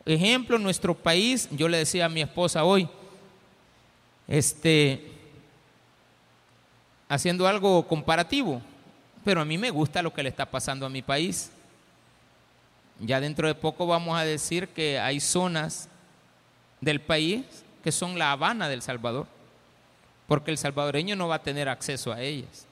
Ejemplo, 0.05 0.59
nuestro 0.59 0.93
país, 0.93 1.49
yo 1.51 1.68
le 1.68 1.80
decía 1.80 2.05
a 2.05 2.09
mi 2.09 2.22
esposa 2.22 2.64
hoy, 2.64 2.88
este, 4.28 5.11
haciendo 7.09 7.47
algo 7.47 7.88
comparativo, 7.88 8.61
pero 9.26 9.41
a 9.41 9.45
mí 9.45 9.57
me 9.57 9.72
gusta 9.72 10.03
lo 10.03 10.14
que 10.14 10.24
le 10.24 10.30
está 10.30 10.45
pasando 10.45 10.86
a 10.86 10.89
mi 10.89 11.01
país. 11.01 11.51
Ya 12.99 13.20
dentro 13.20 13.47
de 13.47 13.55
poco 13.55 13.88
vamos 13.88 14.18
a 14.18 14.24
decir 14.24 14.68
que 14.68 14.99
hay 14.99 15.20
zonas 15.20 15.89
del 16.80 17.01
país 17.01 17.43
que 17.84 17.91
son 17.91 18.20
la 18.20 18.32
Habana 18.32 18.70
del 18.70 18.82
Salvador 18.82 19.28
porque 20.28 20.51
el 20.51 20.57
salvadoreño 20.57 21.15
no 21.15 21.28
va 21.28 21.36
a 21.36 21.43
tener 21.43 21.69
acceso 21.69 22.11
a 22.11 22.21
ellas. 22.21 22.65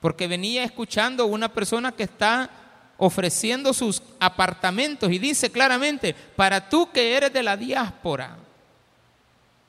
Porque 0.00 0.26
venía 0.26 0.64
escuchando 0.64 1.26
una 1.26 1.48
persona 1.48 1.92
que 1.92 2.02
está 2.02 2.50
ofreciendo 2.96 3.72
sus 3.72 4.02
apartamentos 4.18 5.10
y 5.10 5.18
dice 5.18 5.50
claramente, 5.50 6.14
para 6.14 6.68
tú 6.68 6.90
que 6.90 7.16
eres 7.16 7.32
de 7.32 7.42
la 7.42 7.56
diáspora 7.56 8.36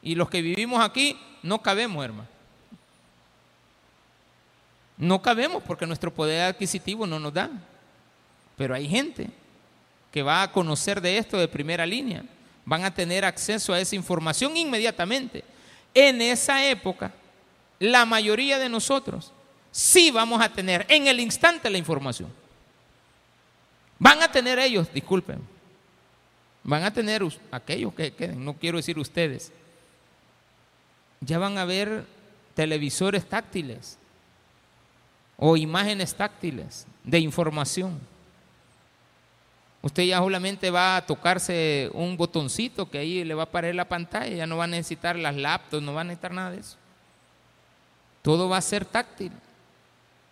y 0.01 0.15
los 0.15 0.29
que 0.29 0.41
vivimos 0.41 0.83
aquí, 0.83 1.17
no 1.41 1.61
cabemos, 1.61 2.03
hermano. 2.03 2.27
No 4.97 5.21
cabemos 5.21 5.63
porque 5.63 5.85
nuestro 5.85 6.13
poder 6.13 6.43
adquisitivo 6.43 7.05
no 7.07 7.19
nos 7.19 7.33
da. 7.33 7.49
Pero 8.55 8.75
hay 8.75 8.87
gente 8.87 9.29
que 10.11 10.21
va 10.21 10.43
a 10.43 10.51
conocer 10.51 11.01
de 11.01 11.17
esto 11.17 11.37
de 11.37 11.47
primera 11.47 11.85
línea. 11.85 12.23
Van 12.65 12.85
a 12.85 12.93
tener 12.93 13.25
acceso 13.25 13.73
a 13.73 13.79
esa 13.79 13.95
información 13.95 14.55
inmediatamente 14.55 15.43
en 15.93 16.21
esa 16.21 16.65
época, 16.65 17.13
la 17.79 18.05
mayoría 18.05 18.59
de 18.59 18.69
nosotros 18.69 19.31
sí 19.71 20.11
vamos 20.11 20.41
a 20.41 20.49
tener 20.49 20.85
en 20.89 21.07
el 21.07 21.19
instante 21.19 21.69
la 21.69 21.77
información. 21.77 22.29
Van 23.99 24.21
a 24.21 24.31
tener 24.31 24.59
ellos, 24.59 24.91
disculpen, 24.93 25.39
van 26.63 26.83
a 26.83 26.93
tener 26.93 27.23
aquellos 27.51 27.93
que 27.93 28.13
queden, 28.13 28.43
no 28.43 28.53
quiero 28.53 28.77
decir 28.77 28.97
ustedes, 28.99 29.51
ya 31.21 31.37
van 31.39 31.57
a 31.57 31.65
ver 31.65 32.05
televisores 32.53 33.27
táctiles. 33.27 33.97
o 35.35 35.57
imágenes 35.57 36.13
táctiles 36.15 36.85
de 37.03 37.19
información. 37.19 37.99
Usted 39.83 40.03
ya 40.03 40.19
solamente 40.19 40.71
va 40.71 40.95
a 40.95 41.05
tocarse 41.05 41.89
un 41.93 42.15
botoncito 42.15 42.89
que 42.89 42.99
ahí 42.99 43.25
le 43.25 43.33
va 43.33 43.43
a 43.43 43.45
aparecer 43.45 43.75
la 43.75 43.89
pantalla, 43.89 44.33
ya 44.33 44.47
no 44.47 44.55
va 44.55 44.63
a 44.63 44.67
necesitar 44.67 45.17
las 45.17 45.35
laptops, 45.35 45.83
no 45.83 45.93
va 45.93 46.01
a 46.01 46.03
necesitar 46.05 46.31
nada 46.31 46.51
de 46.51 46.61
eso. 46.61 46.77
Todo 48.21 48.47
va 48.47 48.57
a 48.57 48.61
ser 48.61 48.85
táctil. 48.85 49.33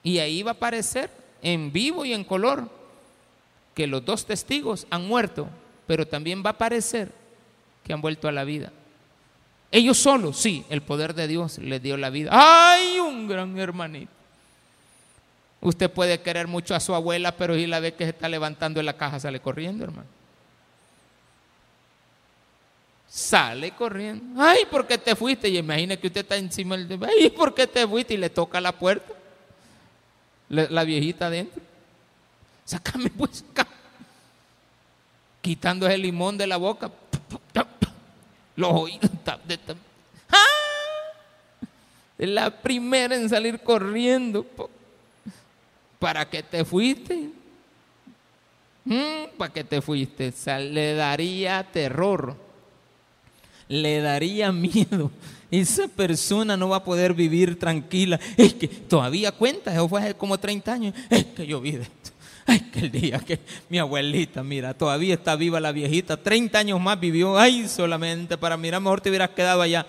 Y 0.03 0.19
ahí 0.19 0.41
va 0.41 0.51
a 0.51 0.53
aparecer 0.53 1.11
en 1.41 1.69
vivo 1.73 2.05
y 2.05 2.13
en 2.13 2.23
color 2.23 2.69
que 3.75 3.87
los 3.87 4.05
dos 4.05 4.25
testigos 4.25 4.87
han 4.89 5.05
muerto, 5.05 5.49
pero 5.85 6.07
también 6.07 6.41
va 6.45 6.51
a 6.51 6.53
aparecer 6.53 7.11
que 7.83 7.91
han 7.91 7.99
vuelto 7.99 8.29
a 8.29 8.31
la 8.31 8.45
vida. 8.45 8.71
Ellos 9.69 9.97
solos, 9.97 10.37
sí, 10.37 10.65
el 10.69 10.81
poder 10.81 11.13
de 11.13 11.27
Dios 11.27 11.57
les 11.57 11.83
dio 11.83 11.97
la 11.97 12.09
vida. 12.09 12.29
¡Ay, 12.31 12.99
un 12.99 13.27
gran 13.27 13.59
hermanito! 13.59 14.20
Usted 15.61 15.91
puede 15.91 16.19
querer 16.21 16.47
mucho 16.47 16.73
a 16.73 16.79
su 16.79 16.95
abuela, 16.95 17.37
pero 17.37 17.53
si 17.53 17.67
la 17.67 17.79
ve 17.79 17.93
que 17.93 18.03
se 18.03 18.09
está 18.09 18.27
levantando 18.27 18.79
en 18.79 18.87
la 18.87 18.97
caja, 18.97 19.19
sale 19.19 19.39
corriendo, 19.39 19.83
hermano. 19.83 20.07
Sale 23.07 23.71
corriendo. 23.71 24.41
Ay, 24.41 24.65
¿por 24.65 24.87
qué 24.87 24.97
te 24.97 25.15
fuiste? 25.15 25.49
Y 25.49 25.57
imagina 25.57 25.97
que 25.97 26.07
usted 26.07 26.21
está 26.21 26.37
encima 26.37 26.77
del... 26.77 26.99
Ay, 27.03 27.29
¿por 27.29 27.53
qué 27.53 27.67
te 27.67 27.85
fuiste? 27.85 28.15
Y 28.15 28.17
le 28.17 28.29
toca 28.29 28.59
la 28.59 28.71
puerta. 28.71 29.13
La, 30.49 30.83
viejita 30.83 31.27
adentro. 31.27 31.61
Sácame 32.65 33.09
pues. 33.09 33.43
Quitando 35.41 35.87
el 35.87 36.01
limón 36.01 36.37
de 36.37 36.47
la 36.47 36.57
boca. 36.57 36.89
Los 38.55 38.71
oídos. 38.71 39.11
¡Ah! 40.29 40.37
La 42.17 42.49
primera 42.49 43.15
en 43.15 43.29
salir 43.29 43.59
corriendo. 43.59 44.45
¿Para 46.01 46.27
qué 46.27 46.41
te 46.41 46.65
fuiste? 46.65 47.29
Mm, 48.85 49.37
¿Para 49.37 49.53
qué 49.53 49.63
te 49.63 49.83
fuiste? 49.83 50.33
le 50.59 50.95
daría 50.95 51.61
terror, 51.71 52.35
le 53.67 54.01
daría 54.01 54.51
miedo. 54.51 55.11
Esa 55.51 55.87
persona 55.87 56.57
no 56.57 56.69
va 56.69 56.77
a 56.77 56.83
poder 56.83 57.13
vivir 57.13 57.59
tranquila. 57.59 58.19
Es 58.35 58.55
que 58.55 58.67
todavía 58.67 59.31
cuenta, 59.31 59.71
eso 59.71 59.87
fue 59.87 60.01
hace 60.01 60.15
como 60.15 60.39
30 60.39 60.73
años. 60.73 60.95
Es 61.07 61.25
que 61.25 61.45
yo 61.45 61.61
vi 61.61 61.75
esto. 61.75 62.09
Ay, 62.47 62.61
que 62.61 62.79
el 62.79 62.91
día 62.91 63.19
que 63.19 63.39
mi 63.69 63.77
abuelita, 63.77 64.41
mira, 64.41 64.73
todavía 64.73 65.13
está 65.13 65.35
viva 65.35 65.59
la 65.59 65.71
viejita, 65.71 66.17
30 66.17 66.57
años 66.57 66.81
más 66.81 66.99
vivió, 66.99 67.37
ay, 67.37 67.67
solamente 67.67 68.39
para 68.39 68.57
mirar, 68.57 68.81
mejor 68.81 69.01
te 69.01 69.09
hubieras 69.09 69.29
quedado 69.29 69.61
allá. 69.61 69.85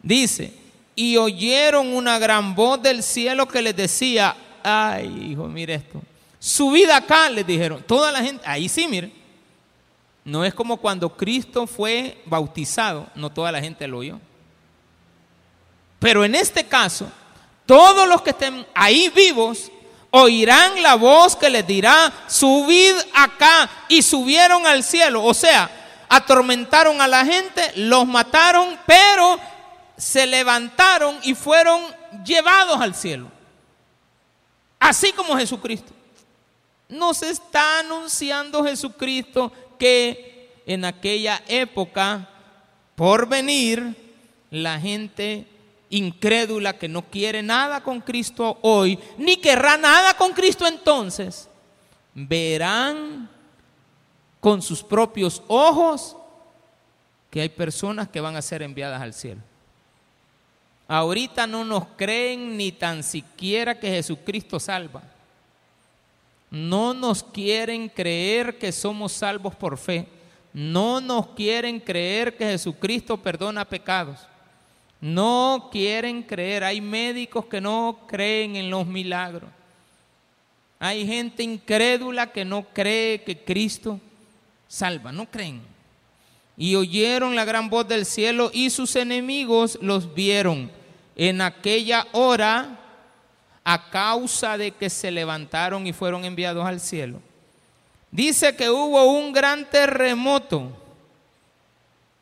Dice, 0.00 0.52
y 0.94 1.16
oyeron 1.16 1.88
una 1.88 2.20
gran 2.20 2.54
voz 2.54 2.80
del 2.80 3.02
cielo 3.02 3.48
que 3.48 3.62
les 3.62 3.74
decía, 3.74 4.36
ay, 4.62 5.30
hijo, 5.32 5.46
mire 5.48 5.74
esto. 5.74 6.00
Subida 6.38 6.96
acá, 6.96 7.28
les 7.28 7.46
dijeron. 7.46 7.82
Toda 7.86 8.10
la 8.10 8.22
gente, 8.22 8.42
ahí 8.46 8.68
sí, 8.68 8.88
mire. 8.88 9.12
No 10.24 10.44
es 10.44 10.54
como 10.54 10.78
cuando 10.78 11.16
Cristo 11.16 11.66
fue 11.66 12.22
bautizado, 12.26 13.06
no 13.14 13.30
toda 13.30 13.52
la 13.52 13.60
gente 13.60 13.86
lo 13.86 13.98
oyó. 13.98 14.20
Pero 15.98 16.24
en 16.24 16.34
este 16.34 16.64
caso, 16.64 17.10
todos 17.66 18.08
los 18.08 18.22
que 18.22 18.30
estén 18.30 18.66
ahí 18.74 19.10
vivos 19.10 19.70
oirán 20.10 20.82
la 20.82 20.94
voz 20.94 21.36
que 21.36 21.50
les 21.50 21.66
dirá, 21.66 22.12
subid 22.26 22.94
acá 23.14 23.68
y 23.88 24.02
subieron 24.02 24.66
al 24.66 24.82
cielo. 24.82 25.24
O 25.24 25.34
sea, 25.34 25.70
atormentaron 26.08 27.00
a 27.00 27.08
la 27.08 27.24
gente, 27.24 27.72
los 27.76 28.06
mataron, 28.06 28.78
pero 28.86 29.38
se 29.96 30.26
levantaron 30.26 31.18
y 31.22 31.34
fueron 31.34 31.82
llevados 32.24 32.80
al 32.80 32.94
cielo 32.94 33.30
así 34.90 35.12
como 35.12 35.36
Jesucristo. 35.36 35.92
Nos 36.88 37.22
está 37.22 37.78
anunciando 37.78 38.64
Jesucristo 38.64 39.52
que 39.78 40.52
en 40.66 40.84
aquella 40.84 41.40
época, 41.46 42.28
por 42.96 43.28
venir, 43.28 43.94
la 44.50 44.80
gente 44.80 45.46
incrédula 45.90 46.76
que 46.76 46.88
no 46.88 47.02
quiere 47.02 47.40
nada 47.40 47.80
con 47.82 48.00
Cristo 48.00 48.58
hoy, 48.62 48.98
ni 49.16 49.36
querrá 49.36 49.76
nada 49.76 50.14
con 50.14 50.32
Cristo 50.32 50.66
entonces, 50.66 51.48
verán 52.12 53.30
con 54.40 54.60
sus 54.60 54.82
propios 54.82 55.40
ojos 55.46 56.16
que 57.30 57.42
hay 57.42 57.48
personas 57.48 58.08
que 58.08 58.20
van 58.20 58.34
a 58.34 58.42
ser 58.42 58.62
enviadas 58.62 59.00
al 59.00 59.14
cielo. 59.14 59.40
Ahorita 60.92 61.46
no 61.46 61.64
nos 61.64 61.84
creen 61.96 62.56
ni 62.56 62.72
tan 62.72 63.04
siquiera 63.04 63.78
que 63.78 63.88
Jesucristo 63.88 64.58
salva. 64.58 65.00
No 66.50 66.92
nos 66.92 67.22
quieren 67.22 67.88
creer 67.88 68.58
que 68.58 68.72
somos 68.72 69.12
salvos 69.12 69.54
por 69.54 69.78
fe. 69.78 70.08
No 70.52 71.00
nos 71.00 71.28
quieren 71.28 71.78
creer 71.78 72.36
que 72.36 72.44
Jesucristo 72.44 73.16
perdona 73.16 73.64
pecados. 73.64 74.18
No 75.00 75.68
quieren 75.70 76.24
creer. 76.24 76.64
Hay 76.64 76.80
médicos 76.80 77.44
que 77.44 77.60
no 77.60 78.00
creen 78.08 78.56
en 78.56 78.68
los 78.68 78.84
milagros. 78.84 79.48
Hay 80.80 81.06
gente 81.06 81.44
incrédula 81.44 82.32
que 82.32 82.44
no 82.44 82.64
cree 82.64 83.22
que 83.22 83.38
Cristo 83.38 84.00
salva. 84.66 85.12
No 85.12 85.30
creen. 85.30 85.62
Y 86.56 86.74
oyeron 86.74 87.36
la 87.36 87.44
gran 87.44 87.70
voz 87.70 87.86
del 87.86 88.04
cielo 88.04 88.50
y 88.52 88.70
sus 88.70 88.96
enemigos 88.96 89.78
los 89.80 90.12
vieron 90.12 90.79
en 91.20 91.42
aquella 91.42 92.06
hora 92.12 92.78
a 93.62 93.90
causa 93.90 94.56
de 94.56 94.70
que 94.70 94.88
se 94.88 95.10
levantaron 95.10 95.86
y 95.86 95.92
fueron 95.92 96.24
enviados 96.24 96.64
al 96.64 96.80
cielo. 96.80 97.20
Dice 98.10 98.56
que 98.56 98.70
hubo 98.70 99.04
un 99.04 99.30
gran 99.30 99.68
terremoto. 99.68 100.72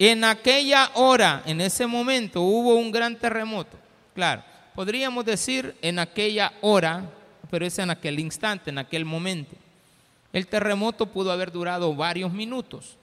En 0.01 0.25
aquella 0.25 0.91
hora, 0.95 1.45
en 1.47 1.61
ese 1.61 1.87
momento, 1.87 2.41
hubo 2.41 2.75
un 2.75 2.91
gran 2.91 3.15
terremoto. 3.15 3.77
Claro, 4.17 4.43
podríamos 4.75 5.25
decir 5.25 5.77
en 5.81 6.01
aquella 6.01 6.53
hora, 6.61 7.05
pero 7.53 7.65
es 7.65 7.79
en 7.79 7.91
aquel 7.91 8.19
instante, 8.19 8.71
en 8.71 8.79
aquel 8.79 9.05
momento. 9.05 9.55
El 10.33 10.49
terremoto 10.49 11.07
pudo 11.07 11.31
haber 11.31 11.53
durado 11.53 11.95
varios 11.95 12.33
minutos. 12.33 12.97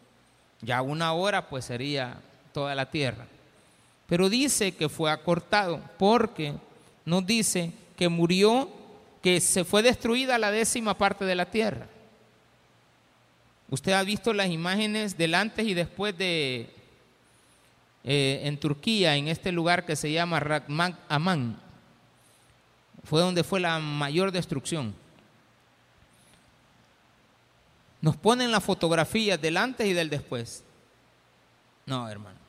Ya 0.60 0.82
una 0.82 1.14
hora, 1.14 1.48
pues 1.48 1.64
sería 1.64 2.18
toda 2.52 2.76
la 2.76 2.92
tierra. 2.92 3.28
Pero 4.08 4.30
dice 4.30 4.74
que 4.74 4.90
fue 4.90 5.12
acortado 5.12 5.82
porque 5.98 6.54
nos 7.06 7.26
dice 7.26 7.72
que 7.96 8.10
murió, 8.10 8.70
que 9.22 9.42
se 9.42 9.64
fue 9.64 9.82
destruida 9.82 10.38
la 10.38 10.52
décima 10.52 10.98
parte 10.98 11.26
de 11.26 11.36
la 11.36 11.50
tierra. 11.50 11.88
Usted 13.70 13.94
ha 13.94 14.04
visto 14.04 14.34
las 14.34 14.50
imágenes 14.50 15.18
del 15.18 15.34
antes 15.34 15.66
y 15.66 15.74
después 15.74 16.16
de 16.18 16.70
eh, 18.04 18.42
en 18.44 18.60
Turquía, 18.60 19.16
en 19.16 19.28
este 19.28 19.52
lugar 19.52 19.86
que 19.86 19.96
se 19.96 20.12
llama 20.12 20.40
Rakman 20.40 20.98
Amán. 21.10 21.60
Fue 23.04 23.22
donde 23.22 23.44
fue 23.44 23.60
la 23.60 23.80
mayor 23.80 24.32
destrucción. 24.32 24.94
Nos 28.02 28.16
ponen 28.16 28.52
las 28.52 28.64
fotografías 28.64 29.42
del 29.42 29.58
antes 29.58 29.88
y 29.88 29.94
del 29.94 30.12
después. 30.12 30.64
No, 31.88 32.08
hermano. 32.08 32.45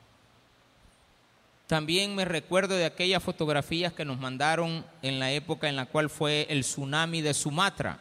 También 1.67 2.15
me 2.15 2.23
recuerdo 2.23 2.75
de 2.75 2.85
aquellas 2.85 3.21
fotografías 3.21 3.91
que 3.91 4.05
nos 4.05 4.17
mandaron 4.17 4.85
en 5.01 5.19
la 5.19 5.31
época 5.31 5.67
en 5.67 5.75
la 5.75 5.85
cual 5.85 6.09
fue 6.09 6.47
el 6.49 6.61
tsunami 6.61 7.21
de 7.21 7.33
Sumatra. 7.33 7.99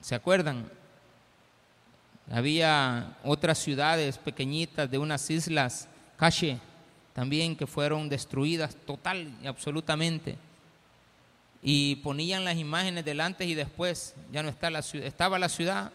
¿Se 0.00 0.14
acuerdan? 0.14 0.70
Había 2.30 3.16
otras 3.24 3.58
ciudades 3.58 4.16
pequeñitas 4.16 4.88
de 4.88 4.98
unas 4.98 5.28
islas, 5.28 5.88
Cache, 6.16 6.58
también 7.14 7.56
que 7.56 7.66
fueron 7.66 8.08
destruidas 8.08 8.76
total 8.86 9.32
y 9.42 9.46
absolutamente. 9.48 10.36
Y 11.62 11.96
ponían 11.96 12.44
las 12.44 12.56
imágenes 12.56 13.04
del 13.04 13.20
antes 13.20 13.48
y 13.48 13.54
después. 13.54 14.14
Ya 14.30 14.42
no 14.42 14.50
está 14.50 14.70
la 14.70 14.82
ciudad. 14.82 15.06
Estaba 15.06 15.38
la 15.38 15.48
ciudad, 15.48 15.90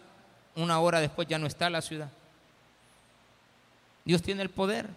una 0.54 0.80
hora 0.80 1.00
después 1.00 1.26
ya 1.28 1.38
no 1.38 1.46
está 1.46 1.70
la 1.70 1.80
ciudad. 1.80 2.10
Dios 4.04 4.20
tiene 4.20 4.42
el 4.42 4.50
poder. 4.50 4.88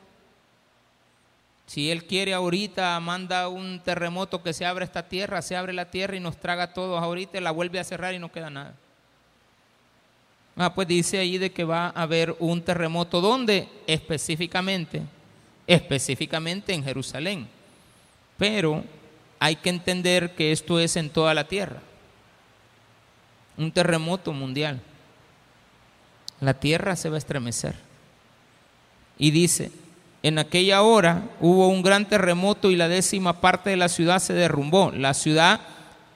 Si 1.66 1.90
Él 1.90 2.06
quiere 2.06 2.34
ahorita, 2.34 3.00
manda 3.00 3.48
un 3.48 3.80
terremoto 3.80 4.44
que 4.44 4.54
se 4.54 4.66
abra 4.66 4.86
esta 4.86 5.08
tierra, 5.08 5.42
se 5.42 5.56
abre 5.56 5.74
la 5.74 5.90
tierra 5.90 6.16
y 6.16 6.20
nos 6.20 6.38
traga 6.38 6.64
a 6.64 6.74
todos 6.74 7.02
ahorita, 7.02 7.40
la 7.42 7.52
vuelve 7.52 7.80
a 7.80 7.84
cerrar 7.84 8.14
y 8.14 8.20
no 8.20 8.32
queda 8.32 8.50
nada. 8.50 8.76
Ah, 10.56 10.74
pues 10.74 10.88
dice 10.88 11.18
ahí 11.18 11.38
de 11.38 11.52
que 11.52 11.64
va 11.64 11.88
a 11.88 12.04
haber 12.04 12.36
un 12.40 12.62
terremoto. 12.62 13.22
¿Dónde? 13.22 13.68
Específicamente, 13.88 15.02
específicamente 15.66 16.74
en 16.74 16.84
Jerusalén. 16.84 17.48
Pero 18.38 18.84
hay 19.40 19.56
que 19.56 19.70
entender 19.70 20.36
que 20.36 20.52
esto 20.52 20.80
es 20.80 20.96
en 20.96 21.10
toda 21.10 21.34
la 21.34 21.48
tierra. 21.48 21.82
Un 23.58 23.72
terremoto 23.72 24.32
mundial. 24.32 24.80
La 26.40 26.54
tierra 26.54 26.96
se 26.96 27.10
va 27.10 27.16
a 27.16 27.20
estremecer. 27.20 27.76
Y 29.18 29.32
dice, 29.32 29.72
en 30.24 30.40
aquella 30.40 30.82
hora 30.82 31.26
hubo 31.42 31.68
un 31.68 31.82
gran 31.84 32.08
terremoto 32.08 32.72
y 32.72 32.78
la 32.78 32.88
décima 32.88 33.42
parte 33.42 33.70
de 33.70 33.78
la 33.78 33.90
ciudad 33.90 34.20
se 34.20 34.34
derrumbó. 34.34 34.92
La 34.92 35.14
ciudad, 35.14 35.60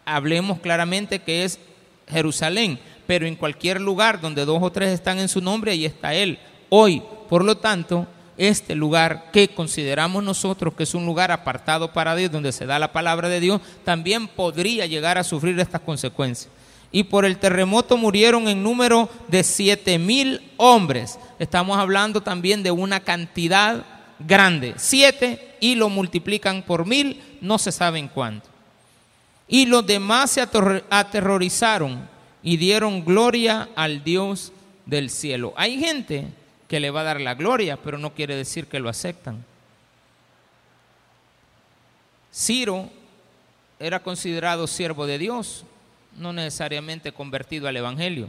hablemos 0.05 0.59
claramente 0.59 1.19
que 1.19 1.43
es 1.43 1.59
Jerusalén, 2.07 2.79
pero 3.05 3.27
en 3.27 3.35
cualquier 3.35 3.81
lugar 3.81 4.21
donde 4.21 4.45
dos 4.45 4.63
o 4.63 4.71
tres 4.71 4.93
están 4.93 5.19
en 5.19 5.27
su 5.27 5.41
nombre, 5.41 5.73
ahí 5.73 5.85
está 5.85 6.13
Él. 6.13 6.39
Hoy, 6.69 7.03
por 7.27 7.43
lo 7.43 7.57
tanto, 7.57 8.07
este 8.37 8.75
lugar 8.75 9.29
que 9.33 9.49
consideramos 9.49 10.23
nosotros 10.23 10.73
que 10.73 10.83
es 10.83 10.93
un 10.93 11.05
lugar 11.05 11.31
apartado 11.31 11.91
para 11.91 12.15
Dios, 12.15 12.31
donde 12.31 12.53
se 12.53 12.65
da 12.65 12.79
la 12.79 12.93
palabra 12.93 13.27
de 13.27 13.41
Dios, 13.41 13.59
también 13.83 14.29
podría 14.29 14.85
llegar 14.85 15.17
a 15.17 15.25
sufrir 15.25 15.59
estas 15.59 15.81
consecuencias. 15.81 16.49
Y 16.93 17.03
por 17.03 17.25
el 17.25 17.39
terremoto 17.39 17.97
murieron 17.97 18.47
en 18.47 18.63
número 18.63 19.09
de 19.27 19.43
siete 19.43 19.99
mil 19.99 20.49
hombres. 20.55 21.19
Estamos 21.39 21.77
hablando 21.77 22.21
también 22.21 22.63
de 22.63 22.71
una 22.71 23.01
cantidad 23.01 23.96
grande. 24.19 24.73
Siete 24.77 25.55
y 25.59 25.75
lo 25.75 25.89
multiplican 25.89 26.63
por 26.63 26.85
mil, 26.85 27.21
no 27.41 27.57
se 27.57 27.71
saben 27.71 28.07
cuánto. 28.07 28.47
Y 29.47 29.65
los 29.65 29.85
demás 29.85 30.31
se 30.31 30.41
aterrorizaron 30.41 32.07
y 32.43 32.57
dieron 32.57 33.03
gloria 33.05 33.69
al 33.75 34.03
Dios 34.03 34.51
del 34.85 35.09
cielo. 35.09 35.53
Hay 35.55 35.79
gente 35.79 36.27
que 36.67 36.79
le 36.79 36.91
va 36.91 37.01
a 37.01 37.05
dar 37.05 37.21
la 37.21 37.33
gloria, 37.33 37.77
pero 37.77 37.97
no 37.97 38.13
quiere 38.13 38.35
decir 38.35 38.67
que 38.67 38.79
lo 38.79 38.89
aceptan. 38.89 39.43
Ciro 42.33 42.89
era 43.79 44.01
considerado 44.01 44.67
siervo 44.67 45.05
de 45.07 45.17
Dios, 45.17 45.63
no 46.17 46.33
necesariamente 46.33 47.11
convertido 47.11 47.67
al 47.67 47.77
Evangelio. 47.77 48.27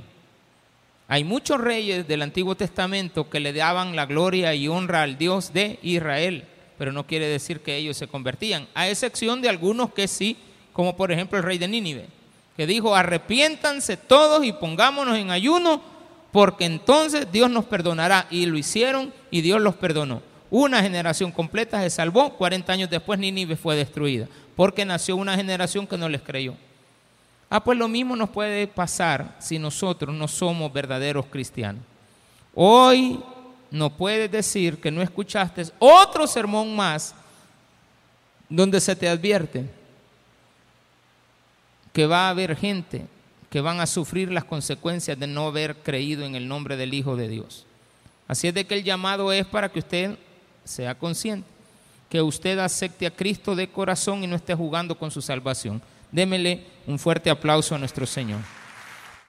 Hay 1.08 1.24
muchos 1.24 1.60
reyes 1.60 2.06
del 2.06 2.22
Antiguo 2.22 2.54
Testamento 2.54 3.30
que 3.30 3.40
le 3.40 3.54
daban 3.54 3.96
la 3.96 4.06
gloria 4.06 4.54
y 4.54 4.68
honra 4.68 5.02
al 5.02 5.16
Dios 5.16 5.54
de 5.54 5.78
Israel, 5.82 6.44
pero 6.76 6.92
no 6.92 7.06
quiere 7.06 7.26
decir 7.26 7.60
que 7.60 7.76
ellos 7.76 7.96
se 7.96 8.08
convertían, 8.08 8.68
a 8.74 8.88
excepción 8.88 9.40
de 9.40 9.48
algunos 9.48 9.92
que 9.94 10.06
sí, 10.06 10.36
como 10.72 10.96
por 10.96 11.10
ejemplo 11.10 11.38
el 11.38 11.44
rey 11.44 11.56
de 11.58 11.66
Nínive, 11.66 12.06
que 12.56 12.66
dijo, 12.66 12.94
arrepiéntanse 12.94 13.96
todos 13.96 14.44
y 14.44 14.52
pongámonos 14.52 15.16
en 15.16 15.30
ayuno 15.30 15.80
porque 16.32 16.66
entonces 16.66 17.26
Dios 17.32 17.50
nos 17.50 17.64
perdonará. 17.64 18.26
Y 18.30 18.46
lo 18.46 18.58
hicieron 18.58 19.12
y 19.30 19.40
Dios 19.40 19.60
los 19.60 19.74
perdonó. 19.76 20.22
Una 20.50 20.82
generación 20.82 21.32
completa 21.32 21.80
se 21.82 21.90
salvó, 21.90 22.34
40 22.36 22.72
años 22.72 22.90
después 22.90 23.18
Nínive 23.18 23.56
fue 23.56 23.76
destruida, 23.76 24.28
porque 24.56 24.84
nació 24.84 25.16
una 25.16 25.36
generación 25.36 25.86
que 25.86 25.98
no 25.98 26.08
les 26.08 26.22
creyó. 26.22 26.54
Ah, 27.50 27.62
pues 27.62 27.78
lo 27.78 27.88
mismo 27.88 28.14
nos 28.14 28.28
puede 28.28 28.66
pasar 28.66 29.36
si 29.38 29.58
nosotros 29.58 30.14
no 30.14 30.28
somos 30.28 30.72
verdaderos 30.72 31.26
cristianos. 31.26 31.82
Hoy 32.54 33.20
no 33.70 33.90
puedes 33.90 34.30
decir 34.30 34.78
que 34.80 34.90
no 34.90 35.00
escuchaste 35.00 35.64
otro 35.78 36.26
sermón 36.26 36.74
más 36.76 37.14
donde 38.48 38.80
se 38.80 38.96
te 38.96 39.08
advierte 39.08 39.68
que 41.92 42.06
va 42.06 42.26
a 42.26 42.30
haber 42.30 42.56
gente 42.56 43.06
que 43.50 43.60
van 43.60 43.80
a 43.80 43.86
sufrir 43.86 44.30
las 44.30 44.44
consecuencias 44.44 45.18
de 45.18 45.26
no 45.26 45.46
haber 45.46 45.76
creído 45.76 46.24
en 46.24 46.34
el 46.34 46.46
nombre 46.48 46.76
del 46.76 46.92
Hijo 46.92 47.16
de 47.16 47.28
Dios. 47.28 47.64
Así 48.26 48.46
es 48.48 48.54
de 48.54 48.66
que 48.66 48.74
el 48.74 48.84
llamado 48.84 49.32
es 49.32 49.46
para 49.46 49.70
que 49.70 49.78
usted 49.78 50.18
sea 50.64 50.94
consciente, 50.94 51.48
que 52.10 52.20
usted 52.20 52.58
acepte 52.58 53.06
a 53.06 53.10
Cristo 53.10 53.56
de 53.56 53.68
corazón 53.68 54.22
y 54.22 54.26
no 54.26 54.36
esté 54.36 54.54
jugando 54.54 54.98
con 54.98 55.10
su 55.10 55.22
salvación. 55.22 55.80
Démele 56.10 56.64
un 56.86 56.98
fuerte 56.98 57.30
aplauso 57.30 57.74
a 57.74 57.78
nuestro 57.78 58.06
Señor. 58.06 58.40